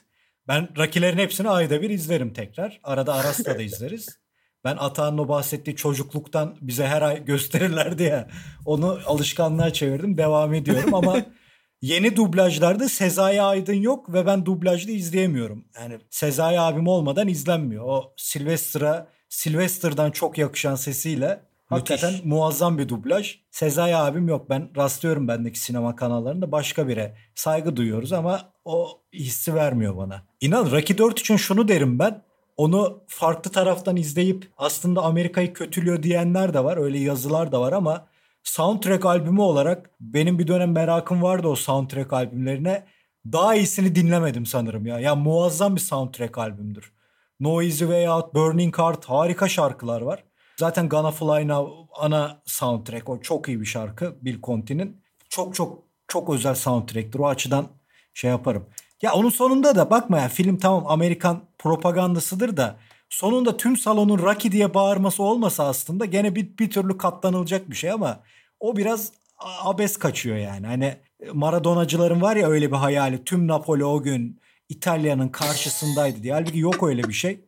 Ben 0.49 0.69
Rocky'lerin 0.77 1.19
hepsini 1.19 1.49
ayda 1.49 1.83
bir 1.83 1.91
izlerim 1.91 2.33
tekrar. 2.33 2.81
Arada 2.83 3.15
Aras'ta 3.15 3.59
da 3.59 3.63
izleriz. 3.63 4.19
Ben 4.69 4.77
Atağan'ın 4.77 5.19
o 5.19 5.29
bahsettiği 5.29 5.77
çocukluktan 5.77 6.57
bize 6.61 6.87
her 6.87 7.03
ay 7.03 7.25
gösterirlerdi 7.25 8.03
ya. 8.03 8.29
Onu 8.65 8.99
alışkanlığa 9.07 9.73
çevirdim. 9.73 10.19
Devam 10.19 10.55
ediyorum 10.55 10.95
ama 10.95 11.17
yeni 11.83 12.17
dublajlarda 12.17 12.89
Sezai 12.89 13.43
Aydın 13.43 13.75
yok 13.75 14.13
ve 14.13 14.27
ben 14.27 14.47
dublajda 14.47 14.93
izleyemiyorum. 14.93 15.65
Yani 15.81 15.99
Sezai 16.11 16.61
abim 16.61 16.87
olmadan 16.87 17.29
izlenmiyor. 17.29 17.85
O 17.85 18.15
Sylvester'a 18.17 19.09
Sylvester'dan 19.29 20.11
çok 20.11 20.39
yakışan 20.39 20.75
sesiyle 20.75 21.41
hakikaten 21.67 22.15
muazzam 22.25 22.79
bir 22.79 22.89
dublaj. 22.89 23.39
Sezai 23.51 23.97
abim 23.97 24.29
yok. 24.29 24.51
Ben 24.51 24.71
rastlıyorum 24.77 25.29
bendeki 25.29 25.59
sinema 25.61 25.97
kanallarında 25.97 26.53
başka 26.53 26.89
bire 26.89 27.17
saygı 27.35 27.77
duyuyoruz 27.77 28.13
ama 28.13 28.53
o 28.65 29.03
hissi 29.13 29.55
vermiyor 29.55 29.97
bana. 29.97 30.23
İnan 30.41 30.71
Rocky 30.71 30.99
4 30.99 31.21
için 31.21 31.37
şunu 31.37 31.69
derim 31.69 31.99
ben. 31.99 32.28
Onu 32.59 33.05
farklı 33.07 33.53
taraftan 33.53 33.97
izleyip 33.97 34.51
aslında 34.57 35.03
Amerika'yı 35.03 35.53
kötülüyor 35.53 36.03
diyenler 36.03 36.55
de 36.55 36.65
var. 36.65 36.77
Öyle 36.77 36.99
yazılar 36.99 37.53
da 37.53 37.61
var 37.61 37.73
ama 37.73 38.07
soundtrack 38.43 39.07
albümü 39.07 39.41
olarak 39.41 39.91
benim 40.01 40.39
bir 40.39 40.47
dönem 40.47 40.73
merakım 40.73 41.23
vardı 41.23 41.49
o 41.49 41.57
soundtrack 41.57 42.13
albümlerine. 42.13 42.87
Daha 43.33 43.55
iyisini 43.55 43.95
dinlemedim 43.95 44.47
sanırım 44.47 44.87
ya. 44.87 45.01
Ya 45.01 45.15
muazzam 45.15 45.77
bir 45.77 45.81
soundtrack 45.81 46.39
albümdür. 46.39 46.93
No 47.41 47.63
Easy 47.63 47.85
Way 47.85 48.09
Out, 48.09 48.35
Burning 48.35 48.79
Heart 48.79 49.05
harika 49.05 49.49
şarkılar 49.49 50.01
var. 50.01 50.25
Zaten 50.57 50.89
Gonna 50.89 51.11
Fly 51.11 51.49
Now 51.49 51.73
ana 51.97 52.43
soundtrack 52.45 53.09
o 53.09 53.21
çok 53.21 53.49
iyi 53.49 53.61
bir 53.61 53.67
şarkı 53.67 54.17
Bill 54.23 54.43
Conti'nin. 54.43 55.03
Çok 55.29 55.55
çok 55.55 55.83
çok 56.09 56.31
özel 56.31 56.55
soundtrack'tir. 56.55 57.19
O 57.19 57.29
açıdan 57.29 57.69
şey 58.15 58.31
yaparım. 58.31 58.67
Ya 59.03 59.13
onun 59.13 59.31
sonunda 59.31 59.77
da 59.77 59.91
bakma 59.91 60.19
ya 60.19 60.29
film 60.29 60.59
tamam 60.59 60.85
Amerikan 60.87 61.41
propagandasıdır 61.59 62.57
da 62.57 62.77
sonunda 63.09 63.57
tüm 63.57 63.77
salonun 63.77 64.19
Rocky 64.19 64.53
diye 64.53 64.75
bağırması 64.75 65.23
olmasa 65.23 65.69
aslında 65.69 66.05
gene 66.05 66.35
bir, 66.35 66.59
bir 66.59 66.71
türlü 66.71 66.99
katlanılacak 66.99 67.71
bir 67.71 67.77
şey 67.77 67.91
ama 67.91 68.21
o 68.61 68.77
biraz 68.77 69.13
abes 69.39 69.97
kaçıyor 69.97 70.37
yani. 70.37 70.67
Hani 70.67 70.97
Maradonacıların 71.33 72.23
var 72.23 72.37
ya 72.37 72.49
öyle 72.49 72.71
bir 72.71 72.77
hayali 72.77 73.25
tüm 73.25 73.49
Napoli 73.49 73.85
o 73.85 74.03
gün 74.03 74.41
İtalya'nın 74.69 75.29
karşısındaydı 75.29 76.23
diye. 76.23 76.33
Halbuki 76.33 76.59
yok 76.59 76.83
öyle 76.83 77.03
bir 77.03 77.13
şey. 77.13 77.41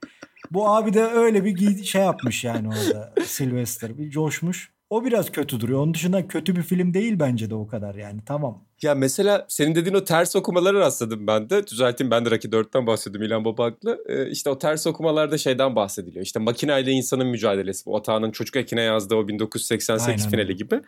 Bu 0.50 0.68
abi 0.68 0.94
de 0.94 1.02
öyle 1.02 1.44
bir 1.44 1.84
şey 1.84 2.02
yapmış 2.02 2.44
yani 2.44 2.68
orada 2.68 3.14
Sylvester. 3.26 3.98
Bir 3.98 4.10
coşmuş. 4.10 4.70
O 4.90 5.04
biraz 5.04 5.32
kötü 5.32 5.60
duruyor. 5.60 5.80
Onun 5.80 5.94
dışında 5.94 6.28
kötü 6.28 6.56
bir 6.56 6.62
film 6.62 6.94
değil 6.94 7.20
bence 7.20 7.50
de 7.50 7.54
o 7.54 7.66
kadar 7.66 7.94
yani. 7.94 8.20
Tamam. 8.26 8.64
Ya 8.82 8.94
mesela 8.94 9.46
senin 9.48 9.74
dediğin 9.74 9.94
o 9.94 10.04
ters 10.04 10.36
okumalara 10.36 10.78
rastladım 10.78 11.26
ben 11.26 11.50
de. 11.50 11.66
Düzelteyim 11.66 12.10
ben 12.10 12.24
de 12.24 12.30
Rocky 12.30 12.52
4'ten 12.52 12.86
bahsediyorum 12.86 13.26
İlhan 13.26 13.44
Baba 13.44 13.64
haklı. 13.64 14.04
Ee, 14.08 14.30
işte 14.30 14.50
o 14.50 14.58
ters 14.58 14.86
okumalarda 14.86 15.38
şeyden 15.38 15.76
bahsediliyor. 15.76 16.24
İşte 16.24 16.38
makine 16.38 16.80
ile 16.80 16.90
insanın 16.90 17.26
mücadelesi. 17.26 17.86
Bu 17.86 17.96
Atağan'ın 17.96 18.30
çocuk 18.30 18.56
ekine 18.56 18.82
yazdığı 18.82 19.14
o 19.14 19.28
1988 19.28 20.08
Aynen 20.08 20.30
finali 20.30 20.56
gibi. 20.56 20.80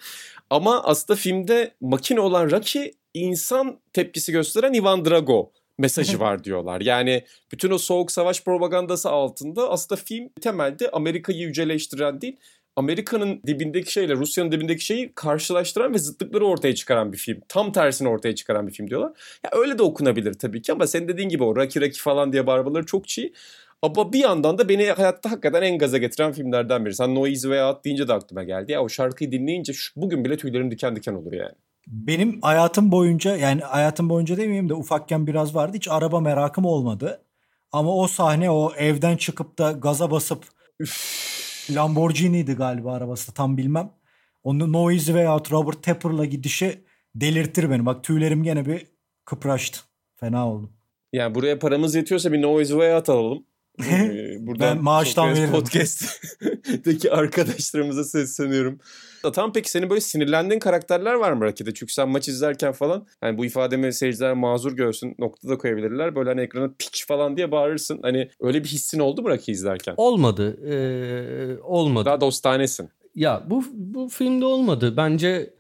Ama 0.51 0.83
aslında 0.83 1.17
filmde 1.17 1.75
makine 1.81 2.21
olan 2.21 2.51
Rocky 2.51 2.91
insan 3.15 3.79
tepkisi 3.93 4.33
gösteren 4.33 4.73
Ivan 4.73 5.05
Drago 5.05 5.53
mesajı 5.79 6.21
var 6.21 6.45
diyorlar. 6.45 6.81
Yani 6.81 7.25
bütün 7.53 7.71
o 7.71 7.79
soğuk 7.79 8.13
savaş 8.13 8.45
propagandası 8.45 9.11
altında 9.11 9.71
aslında 9.71 10.01
film 10.05 10.29
temelde 10.41 10.91
Amerika'yı 10.91 11.39
yüceleştiren 11.39 12.21
değil 12.21 12.37
Amerika'nın 12.77 13.41
dibindeki 13.47 13.93
şeyle 13.93 14.15
Rusya'nın 14.15 14.53
dibindeki 14.53 14.85
şeyi 14.85 15.13
karşılaştıran 15.15 15.95
ve 15.95 15.99
zıtlıkları 15.99 16.47
ortaya 16.47 16.75
çıkaran 16.75 17.13
bir 17.13 17.19
film. 17.19 17.41
Tam 17.49 17.73
tersini 17.73 18.09
ortaya 18.09 18.35
çıkaran 18.35 18.67
bir 18.67 18.73
film 18.73 18.91
diyorlar. 18.91 19.13
Ya 19.45 19.51
öyle 19.61 19.79
de 19.79 19.83
okunabilir 19.83 20.35
tabii 20.35 20.63
ki 20.63 20.73
ama 20.73 20.87
senin 20.87 21.09
dediğin 21.09 21.29
gibi 21.29 21.45
o 21.45 21.57
Rocky 21.57 21.87
Rocky 21.87 22.01
falan 22.01 22.33
diye 22.33 22.47
bağırmaları 22.47 22.87
çok 22.87 23.09
çiğ. 23.09 23.33
Ama 23.83 24.13
bir 24.13 24.19
yandan 24.19 24.59
da 24.59 24.69
beni 24.69 24.87
hayatta 24.91 25.31
hakikaten 25.31 25.63
en 25.63 25.79
gaza 25.79 25.99
getiren 25.99 26.33
filmlerden 26.33 26.85
biri. 26.85 26.95
Sen 26.95 27.15
Noise 27.15 27.51
veya 27.51 27.81
deyince 27.85 28.09
de 28.09 28.13
aklıma 28.13 28.43
geldi. 28.43 28.73
Ya 28.73 28.83
o 28.83 28.89
şarkıyı 28.89 29.33
dinleyince 29.33 29.73
şu- 29.73 30.01
bugün 30.01 30.25
bile 30.25 30.37
tüylerim 30.37 30.71
diken 30.71 30.97
diken 30.97 31.15
olur 31.15 31.33
yani. 31.33 31.53
Benim 31.87 32.41
hayatım 32.41 32.93
boyunca 32.93 33.37
yani 33.37 33.61
hayatım 33.61 34.09
boyunca 34.09 34.37
demeyeyim 34.37 34.69
de 34.69 34.75
ufakken 34.75 35.27
biraz 35.27 35.55
vardı. 35.55 35.77
Hiç 35.77 35.89
araba 35.89 36.21
merakım 36.21 36.65
olmadı. 36.65 37.23
Ama 37.73 37.97
o 37.97 38.07
sahne 38.09 38.51
o 38.51 38.73
evden 38.77 39.17
çıkıp 39.17 39.59
da 39.59 39.73
gaza 39.73 40.11
basıp 40.11 40.45
Lamborghini'ydi 41.71 42.53
galiba 42.53 42.93
arabası 42.93 43.35
tam 43.35 43.57
bilmem. 43.57 43.91
Onu 44.43 44.73
Noise 44.73 45.15
veya 45.15 45.41
Robert 45.51 45.83
Tepper'la 45.83 46.25
gidişi 46.25 46.85
delirtir 47.15 47.71
beni. 47.71 47.87
Bak 47.87 48.05
tüylerim 48.05 48.43
gene 48.43 48.67
bir 48.67 48.87
kıpraştı. 49.25 49.81
Fena 50.15 50.49
oldu. 50.49 50.71
Yani 51.13 51.35
buraya 51.35 51.59
paramız 51.59 51.95
yetiyorsa 51.95 52.33
bir 52.33 52.43
Noise 52.43 52.79
veya 52.79 52.97
Out 52.97 53.09
alalım. 53.09 53.47
Ee, 53.81 54.37
Buradan 54.47 54.77
Ben 54.77 54.85
maaştan 54.85 55.35
Sokrates 55.35 55.43
veririm. 55.43 55.53
Podcast'teki 55.53 57.13
arkadaşlarımıza 57.13 58.05
sesleniyorum. 58.05 58.79
Tam 59.33 59.53
peki 59.53 59.71
senin 59.71 59.91
böyle 59.91 60.01
sinirlendiğin 60.01 60.61
karakterler 60.61 61.15
var 61.15 61.33
mı 61.33 61.45
Rocky'de? 61.45 61.75
Çünkü 61.75 61.93
sen 61.93 62.09
maç 62.09 62.29
izlerken 62.29 62.73
falan 62.73 63.07
yani 63.23 63.39
bu 63.39 63.45
ifademi 63.45 63.93
seyirciler 63.93 64.33
mazur 64.33 64.73
görsün 64.73 65.15
noktada 65.19 65.59
koyabilirler. 65.59 66.17
Böyle 66.17 66.31
hani 66.31 66.41
ekrana 66.41 66.71
piç 66.79 67.07
falan 67.07 67.37
diye 67.37 67.51
bağırırsın. 67.51 67.99
Hani 68.03 68.29
öyle 68.41 68.65
bir 68.65 68.69
hissin 68.69 68.99
oldu 68.99 69.23
mu 69.23 69.29
Rocky 69.29 69.55
izlerken? 69.55 69.95
Olmadı. 69.97 70.67
Ee, 70.67 71.61
olmadı. 71.63 72.05
Daha 72.05 72.21
dostanesin. 72.21 72.89
Ya 73.15 73.43
bu 73.47 73.65
bu 73.73 74.09
filmde 74.09 74.45
olmadı. 74.45 74.97
Bence 74.97 75.55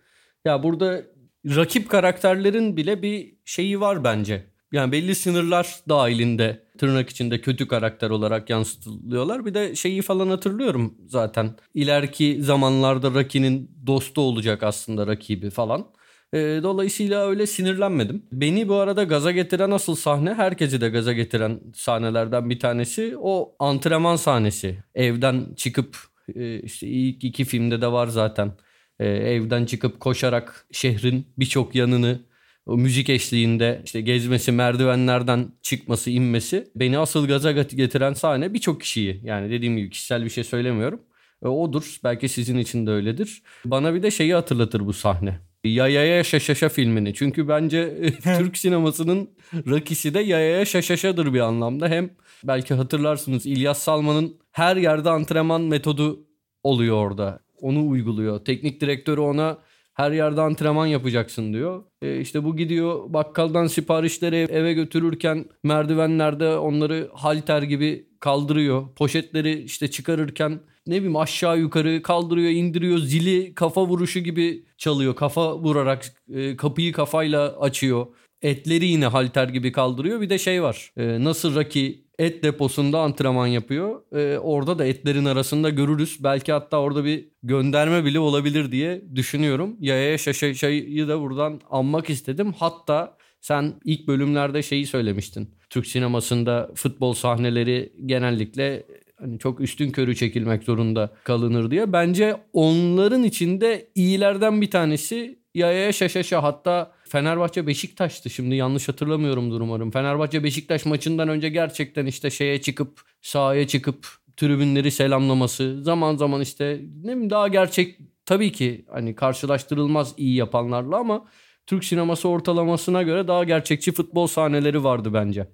ya 0.44 0.62
burada 0.62 1.02
rakip 1.46 1.88
karakterlerin 1.88 2.76
bile 2.76 3.02
bir 3.02 3.34
şeyi 3.44 3.80
var 3.80 4.04
bence. 4.04 4.44
Yani 4.72 4.92
belli 4.92 5.14
sınırlar 5.14 5.80
dahilinde 5.88 6.62
tırnak 6.82 7.10
içinde 7.10 7.40
kötü 7.40 7.68
karakter 7.68 8.10
olarak 8.10 8.50
yansıtılıyorlar. 8.50 9.46
Bir 9.46 9.54
de 9.54 9.74
şeyi 9.74 10.02
falan 10.02 10.28
hatırlıyorum 10.28 10.94
zaten. 11.06 11.56
İleriki 11.74 12.42
zamanlarda 12.42 13.10
Rocky'nin 13.10 13.70
dostu 13.86 14.20
olacak 14.20 14.62
aslında 14.62 15.06
rakibi 15.06 15.50
falan. 15.50 15.86
E, 16.34 16.38
dolayısıyla 16.38 17.28
öyle 17.28 17.46
sinirlenmedim. 17.46 18.22
Beni 18.32 18.68
bu 18.68 18.74
arada 18.74 19.04
gaza 19.04 19.30
getiren 19.30 19.70
asıl 19.70 19.94
sahne 19.94 20.34
herkesi 20.34 20.80
de 20.80 20.88
gaza 20.88 21.12
getiren 21.12 21.60
sahnelerden 21.74 22.50
bir 22.50 22.58
tanesi 22.58 23.14
o 23.18 23.56
antrenman 23.58 24.16
sahnesi. 24.16 24.84
Evden 24.94 25.46
çıkıp 25.56 25.96
e, 26.34 26.60
işte 26.60 26.86
ilk 26.86 27.24
iki 27.24 27.44
filmde 27.44 27.80
de 27.80 27.92
var 27.92 28.06
zaten. 28.06 28.52
E, 28.98 29.08
evden 29.08 29.64
çıkıp 29.64 30.00
koşarak 30.00 30.66
şehrin 30.72 31.26
birçok 31.38 31.74
yanını 31.74 32.20
o 32.66 32.76
müzik 32.76 33.10
eşliğinde 33.10 33.82
işte 33.84 34.00
gezmesi, 34.00 34.52
merdivenlerden 34.52 35.52
çıkması, 35.62 36.10
inmesi 36.10 36.68
beni 36.76 36.98
asıl 36.98 37.28
gaza 37.28 37.52
getiren 37.52 38.12
sahne 38.12 38.54
birçok 38.54 38.80
kişiyi. 38.80 39.20
Yani 39.24 39.50
dediğim 39.50 39.76
gibi 39.76 39.90
kişisel 39.90 40.24
bir 40.24 40.30
şey 40.30 40.44
söylemiyorum. 40.44 41.00
E, 41.44 41.48
odur. 41.48 41.96
Belki 42.04 42.28
sizin 42.28 42.58
için 42.58 42.86
de 42.86 42.90
öyledir. 42.90 43.42
Bana 43.64 43.94
bir 43.94 44.02
de 44.02 44.10
şeyi 44.10 44.34
hatırlatır 44.34 44.86
bu 44.86 44.92
sahne. 44.92 45.40
Yayaya 45.64 46.24
Şaşaşa 46.24 46.68
filmini. 46.68 47.14
Çünkü 47.14 47.48
bence 47.48 48.10
Türk 48.38 48.56
sinemasının 48.56 49.30
rakisi 49.54 50.14
de 50.14 50.20
Yayaya 50.20 50.64
Şaşaşa'dır 50.64 51.34
bir 51.34 51.40
anlamda. 51.40 51.88
Hem 51.88 52.10
belki 52.44 52.74
hatırlarsınız 52.74 53.46
İlyas 53.46 53.78
Salman'ın 53.78 54.36
her 54.52 54.76
yerde 54.76 55.10
antrenman 55.10 55.60
metodu 55.60 56.26
oluyor 56.62 56.96
orada. 56.96 57.40
Onu 57.60 57.88
uyguluyor. 57.88 58.44
Teknik 58.44 58.80
direktörü 58.80 59.20
ona 59.20 59.58
her 59.94 60.12
yerde 60.12 60.40
antrenman 60.40 60.86
yapacaksın 60.86 61.52
diyor. 61.52 61.82
E 62.02 62.20
işte 62.20 62.44
bu 62.44 62.56
gidiyor 62.56 63.12
bakkaldan 63.12 63.66
siparişleri 63.66 64.36
eve 64.36 64.72
götürürken 64.72 65.44
merdivenlerde 65.62 66.56
onları 66.56 67.10
halter 67.14 67.62
gibi 67.62 68.06
kaldırıyor. 68.20 68.94
Poşetleri 68.94 69.62
işte 69.62 69.90
çıkarırken 69.90 70.60
ne 70.86 70.96
bileyim 70.96 71.16
aşağı 71.16 71.58
yukarı 71.58 72.02
kaldırıyor 72.02 72.50
indiriyor 72.50 72.98
zili 72.98 73.54
kafa 73.54 73.86
vuruşu 73.86 74.20
gibi 74.20 74.64
çalıyor. 74.78 75.16
Kafa 75.16 75.58
vurarak 75.58 76.04
e, 76.34 76.56
kapıyı 76.56 76.92
kafayla 76.92 77.60
açıyor. 77.60 78.06
Etleri 78.42 78.86
yine 78.86 79.06
halter 79.06 79.48
gibi 79.48 79.72
kaldırıyor. 79.72 80.20
Bir 80.20 80.30
de 80.30 80.38
şey 80.38 80.62
var. 80.62 80.92
E, 80.96 81.24
nasıl 81.24 81.54
Rocky 81.54 82.01
et 82.18 82.42
deposunda 82.42 83.00
antrenman 83.00 83.46
yapıyor. 83.46 84.02
E, 84.16 84.38
orada 84.38 84.78
da 84.78 84.84
etlerin 84.84 85.24
arasında 85.24 85.70
görürüz. 85.70 86.18
Belki 86.24 86.52
hatta 86.52 86.80
orada 86.80 87.04
bir 87.04 87.28
gönderme 87.42 88.04
bile 88.04 88.18
olabilir 88.18 88.72
diye 88.72 89.02
düşünüyorum. 89.14 89.76
Yayaya 89.80 90.18
Şaşaşa'yı 90.18 91.08
da 91.08 91.20
buradan 91.20 91.60
anmak 91.70 92.10
istedim. 92.10 92.54
Hatta 92.58 93.16
sen 93.40 93.74
ilk 93.84 94.08
bölümlerde 94.08 94.62
şeyi 94.62 94.86
söylemiştin. 94.86 95.50
Türk 95.70 95.86
sinemasında 95.86 96.70
futbol 96.74 97.12
sahneleri 97.12 97.92
genellikle 98.06 98.86
hani 99.18 99.38
çok 99.38 99.60
üstün 99.60 99.90
körü 99.90 100.16
çekilmek 100.16 100.62
zorunda 100.62 101.12
kalınır 101.24 101.70
diye. 101.70 101.92
Bence 101.92 102.36
onların 102.52 103.22
içinde 103.22 103.90
iyilerden 103.94 104.60
bir 104.60 104.70
tanesi 104.70 105.42
Yayaya 105.54 105.92
Şaşaşa 105.92 106.42
hatta 106.42 106.92
Fenerbahçe 107.12 107.66
Beşiktaş'tı 107.66 108.30
şimdi 108.30 108.54
yanlış 108.54 108.88
hatırlamıyorumdur 108.88 109.60
umarım. 109.60 109.90
Fenerbahçe 109.90 110.44
Beşiktaş 110.44 110.86
maçından 110.86 111.28
önce 111.28 111.48
gerçekten 111.48 112.06
işte 112.06 112.30
şeye 112.30 112.60
çıkıp 112.60 113.00
sahaya 113.22 113.66
çıkıp 113.66 114.06
tribünleri 114.36 114.90
selamlaması 114.90 115.82
zaman 115.82 116.16
zaman 116.16 116.40
işte 116.40 116.80
ne 117.04 117.12
bileyim 117.12 117.30
daha 117.30 117.48
gerçek 117.48 117.98
tabii 118.26 118.52
ki 118.52 118.84
hani 118.90 119.14
karşılaştırılmaz 119.14 120.14
iyi 120.16 120.36
yapanlarla 120.36 120.96
ama 120.96 121.24
Türk 121.66 121.84
sineması 121.84 122.28
ortalamasına 122.28 123.02
göre 123.02 123.28
daha 123.28 123.44
gerçekçi 123.44 123.92
futbol 123.92 124.26
sahneleri 124.26 124.84
vardı 124.84 125.14
bence. 125.14 125.48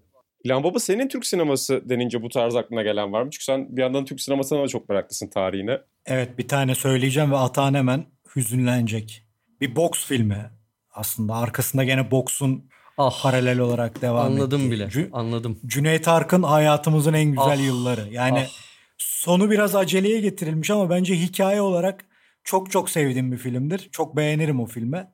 İlhan 0.45 0.65
Baba 0.65 0.79
senin 0.79 1.09
Türk 1.09 1.27
sineması 1.27 1.83
denince 1.89 2.23
bu 2.23 2.29
tarz 2.29 2.57
aklına 2.57 2.83
gelen 2.83 3.13
var 3.13 3.23
mı? 3.23 3.31
Çünkü 3.31 3.45
sen 3.45 3.77
bir 3.77 3.83
yandan 3.83 4.05
Türk 4.05 4.21
sinemasına 4.21 4.63
da 4.63 4.69
çok 4.69 4.89
meraklısın 4.89 5.29
tarihine. 5.29 5.81
Evet 6.07 6.39
bir 6.39 6.49
tane 6.49 6.75
söyleyeceğim 6.75 7.31
ve 7.31 7.37
Atan 7.37 7.75
hemen 7.75 8.07
hüzünlenecek. 8.37 9.23
Bir 9.61 9.77
boks 9.77 10.07
filmi 10.07 10.58
aslında. 10.95 11.35
Arkasında 11.35 11.85
gene 11.85 12.11
boksun 12.11 12.71
ah, 12.99 13.23
paralel 13.23 13.59
olarak 13.59 14.03
devam 14.03 14.27
anladım 14.27 14.61
ettiği. 14.61 14.71
bile. 14.71 14.91
C- 14.91 15.09
anladım. 15.13 15.59
Cüneyt 15.67 16.09
Arkın 16.09 16.43
hayatımızın 16.43 17.13
en 17.13 17.31
güzel 17.31 17.61
ah, 17.61 17.65
yılları. 17.65 18.09
Yani 18.11 18.47
ah. 18.47 18.53
sonu 18.99 19.51
biraz 19.51 19.75
aceleye 19.75 20.21
getirilmiş 20.21 20.71
ama 20.71 20.91
bence 20.91 21.15
hikaye 21.15 21.61
olarak 21.61 22.05
çok 22.45 22.71
çok 22.71 22.91
sevdiğim 22.91 23.33
bir 23.33 23.39
filmdir. 23.39 23.89
Çok 23.93 24.17
beğenirim 24.17 24.61
o 24.61 24.67
filmi. 24.67 25.09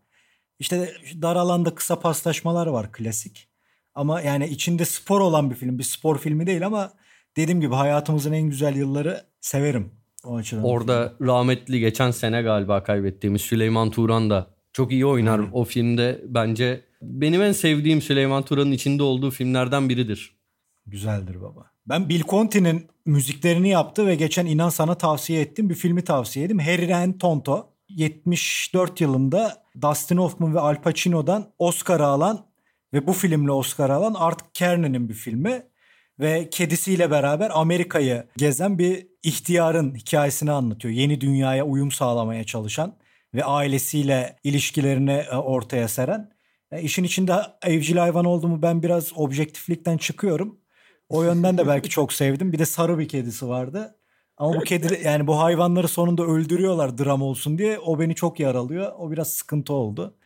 İşte 0.58 0.94
dar 1.22 1.36
alanda 1.36 1.74
kısa 1.74 2.00
paslaşmalar 2.00 2.66
var 2.66 2.92
klasik. 2.92 3.48
Ama 3.94 4.20
yani 4.20 4.48
içinde 4.48 4.84
spor 4.84 5.20
olan 5.20 5.50
bir 5.50 5.54
film. 5.54 5.78
Bir 5.78 5.84
spor 5.84 6.18
filmi 6.18 6.46
değil 6.46 6.66
ama 6.66 6.92
dediğim 7.36 7.60
gibi 7.60 7.74
hayatımızın 7.74 8.32
en 8.32 8.42
güzel 8.42 8.76
yılları 8.76 9.24
severim. 9.40 9.92
O 10.24 10.36
açıdan. 10.36 10.64
Orada 10.64 11.12
rahmetli 11.20 11.80
geçen 11.80 12.10
sene 12.10 12.42
galiba 12.42 12.84
kaybettiğimiz 12.84 13.42
Süleyman 13.42 13.90
Turan 13.90 14.30
da 14.30 14.53
çok 14.74 14.92
iyi 14.92 15.06
oynar 15.06 15.40
hmm. 15.40 15.52
o 15.52 15.64
filmde. 15.64 16.20
Bence 16.24 16.80
benim 17.02 17.42
en 17.42 17.52
sevdiğim 17.52 18.02
Süleyman 18.02 18.42
Turan'ın 18.42 18.72
içinde 18.72 19.02
olduğu 19.02 19.30
filmlerden 19.30 19.88
biridir. 19.88 20.36
Güzeldir 20.86 21.40
baba. 21.42 21.70
Ben 21.86 22.08
Bill 22.08 22.22
Conti'nin 22.22 22.86
müziklerini 23.06 23.68
yaptı 23.68 24.06
ve 24.06 24.14
geçen 24.14 24.46
inan 24.46 24.68
sana 24.68 24.94
tavsiye 24.94 25.40
ettim. 25.40 25.70
Bir 25.70 25.74
filmi 25.74 26.04
tavsiye 26.04 26.44
ettim. 26.44 26.58
Harry 26.58 26.94
and 26.94 27.14
Tonto. 27.18 27.70
74 27.88 29.00
yılında 29.00 29.62
Dustin 29.82 30.16
Hoffman 30.16 30.54
ve 30.54 30.60
Al 30.60 30.82
Pacino'dan 30.82 31.52
Oscar 31.58 32.00
alan 32.00 32.46
ve 32.92 33.06
bu 33.06 33.12
filmle 33.12 33.52
Oscar 33.52 33.90
alan 33.90 34.14
Art 34.14 34.52
Kernan'ın 34.54 35.08
bir 35.08 35.14
filmi 35.14 35.62
ve 36.20 36.50
kedisiyle 36.50 37.10
beraber 37.10 37.50
Amerika'yı 37.54 38.24
gezen 38.36 38.78
bir 38.78 39.06
ihtiyarın 39.22 39.94
hikayesini 39.94 40.50
anlatıyor. 40.50 40.94
Yeni 40.94 41.20
dünyaya 41.20 41.64
uyum 41.64 41.90
sağlamaya 41.90 42.44
çalışan 42.44 42.96
ve 43.34 43.44
ailesiyle 43.44 44.36
ilişkilerini 44.44 45.12
e, 45.12 45.36
ortaya 45.36 45.88
seren. 45.88 46.30
E, 46.72 46.82
işin 46.82 47.04
içinde 47.04 47.36
evcil 47.62 47.96
hayvan 47.96 48.24
olduğumu 48.24 48.62
ben 48.62 48.82
biraz 48.82 49.12
objektiflikten 49.16 49.96
çıkıyorum. 49.96 50.60
O 51.08 51.22
yönden 51.22 51.58
de 51.58 51.66
belki 51.66 51.88
çok 51.88 52.12
sevdim. 52.12 52.52
Bir 52.52 52.58
de 52.58 52.66
sarı 52.66 52.98
bir 52.98 53.08
kedisi 53.08 53.48
vardı. 53.48 53.96
Ama 54.36 54.54
bu 54.54 54.60
kedi 54.60 55.00
yani 55.04 55.26
bu 55.26 55.40
hayvanları 55.40 55.88
sonunda 55.88 56.22
öldürüyorlar 56.22 56.98
dram 56.98 57.22
olsun 57.22 57.58
diye. 57.58 57.78
O 57.78 58.00
beni 58.00 58.14
çok 58.14 58.40
yaralıyor. 58.40 58.92
O 58.98 59.10
biraz 59.10 59.28
sıkıntı 59.28 59.72
oldu. 59.72 60.16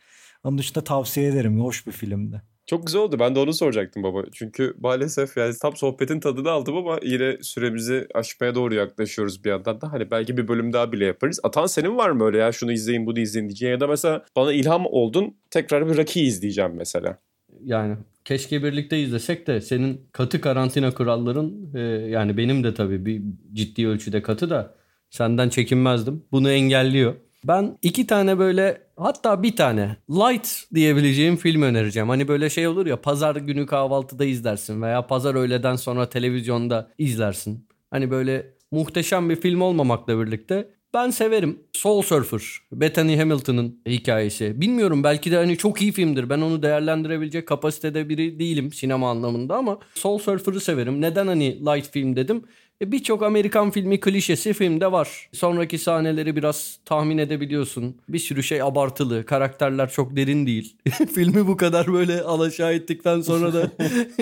Onun 0.43 0.57
dışında 0.57 0.83
tavsiye 0.83 1.27
ederim. 1.27 1.61
Hoş 1.61 1.87
bir 1.87 1.91
filmdi. 1.91 2.41
Çok 2.69 2.85
güzel 2.85 3.01
oldu. 3.01 3.19
Ben 3.19 3.35
de 3.35 3.39
onu 3.39 3.53
soracaktım 3.53 4.03
baba. 4.03 4.23
Çünkü 4.33 4.73
maalesef 4.79 5.37
yani 5.37 5.53
tam 5.61 5.75
sohbetin 5.75 6.19
tadını 6.19 6.51
aldım 6.51 6.77
ama 6.77 6.99
yine 7.03 7.37
süremizi 7.41 8.07
aşmaya 8.13 8.55
doğru 8.55 8.73
yaklaşıyoruz 8.75 9.43
bir 9.43 9.49
yandan 9.49 9.81
da. 9.81 9.91
Hani 9.91 10.11
belki 10.11 10.37
bir 10.37 10.47
bölüm 10.47 10.73
daha 10.73 10.91
bile 10.91 11.05
yaparız. 11.05 11.39
Atan 11.43 11.65
senin 11.65 11.97
var 11.97 12.09
mı 12.09 12.25
öyle 12.25 12.37
ya 12.37 12.51
şunu 12.51 12.71
izleyin 12.71 13.05
bunu 13.05 13.19
izleyin 13.19 13.47
diyeceğin 13.47 13.71
ya 13.71 13.79
da 13.79 13.87
mesela 13.87 14.25
bana 14.35 14.53
ilham 14.53 14.85
oldun 14.85 15.35
tekrar 15.51 15.89
bir 15.89 15.97
Rocky 15.97 16.27
izleyeceğim 16.27 16.71
mesela. 16.75 17.17
Yani 17.63 17.97
keşke 18.25 18.63
birlikte 18.63 18.99
izlesek 18.99 19.47
de 19.47 19.61
senin 19.61 20.01
katı 20.11 20.41
karantina 20.41 20.93
kuralların 20.93 21.73
e, 21.75 21.79
yani 22.09 22.37
benim 22.37 22.63
de 22.63 22.73
tabii 22.73 23.05
bir 23.05 23.21
ciddi 23.53 23.87
ölçüde 23.87 24.21
katı 24.21 24.49
da 24.49 24.75
senden 25.09 25.49
çekinmezdim. 25.49 26.23
Bunu 26.31 26.51
engelliyor. 26.51 27.15
Ben 27.47 27.77
iki 27.81 28.07
tane 28.07 28.39
böyle 28.39 28.81
hatta 28.97 29.43
bir 29.43 29.55
tane 29.55 29.97
light 30.09 30.63
diyebileceğim 30.75 31.35
film 31.35 31.61
önereceğim. 31.61 32.09
Hani 32.09 32.27
böyle 32.27 32.49
şey 32.49 32.67
olur 32.67 32.85
ya 32.85 33.01
pazar 33.01 33.35
günü 33.35 33.65
kahvaltıda 33.65 34.25
izlersin 34.25 34.81
veya 34.81 35.07
pazar 35.07 35.35
öğleden 35.35 35.75
sonra 35.75 36.09
televizyonda 36.09 36.91
izlersin. 36.97 37.67
Hani 37.91 38.11
böyle 38.11 38.53
muhteşem 38.71 39.29
bir 39.29 39.35
film 39.35 39.61
olmamakla 39.61 40.19
birlikte 40.19 40.69
ben 40.93 41.09
severim. 41.09 41.59
Soul 41.73 42.01
Surfer, 42.01 42.41
Bethany 42.71 43.17
Hamilton'ın 43.17 43.81
hikayesi. 43.85 44.61
Bilmiyorum 44.61 45.03
belki 45.03 45.31
de 45.31 45.35
hani 45.35 45.57
çok 45.57 45.81
iyi 45.81 45.91
filmdir. 45.91 46.29
Ben 46.29 46.41
onu 46.41 46.63
değerlendirebilecek 46.63 47.47
kapasitede 47.47 48.09
biri 48.09 48.39
değilim 48.39 48.73
sinema 48.73 49.09
anlamında 49.09 49.55
ama 49.55 49.79
Soul 49.95 50.17
Surfer'ı 50.17 50.61
severim. 50.61 51.01
Neden 51.01 51.27
hani 51.27 51.59
light 51.65 51.91
film 51.91 52.15
dedim? 52.15 52.43
E, 52.81 52.91
birçok 52.91 53.23
Amerikan 53.23 53.71
filmi 53.71 53.99
klişesi 53.99 54.53
filmde 54.53 54.91
var. 54.91 55.29
Sonraki 55.33 55.77
sahneleri 55.77 56.35
biraz 56.35 56.79
tahmin 56.85 57.17
edebiliyorsun. 57.17 57.97
Bir 58.09 58.19
sürü 58.19 58.43
şey 58.43 58.61
abartılı. 58.61 59.25
Karakterler 59.25 59.91
çok 59.91 60.15
derin 60.15 60.45
değil. 60.45 60.75
Filmi 61.15 61.47
bu 61.47 61.57
kadar 61.57 61.93
böyle 61.93 62.21
alaşağı 62.21 62.73
ettikten 62.73 63.21
sonra 63.21 63.53
da 63.53 63.71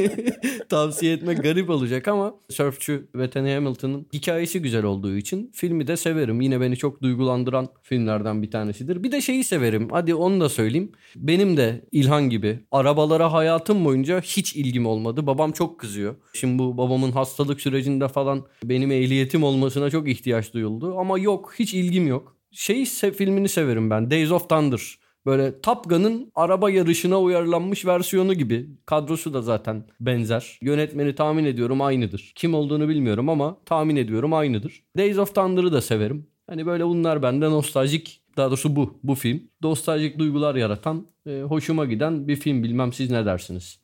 tavsiye 0.70 1.14
etmek 1.14 1.44
garip 1.44 1.70
olacak 1.70 2.08
ama 2.08 2.36
Surfçu 2.50 3.04
Bethany 3.16 3.54
Hamilton'ın 3.54 4.08
hikayesi 4.14 4.62
güzel 4.62 4.84
olduğu 4.84 5.16
için 5.18 5.52
filmi 5.54 5.88
de 5.88 5.98
severim. 5.98 6.42
Yine 6.42 6.62
beni 6.62 6.78
çok 6.78 7.02
duygulandıran 7.02 7.68
filmlerden 7.82 8.42
bir 8.42 8.52
tanesidir. 8.52 9.04
Bir 9.04 9.12
de 9.12 9.22
şeyi 9.22 9.44
severim. 9.44 9.88
Hadi 9.92 10.16
onu 10.16 10.42
da 10.42 10.50
söyleyeyim. 10.50 10.92
Benim 11.16 11.58
de 11.58 11.86
İlhan 11.92 12.30
gibi 12.30 12.60
arabalara 12.72 13.34
hayatım 13.34 13.86
boyunca 13.86 14.22
hiç 14.22 14.56
ilgim 14.56 14.86
olmadı. 14.86 15.28
Babam 15.28 15.52
çok 15.52 15.80
kızıyor. 15.80 16.16
Şimdi 16.34 16.60
bu 16.60 16.78
babamın 16.78 17.12
hastalık 17.12 17.62
sürecinde 17.62 18.08
falan 18.08 18.47
benim 18.64 18.92
ehliyetim 18.92 19.44
olmasına 19.44 19.90
çok 19.90 20.10
ihtiyaç 20.10 20.54
duyuldu. 20.54 20.96
Ama 20.98 21.20
yok 21.20 21.54
hiç 21.60 21.74
ilgim 21.74 22.08
yok. 22.08 22.38
Şey 22.52 22.86
filmini 22.86 23.50
severim 23.50 23.90
ben. 23.90 24.12
Days 24.12 24.32
of 24.32 24.50
Thunder. 24.50 24.98
Böyle 25.26 25.62
Top 25.62 25.90
Gun'ın 25.90 26.32
araba 26.36 26.70
yarışına 26.70 27.22
uyarlanmış 27.22 27.86
versiyonu 27.86 28.34
gibi. 28.34 28.70
Kadrosu 28.86 29.34
da 29.34 29.42
zaten 29.42 29.84
benzer. 30.00 30.60
Yönetmeni 30.62 31.16
tahmin 31.16 31.46
ediyorum 31.46 31.82
aynıdır. 31.82 32.32
Kim 32.36 32.54
olduğunu 32.54 32.90
bilmiyorum 32.90 33.30
ama 33.30 33.58
tahmin 33.66 33.96
ediyorum 33.96 34.34
aynıdır. 34.34 34.84
Days 34.98 35.18
of 35.18 35.36
Thunder'ı 35.36 35.74
da 35.74 35.82
severim. 35.82 36.28
Hani 36.50 36.66
böyle 36.66 36.86
bunlar 36.86 37.24
bende 37.24 37.46
nostaljik 37.46 38.22
daha 38.38 38.48
doğrusu 38.48 38.76
bu 38.76 39.00
bu 39.04 39.16
film. 39.16 39.44
Nostaljik 39.62 40.20
duygular 40.20 40.56
yaratan, 40.56 41.08
e, 41.26 41.42
hoşuma 41.42 41.86
giden 41.86 42.28
bir 42.28 42.36
film. 42.36 42.64
Bilmem 42.64 42.94
siz 42.94 43.12
ne 43.12 43.26
dersiniz? 43.26 43.80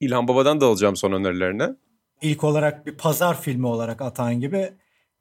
İlhan 0.00 0.28
Baba'dan 0.28 0.60
da 0.60 0.66
alacağım 0.66 0.96
son 0.96 1.12
önerilerine. 1.12 1.76
İlk 2.22 2.44
olarak 2.44 2.86
bir 2.86 2.96
pazar 2.96 3.40
filmi 3.40 3.66
olarak 3.66 4.02
atan 4.02 4.40
gibi 4.40 4.72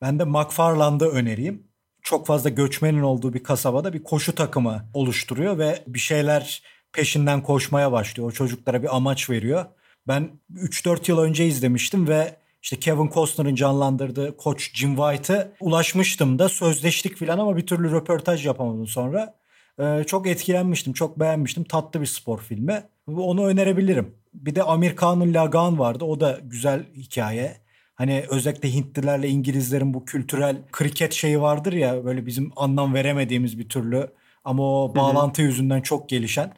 ben 0.01 0.19
de 0.19 0.23
McFarland'ı 0.23 1.09
önereyim. 1.09 1.67
Çok 2.01 2.27
fazla 2.27 2.49
göçmenin 2.49 3.01
olduğu 3.01 3.33
bir 3.33 3.43
kasabada 3.43 3.93
bir 3.93 4.03
koşu 4.03 4.35
takımı 4.35 4.85
oluşturuyor 4.93 5.57
ve 5.57 5.83
bir 5.87 5.99
şeyler 5.99 6.63
peşinden 6.93 7.43
koşmaya 7.43 7.91
başlıyor. 7.91 8.29
O 8.29 8.31
çocuklara 8.31 8.83
bir 8.83 8.95
amaç 8.95 9.29
veriyor. 9.29 9.65
Ben 10.07 10.29
3-4 10.55 11.11
yıl 11.11 11.19
önce 11.19 11.45
izlemiştim 11.45 12.07
ve 12.07 12.35
işte 12.61 12.79
Kevin 12.79 13.09
Costner'ın 13.09 13.55
canlandırdığı 13.55 14.37
koç 14.37 14.73
Jim 14.73 14.95
White'ı 14.95 15.51
ulaşmıştım 15.59 16.39
da 16.39 16.49
sözleştik 16.49 17.17
filan 17.17 17.39
ama 17.39 17.57
bir 17.57 17.67
türlü 17.67 17.91
röportaj 17.91 18.45
yapamadım 18.45 18.87
sonra. 18.87 19.35
Ee, 19.79 20.03
çok 20.07 20.27
etkilenmiştim, 20.27 20.93
çok 20.93 21.19
beğenmiştim. 21.19 21.63
Tatlı 21.63 22.01
bir 22.01 22.05
spor 22.05 22.39
filmi. 22.39 22.83
Onu 23.07 23.45
önerebilirim. 23.45 24.15
Bir 24.37 24.55
de 24.55 24.63
Amir 24.63 24.95
Khan'ın 24.95 25.33
Lagan 25.33 25.79
vardı. 25.79 26.05
O 26.05 26.19
da 26.19 26.39
güzel 26.43 26.85
hikaye. 26.95 27.57
Hani 27.95 28.25
özellikle 28.29 28.73
Hintlilerle 28.73 29.27
İngilizlerin 29.27 29.93
bu 29.93 30.05
kültürel 30.05 30.57
kriket 30.71 31.13
şeyi 31.13 31.41
vardır 31.41 31.73
ya 31.73 32.05
böyle 32.05 32.25
bizim 32.25 32.51
anlam 32.55 32.93
veremediğimiz 32.93 33.59
bir 33.59 33.69
türlü 33.69 34.09
ama 34.43 34.83
o 34.83 34.95
bağlantı 34.95 35.41
Hı-hı. 35.41 35.49
yüzünden 35.49 35.81
çok 35.81 36.09
gelişen. 36.09 36.53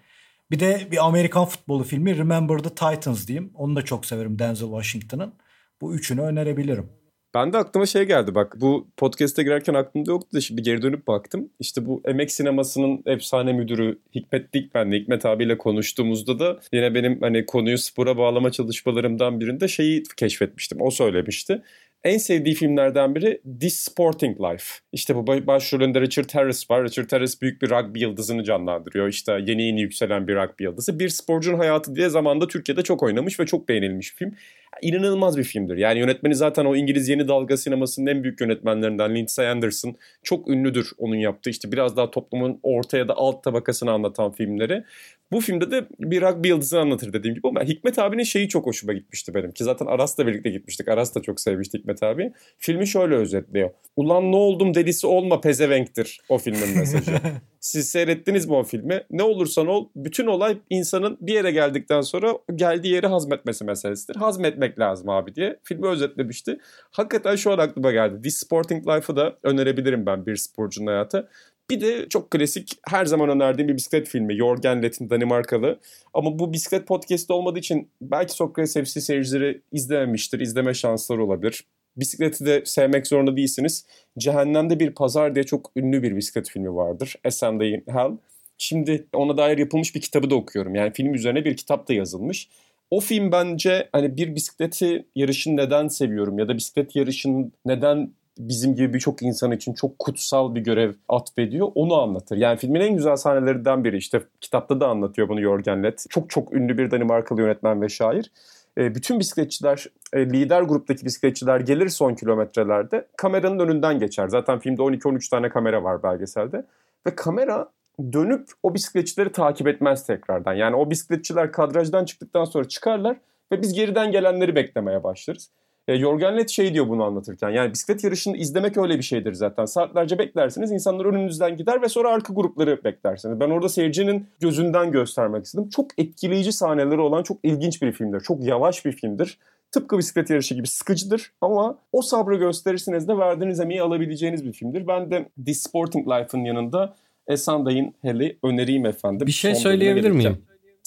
Bir 0.52 0.60
de 0.60 0.88
bir 0.92 1.06
Amerikan 1.06 1.46
futbolu 1.46 1.84
filmi 1.84 2.18
Remember 2.18 2.58
the 2.58 2.70
Titans 2.70 3.28
diyeyim. 3.28 3.52
Onu 3.56 3.76
da 3.76 3.82
çok 3.82 4.06
severim 4.06 4.40
Denzel 4.40 4.68
Washington'ın. 4.68 5.34
Bu 5.82 5.96
üçünü 5.96 6.22
önerebilirim. 6.22 6.90
Ben 7.34 7.54
de 7.54 7.58
aklıma 7.58 7.86
şey 7.86 8.04
geldi 8.04 8.36
bak 8.36 8.56
bu 8.62 8.88
podcast'e 8.98 9.44
girerken 9.44 9.74
aklımda 9.74 10.12
yoktu 10.12 10.38
da 10.38 10.42
şimdi 10.42 10.62
geri 10.62 10.82
dönüp 10.82 11.08
baktım. 11.08 11.50
İşte 11.60 11.86
bu 11.86 12.02
emek 12.06 12.32
sinemasının 12.32 13.04
efsane 13.06 13.54
müdürü 13.54 14.00
Hikmet 14.16 14.54
Dikmen'le 14.54 14.92
Hikmet 14.92 15.26
abiyle 15.26 15.58
konuştuğumuzda 15.58 16.40
da 16.40 16.60
yine 16.74 16.96
benim 16.96 17.22
hani 17.22 17.46
konuyu 17.46 17.78
spora 17.78 18.18
bağlama 18.18 18.52
çalışmalarımdan 18.52 19.40
birinde 19.40 19.68
şeyi 19.68 20.04
keşfetmiştim. 20.18 20.82
O 20.82 20.92
söylemişti 20.92 21.62
en 22.04 22.18
sevdiği 22.18 22.56
filmlerden 22.56 23.16
biri 23.16 23.42
This 23.60 23.80
Sporting 23.80 24.42
Life. 24.42 24.66
İşte 24.92 25.16
bu 25.16 25.28
başrolünde 25.28 26.02
Richard 26.02 26.30
Harris 26.34 26.72
var. 26.72 26.84
Richard 26.84 27.12
Harris 27.12 27.42
büyük 27.42 27.62
bir 27.62 27.70
rugby 27.70 28.00
yıldızını 28.00 28.44
canlandırıyor. 28.44 29.08
İşte 29.08 29.40
yeni 29.46 29.64
yeni 29.64 29.82
yükselen 29.82 30.28
bir 30.28 30.36
rugby 30.36 30.64
yıldızı. 30.64 31.00
Bir 31.00 31.10
sporcunun 31.10 31.58
hayatı 31.58 31.96
diye 31.96 32.10
zamanda 32.10 32.48
Türkiye'de 32.48 32.82
çok 32.82 33.04
oynamış 33.04 33.40
ve 33.40 33.46
çok 33.46 33.70
beğenilmiş 33.70 34.14
bir 34.14 34.18
film. 34.18 34.36
İnanılmaz 34.82 35.38
bir 35.38 35.44
filmdir. 35.44 35.78
Yani 35.78 36.00
yönetmeni 36.00 36.36
zaten 36.36 36.66
o 36.66 36.76
İngiliz 36.76 37.10
yeni 37.10 37.28
dalga 37.28 37.58
sinemasının 37.58 38.08
en 38.08 38.24
büyük 38.24 38.42
yönetmenlerinden 38.42 39.16
Lindsay 39.16 39.50
Anderson. 39.50 39.96
Çok 40.24 40.50
ünlüdür 40.50 40.92
onun 40.98 41.16
yaptığı 41.16 41.50
işte 41.50 41.72
biraz 41.72 41.98
daha 41.98 42.12
toplumun 42.12 42.60
orta 42.64 42.98
ya 42.98 43.08
da 43.08 43.14
alt 43.18 43.44
tabakasını 43.44 43.92
anlatan 43.92 44.32
filmleri. 44.32 44.84
Bu 45.32 45.42
filmde 45.42 45.72
de 45.72 45.88
bir 46.00 46.22
rugby 46.22 46.48
yıldızını 46.48 46.80
anlatır 46.80 47.14
dediğim 47.14 47.36
gibi 47.36 47.48
ama 47.48 47.64
Hikmet 47.64 48.00
abinin 48.00 48.24
şeyi 48.24 48.50
çok 48.50 48.66
hoşuma 48.66 48.94
gitmişti 48.94 49.34
benim. 49.34 49.52
Ki 49.52 49.64
zaten 49.64 49.86
Aras'la 49.86 50.28
birlikte 50.28 50.50
gitmiştik. 50.50 50.88
Aras 50.88 51.16
da 51.16 51.22
çok 51.22 51.40
sevmişti 51.40 51.78
Hikmet 51.78 52.04
abi. 52.04 52.34
Filmi 52.58 52.88
şöyle 52.88 53.16
özetliyor. 53.16 53.70
Ulan 53.96 54.32
ne 54.32 54.36
oldum 54.36 54.74
delisi 54.74 55.08
olma 55.08 55.42
pezevenktir 55.42 56.22
o 56.30 56.38
filmin 56.38 56.78
mesajı. 56.78 57.12
Siz 57.60 57.90
seyrettiniz 57.90 58.50
o 58.50 58.64
filmi? 58.64 59.04
Ne 59.12 59.24
olursan 59.24 59.68
ol 59.68 59.90
bütün 59.96 60.28
olay 60.28 60.58
insanın 60.70 61.18
bir 61.22 61.34
yere 61.34 61.52
geldikten 61.52 62.02
sonra 62.02 62.38
geldiği 62.56 62.94
yeri 62.94 63.08
hazmetmesi 63.08 63.66
meselesidir. 63.66 64.16
Hazmetmek 64.16 64.80
lazım 64.80 65.10
abi 65.10 65.36
diye 65.36 65.60
filmi 65.64 65.88
özetlemişti. 65.88 66.58
Hakikaten 66.92 67.36
şu 67.36 67.52
an 67.52 67.58
aklıma 67.58 67.92
geldi. 67.92 68.22
This 68.22 68.38
Sporting 68.38 68.88
Life'ı 68.88 69.16
da 69.16 69.38
önerebilirim 69.44 70.06
ben 70.06 70.26
bir 70.26 70.36
sporcunun 70.36 70.88
hayatı. 70.88 71.30
Bir 71.70 71.82
de 71.82 72.10
çok 72.10 72.32
klasik 72.32 72.80
her 72.88 73.06
zaman 73.06 73.30
önerdiğim 73.30 73.68
bir 73.68 73.76
bisiklet 73.76 74.08
filmi. 74.08 74.38
Jorgen 74.38 74.84
Lett'in 74.84 75.10
Danimarkalı. 75.10 75.80
Ama 76.14 76.40
bu 76.40 76.54
bisiklet 76.54 76.88
podcast 76.88 77.32
olmadığı 77.32 77.60
için 77.60 77.90
belki 78.02 78.34
Sokrates 78.34 78.74
FC 78.74 79.02
seyircileri 79.02 79.62
izlememiştir. 79.72 80.40
izleme 80.40 80.74
şansları 80.74 81.26
olabilir. 81.26 81.66
Bisikleti 82.00 82.46
de 82.46 82.62
sevmek 82.66 83.08
zorunda 83.08 83.38
değilsiniz. 83.38 83.86
Cehennemde 84.18 84.80
bir 84.80 84.92
Pazar 84.92 85.36
diye 85.36 85.44
çok 85.44 85.72
ünlü 85.76 86.04
bir 86.04 86.16
bisiklet 86.16 86.50
filmi 86.50 86.76
vardır. 86.76 87.16
Ascend 87.26 87.62
in 87.62 87.84
Hell. 87.88 88.12
Şimdi 88.58 89.08
ona 89.14 89.38
dair 89.38 89.58
yapılmış 89.58 89.96
bir 89.96 90.02
kitabı 90.02 90.30
da 90.30 90.36
okuyorum. 90.36 90.76
Yani 90.76 90.94
film 90.94 91.14
üzerine 91.14 91.46
bir 91.46 91.58
kitap 91.58 91.88
da 91.88 91.94
yazılmış. 91.94 92.50
O 92.92 93.00
film 93.00 93.32
bence 93.32 93.90
hani 93.92 94.18
bir 94.18 94.36
bisikleti 94.36 95.06
yarışını 95.16 95.58
neden 95.58 95.88
seviyorum 95.88 96.40
ya 96.40 96.48
da 96.48 96.58
bisiklet 96.58 96.96
yarışının 96.96 97.52
neden 97.66 98.12
bizim 98.40 98.76
gibi 98.76 98.94
birçok 98.94 99.22
insan 99.22 99.52
için 99.52 99.74
çok 99.74 100.00
kutsal 100.00 100.56
bir 100.56 100.62
görev 100.62 100.94
atfediyor. 101.10 101.72
Onu 101.76 102.02
anlatır. 102.02 102.38
Yani 102.38 102.58
filmin 102.58 102.82
en 102.82 102.96
güzel 102.96 103.16
sahnelerinden 103.16 103.84
biri. 103.84 103.98
işte 103.98 104.22
kitapta 104.42 104.80
da 104.80 104.88
anlatıyor 104.88 105.30
bunu 105.30 105.42
Jörgen 105.42 105.84
Lett. 105.84 106.06
Çok 106.10 106.30
çok 106.30 106.54
ünlü 106.54 106.78
bir 106.78 106.92
Danimarkalı 106.92 107.42
yönetmen 107.42 107.82
ve 107.82 107.90
şair. 107.90 108.32
E, 108.80 108.96
bütün 108.96 109.20
bisikletçiler, 109.20 109.86
e, 110.14 110.26
lider 110.26 110.62
gruptaki 110.62 111.06
bisikletçiler 111.06 111.60
gelir 111.60 111.90
son 111.90 112.16
kilometrelerde 112.16 113.08
kameranın 113.18 113.60
önünden 113.60 114.00
geçer. 114.00 114.28
Zaten 114.28 114.60
filmde 114.60 114.82
12-13 114.82 115.30
tane 115.30 115.50
kamera 115.50 115.84
var 115.84 116.04
belgeselde. 116.04 116.66
Ve 117.08 117.16
kamera 117.16 117.70
dönüp 118.14 118.48
o 118.64 118.74
bisikletçileri 118.74 119.32
takip 119.32 119.68
etmez 119.68 120.06
tekrardan. 120.06 120.54
Yani 120.54 120.76
o 120.76 120.90
bisikletçiler 120.90 121.52
kadrajdan 121.52 122.06
çıktıktan 122.06 122.46
sonra 122.46 122.68
çıkarlar 122.68 123.18
ve 123.52 123.62
biz 123.62 123.74
geriden 123.74 124.12
gelenleri 124.12 124.56
beklemeye 124.56 125.04
başlarız. 125.04 125.52
E, 125.90 125.98
Jorgen 125.98 126.38
Lett 126.38 126.50
şey 126.50 126.74
diyor 126.74 126.90
bunu 126.90 127.04
anlatırken. 127.04 127.50
Yani 127.50 127.74
bisiklet 127.74 128.04
yarışını 128.04 128.38
izlemek 128.38 128.78
öyle 128.78 128.98
bir 128.98 129.04
şeydir 129.04 129.34
zaten. 129.34 129.66
Saatlerce 129.66 130.20
beklersiniz. 130.20 130.72
insanlar 130.72 131.06
önünüzden 131.06 131.58
gider 131.58 131.82
ve 131.82 131.90
sonra 131.90 132.10
arka 132.10 132.34
grupları 132.34 132.84
beklersiniz. 132.84 133.40
Ben 133.40 133.50
orada 133.50 133.70
seyircinin 133.70 134.28
gözünden 134.40 134.92
göstermek 134.92 135.46
istedim. 135.46 135.70
Çok 135.70 135.88
etkileyici 135.98 136.52
sahneleri 136.52 137.00
olan 137.00 137.24
çok 137.24 137.38
ilginç 137.44 137.82
bir 137.82 137.92
filmdir. 137.92 138.20
Çok 138.20 138.44
yavaş 138.44 138.86
bir 138.86 138.92
filmdir. 138.92 139.38
Tıpkı 139.72 139.98
bisiklet 139.98 140.30
yarışı 140.30 140.56
gibi 140.56 140.68
sıkıcıdır 140.68 141.32
ama 141.42 141.78
o 141.92 142.02
sabrı 142.02 142.36
gösterirseniz 142.36 143.08
de 143.08 143.18
verdiğiniz 143.18 143.60
emeği 143.60 143.82
alabileceğiniz 143.82 144.46
bir 144.46 144.54
filmdir. 144.54 144.88
Ben 144.88 145.12
de 145.12 145.30
This 145.46 145.64
Sporting 145.64 146.08
Life'ın 146.08 146.44
yanında 146.44 146.96
Esanday'ın 147.28 147.94
Hell'i 148.02 148.38
önereyim 148.44 148.86
efendim. 148.86 149.28
Bir 149.28 149.32
şey 149.32 149.56
Son 149.56 149.62
söyleyebilir 149.62 150.12
miyim? 150.12 150.38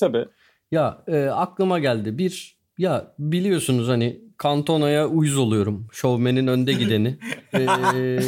Tabii. 0.01 0.25
Ya 0.73 0.99
e, 1.07 1.25
aklıma 1.25 1.79
geldi. 1.79 2.19
Bir 2.19 2.57
ya 2.79 3.15
biliyorsunuz 3.19 3.89
hani 3.89 4.21
Cantona'ya 4.43 5.09
uyuz 5.09 5.37
oluyorum. 5.37 5.87
Şovmenin 5.93 6.47
önde 6.47 6.73
gideni. 6.73 7.17
ee, 7.55 8.19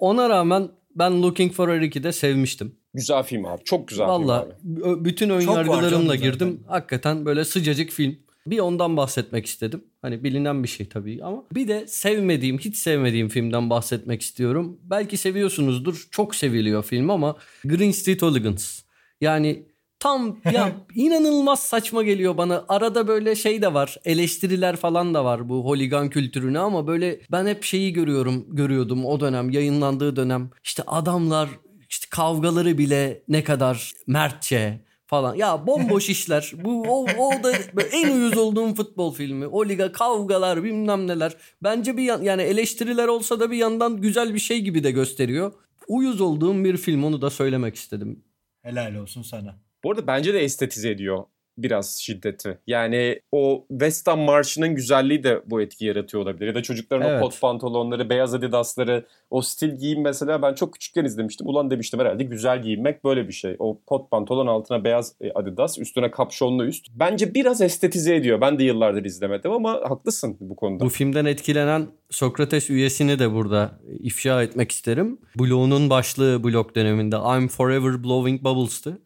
ona 0.00 0.28
rağmen 0.28 0.68
ben 0.94 1.22
Looking 1.22 1.52
for 1.52 1.68
Eric'i 1.68 2.02
de 2.02 2.12
sevmiştim. 2.12 2.74
Güzel 2.94 3.22
film 3.22 3.46
abi. 3.46 3.64
Çok 3.64 3.88
güzel 3.88 4.06
Vallahi, 4.06 4.48
film 4.62 4.84
abi. 4.84 5.04
bütün 5.04 5.30
ön 5.30 5.40
yargılarımla 5.40 6.14
girdim. 6.14 6.58
Zaten. 6.60 6.72
Hakikaten 6.72 7.24
böyle 7.24 7.44
sıcacık 7.44 7.90
film. 7.90 8.18
Bir 8.46 8.58
ondan 8.58 8.96
bahsetmek 8.96 9.46
istedim. 9.46 9.84
Hani 10.02 10.24
bilinen 10.24 10.62
bir 10.62 10.68
şey 10.68 10.88
tabii 10.88 11.24
ama 11.24 11.44
bir 11.54 11.68
de 11.68 11.86
sevmediğim, 11.86 12.58
hiç 12.58 12.76
sevmediğim 12.76 13.28
filmden 13.28 13.70
bahsetmek 13.70 14.22
istiyorum. 14.22 14.78
Belki 14.82 15.16
seviyorsunuzdur. 15.16 16.08
Çok 16.10 16.34
seviliyor 16.34 16.82
film 16.82 17.10
ama 17.10 17.36
Green 17.64 17.90
Street 17.90 18.22
Hooligans. 18.22 18.82
Yani 19.20 19.66
Tam 20.00 20.36
ya 20.52 20.72
inanılmaz 20.94 21.60
saçma 21.60 22.02
geliyor 22.02 22.36
bana. 22.36 22.64
Arada 22.68 23.08
böyle 23.08 23.34
şey 23.34 23.62
de 23.62 23.74
var. 23.74 23.96
Eleştiriler 24.04 24.76
falan 24.76 25.14
da 25.14 25.24
var 25.24 25.48
bu 25.48 25.64
holigan 25.64 26.10
kültürüne 26.10 26.58
ama 26.58 26.86
böyle 26.86 27.20
ben 27.32 27.46
hep 27.46 27.64
şeyi 27.64 27.92
görüyorum, 27.92 28.46
görüyordum 28.48 29.04
o 29.04 29.20
dönem, 29.20 29.50
yayınlandığı 29.50 30.16
dönem. 30.16 30.50
İşte 30.64 30.82
adamlar 30.86 31.48
işte 31.88 32.06
kavgaları 32.10 32.78
bile 32.78 33.22
ne 33.28 33.44
kadar 33.44 33.92
mertçe 34.06 34.80
falan. 35.06 35.34
Ya 35.34 35.66
bomboş 35.66 36.08
işler. 36.14 36.52
Bu 36.64 36.82
o, 36.82 37.06
o 37.18 37.42
da 37.42 37.52
en 37.92 38.10
uyuz 38.10 38.36
olduğum 38.38 38.74
futbol 38.74 39.14
filmi. 39.14 39.46
O 39.46 39.68
liga 39.68 39.92
kavgalar 39.92 40.64
bilmem 40.64 41.06
neler. 41.06 41.36
Bence 41.62 41.96
bir 41.96 42.02
yan, 42.02 42.22
yani 42.22 42.42
eleştiriler 42.42 43.08
olsa 43.08 43.40
da 43.40 43.50
bir 43.50 43.56
yandan 43.56 44.00
güzel 44.00 44.34
bir 44.34 44.38
şey 44.38 44.60
gibi 44.60 44.84
de 44.84 44.90
gösteriyor. 44.90 45.52
Uyuz 45.88 46.20
olduğum 46.20 46.64
bir 46.64 46.76
film 46.76 47.04
onu 47.04 47.22
da 47.22 47.30
söylemek 47.30 47.74
istedim. 47.74 48.24
Helal 48.62 48.94
olsun 48.94 49.22
sana. 49.22 49.69
Bu 49.84 49.90
arada 49.90 50.06
bence 50.06 50.34
de 50.34 50.40
estetize 50.40 50.90
ediyor 50.90 51.24
biraz 51.62 51.98
şiddeti. 52.00 52.58
Yani 52.66 53.20
o 53.32 53.66
West 53.68 54.06
Ham 54.06 54.20
marşının 54.20 54.74
güzelliği 54.74 55.22
de 55.22 55.42
bu 55.46 55.60
etki 55.60 55.84
yaratıyor 55.84 56.22
olabilir. 56.22 56.46
Ya 56.46 56.54
da 56.54 56.62
çocukların 56.62 57.08
evet. 57.08 57.22
o 57.22 57.24
kot 57.24 57.40
pantolonları, 57.40 58.10
beyaz 58.10 58.34
adidasları, 58.34 59.06
o 59.30 59.42
stil 59.42 59.78
giyim 59.78 60.02
mesela 60.02 60.42
ben 60.42 60.54
çok 60.54 60.72
küçükken 60.72 61.04
izlemiştim. 61.04 61.46
Ulan 61.46 61.70
demiştim 61.70 62.00
herhalde 62.00 62.24
güzel 62.24 62.62
giyinmek 62.62 63.04
böyle 63.04 63.28
bir 63.28 63.32
şey. 63.32 63.56
O 63.58 63.80
kot 63.86 64.10
pantolon 64.10 64.46
altına 64.46 64.84
beyaz 64.84 65.14
e, 65.20 65.32
adidas, 65.32 65.78
üstüne 65.78 66.10
kapşonlu 66.10 66.64
üst. 66.66 66.86
Bence 66.90 67.34
biraz 67.34 67.60
estetize 67.60 68.16
ediyor. 68.16 68.40
Ben 68.40 68.58
de 68.58 68.64
yıllardır 68.64 69.04
izlemedim 69.04 69.52
ama 69.52 69.72
haklısın 69.72 70.36
bu 70.40 70.56
konuda. 70.56 70.84
Bu 70.84 70.88
filmden 70.88 71.24
etkilenen 71.24 71.86
Sokrates 72.10 72.70
üyesini 72.70 73.18
de 73.18 73.32
burada 73.32 73.70
ifşa 74.00 74.42
etmek 74.42 74.72
isterim. 74.72 75.18
Blow'un 75.38 75.90
başlığı 75.90 76.44
blok 76.44 76.74
döneminde 76.76 77.16
I'm 77.16 77.48
Forever 77.48 78.04
Blowing 78.04 78.44
Bubbles'tı. 78.44 78.98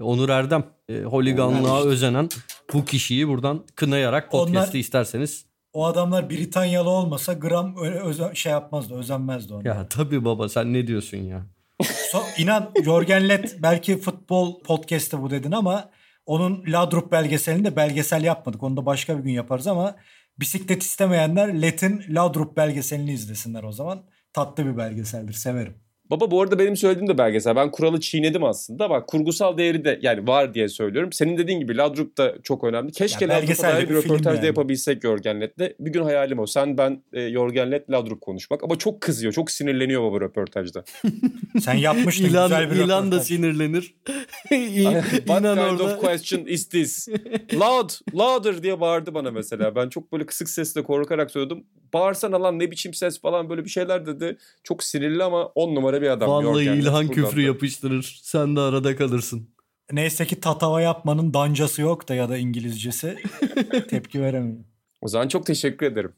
Onur 0.00 0.28
Erdem. 0.28 0.64
E, 0.88 1.00
holiganlığa 1.02 1.84
özenen 1.84 2.28
bu 2.74 2.84
kişiyi 2.84 3.28
buradan 3.28 3.66
kınayarak 3.74 4.30
podcast'i 4.30 4.58
Onlar- 4.70 4.78
isterseniz. 4.80 5.46
O 5.72 5.84
adamlar 5.86 6.30
Britanyalı 6.30 6.90
olmasa 6.90 7.32
gram 7.32 7.74
öyle 7.80 7.98
özen- 7.98 8.32
şey 8.34 8.52
yapmazdı, 8.52 8.94
özenmezdi 8.94 9.54
onlar. 9.54 9.64
Ya 9.64 9.88
tabii 9.88 10.24
baba 10.24 10.48
sen 10.48 10.72
ne 10.72 10.86
diyorsun 10.86 11.16
ya? 11.16 11.46
So- 11.82 12.42
inan 12.42 12.70
Jorgen 12.84 13.28
Lett 13.28 13.56
belki 13.62 13.98
futbol 14.00 14.62
podcast'ı 14.62 15.22
bu 15.22 15.30
dedin 15.30 15.52
ama 15.52 15.90
onun 16.26 16.64
Ladrup 16.66 17.12
belgeselini 17.12 17.64
de 17.64 17.76
belgesel 17.76 18.24
yapmadık. 18.24 18.62
Onu 18.62 18.76
da 18.76 18.86
başka 18.86 19.18
bir 19.18 19.22
gün 19.22 19.32
yaparız 19.32 19.66
ama 19.66 19.96
bisiklet 20.40 20.82
istemeyenler 20.82 21.62
Lett'in 21.62 22.02
Ladrup 22.08 22.56
belgeselini 22.56 23.12
izlesinler 23.12 23.62
o 23.62 23.72
zaman. 23.72 24.02
Tatlı 24.32 24.66
bir 24.66 24.76
belgeseldir. 24.76 25.32
Severim. 25.34 25.74
Baba 26.10 26.30
bu 26.30 26.42
arada 26.42 26.58
benim 26.58 26.76
söylediğim 26.76 27.08
de 27.08 27.18
belgesel. 27.18 27.56
Ben 27.56 27.70
kuralı 27.70 28.00
çiğnedim 28.00 28.44
aslında. 28.44 28.90
Bak 28.90 29.06
kurgusal 29.06 29.58
değeri 29.58 29.84
de 29.84 29.98
yani 30.02 30.26
var 30.26 30.54
diye 30.54 30.68
söylüyorum. 30.68 31.12
Senin 31.12 31.36
dediğin 31.38 31.60
gibi 31.60 31.76
Ladrup 31.76 32.18
da 32.18 32.34
çok 32.42 32.64
önemli. 32.64 32.92
Keşke 32.92 33.24
Ya 33.24 33.30
Ladrup'a 33.30 33.62
dair 33.62 33.88
bir 33.88 33.94
bir 33.94 34.00
film 34.00 34.12
röportaj 34.12 34.32
da 34.32 34.36
yani. 34.36 34.46
yapabilsek 34.46 35.02
Jorgen 35.02 35.40
Lett'le. 35.40 35.74
Bir 35.80 35.90
gün 35.90 36.02
hayalim 36.02 36.38
o. 36.38 36.46
Sen 36.46 36.78
ben 36.78 37.02
e, 37.12 37.30
Jorgen 37.30 37.72
Lett 37.72 37.90
Ladrup 37.90 38.20
konuşmak. 38.20 38.64
Ama 38.64 38.76
çok 38.78 39.00
kızıyor. 39.00 39.32
Çok 39.32 39.50
sinirleniyor 39.50 40.02
baba 40.02 40.20
röportajda. 40.20 40.84
Sen 41.60 41.74
yapmıştın 41.74 42.24
İlan, 42.24 42.48
güzel 42.48 42.70
bir 42.70 42.76
İlan 42.76 42.88
da 42.88 43.06
röportaj. 43.06 43.26
sinirlenir. 43.26 43.94
What 44.48 45.42
kind 45.42 45.44
orada. 45.44 45.84
of 45.84 46.00
question 46.00 46.44
is 46.46 46.68
this? 46.68 47.08
Loud, 47.54 47.90
louder 48.14 48.62
diye 48.62 48.80
bağırdı 48.80 49.14
bana 49.14 49.30
mesela. 49.30 49.76
Ben 49.76 49.88
çok 49.88 50.12
böyle 50.12 50.26
kısık 50.26 50.48
sesle 50.50 50.82
korkarak 50.82 51.30
söyledim. 51.30 51.64
Bağırsana 51.92 52.42
lan 52.42 52.58
ne 52.58 52.70
biçim 52.70 52.94
ses 52.94 53.20
falan 53.20 53.50
böyle 53.50 53.64
bir 53.64 53.70
şeyler 53.70 54.06
dedi. 54.06 54.38
Çok 54.64 54.82
sinirli 54.82 55.24
ama 55.24 55.46
on 55.46 55.74
numara 55.74 56.02
bir 56.02 56.08
adam. 56.08 56.28
Vallahi 56.28 56.66
Lett. 56.66 56.82
İlhan 56.82 57.08
küfrü 57.08 57.42
da. 57.42 57.46
yapıştırır. 57.46 58.20
Sen 58.22 58.56
de 58.56 58.60
arada 58.60 58.96
kalırsın. 58.96 59.50
Neyse 59.92 60.26
ki 60.26 60.40
tatava 60.40 60.80
yapmanın 60.80 61.34
dancası 61.34 61.82
yok 61.82 62.08
da 62.08 62.14
ya 62.14 62.28
da 62.28 62.36
İngilizcesi 62.36 63.16
tepki 63.88 64.22
veremiyor. 64.22 64.64
O 65.00 65.08
zaman 65.08 65.28
çok 65.28 65.46
teşekkür 65.46 65.86
ederim. 65.86 66.12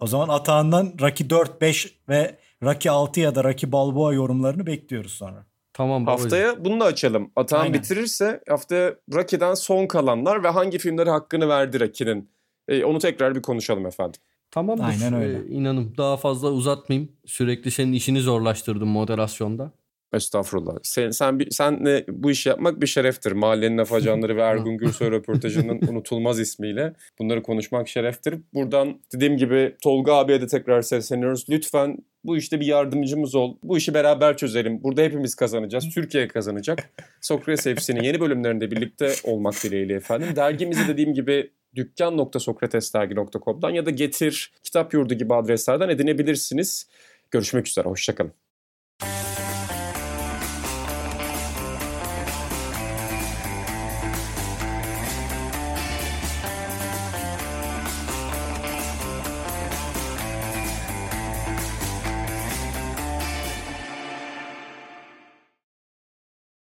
O 0.00 0.06
zaman 0.06 0.28
Atahan'dan 0.28 0.94
Rocky 1.00 1.30
4, 1.30 1.60
5 1.60 1.98
ve 2.08 2.38
Rocky 2.62 2.92
6 2.94 3.20
ya 3.20 3.34
da 3.34 3.44
Rocky 3.44 3.72
Balboa 3.72 4.12
yorumlarını 4.12 4.66
bekliyoruz 4.66 5.12
sonra. 5.12 5.46
Tamam 5.72 6.06
babacığım. 6.06 6.22
Haftaya 6.22 6.64
bunu 6.64 6.80
da 6.80 6.84
açalım. 6.84 7.32
Atan 7.36 7.60
Aynen. 7.60 7.74
bitirirse 7.74 8.40
haftaya 8.48 8.94
Rocky'den 9.14 9.54
son 9.54 9.86
kalanlar 9.86 10.44
ve 10.44 10.48
hangi 10.48 10.78
filmlere 10.78 11.10
hakkını 11.10 11.48
verdi 11.48 11.80
Rocky'nin. 11.80 12.30
E, 12.68 12.84
onu 12.84 12.98
tekrar 12.98 13.34
bir 13.34 13.42
konuşalım 13.42 13.86
efendim. 13.86 14.20
Tamamdır. 14.50 14.84
Aynen 14.84 15.14
öyle. 15.14 15.38
Ee, 15.38 15.46
inanın 15.48 15.94
daha 15.98 16.16
fazla 16.16 16.50
uzatmayayım. 16.50 17.12
Sürekli 17.26 17.70
senin 17.70 17.92
işini 17.92 18.20
zorlaştırdım 18.20 18.88
moderasyonda. 18.88 19.72
Estağfurullah. 20.12 20.76
Sen, 20.82 21.10
sen, 21.10 21.38
bir- 21.38 21.50
senle 21.50 22.04
bu 22.08 22.30
işi 22.30 22.48
yapmak 22.48 22.80
bir 22.80 22.86
şereftir. 22.86 23.32
Mahallenin 23.32 23.78
afacanları 23.78 24.36
ve 24.36 24.40
Ergun 24.40 24.76
Gürsoy 24.78 25.10
röportajının 25.10 25.80
unutulmaz 25.88 26.40
ismiyle 26.40 26.92
bunları 27.18 27.42
konuşmak 27.42 27.88
şereftir. 27.88 28.34
Buradan 28.54 29.00
dediğim 29.14 29.36
gibi 29.36 29.76
Tolga 29.82 30.14
abiye 30.14 30.40
de 30.40 30.46
tekrar 30.46 30.82
sesleniyoruz. 30.82 31.46
Lütfen 31.50 31.98
bu 32.24 32.36
işte 32.36 32.60
bir 32.60 32.66
yardımcımız 32.66 33.34
ol. 33.34 33.56
Bu 33.62 33.78
işi 33.78 33.94
beraber 33.94 34.36
çözelim. 34.36 34.82
Burada 34.82 35.02
hepimiz 35.02 35.34
kazanacağız. 35.34 35.88
Türkiye 35.94 36.28
kazanacak. 36.28 36.90
Sokrates 37.20 37.64
FC'nin 37.64 38.02
yeni 38.02 38.20
bölümlerinde 38.20 38.70
birlikte 38.70 39.12
olmak 39.24 39.54
dileğiyle 39.64 39.94
efendim. 39.94 40.28
Dergimizi 40.36 40.88
dediğim 40.88 41.14
gibi 41.14 41.50
dükkan.sokratesdergi.com'dan 41.74 43.70
ya 43.70 43.86
da 43.86 43.90
Getir, 43.90 44.52
Kitap 44.62 44.94
Yurdu 44.94 45.14
gibi 45.14 45.34
adreslerden 45.34 45.88
edinebilirsiniz. 45.88 46.88
Görüşmek 47.30 47.68
üzere. 47.68 47.88
Hoşçakalın. 47.88 48.32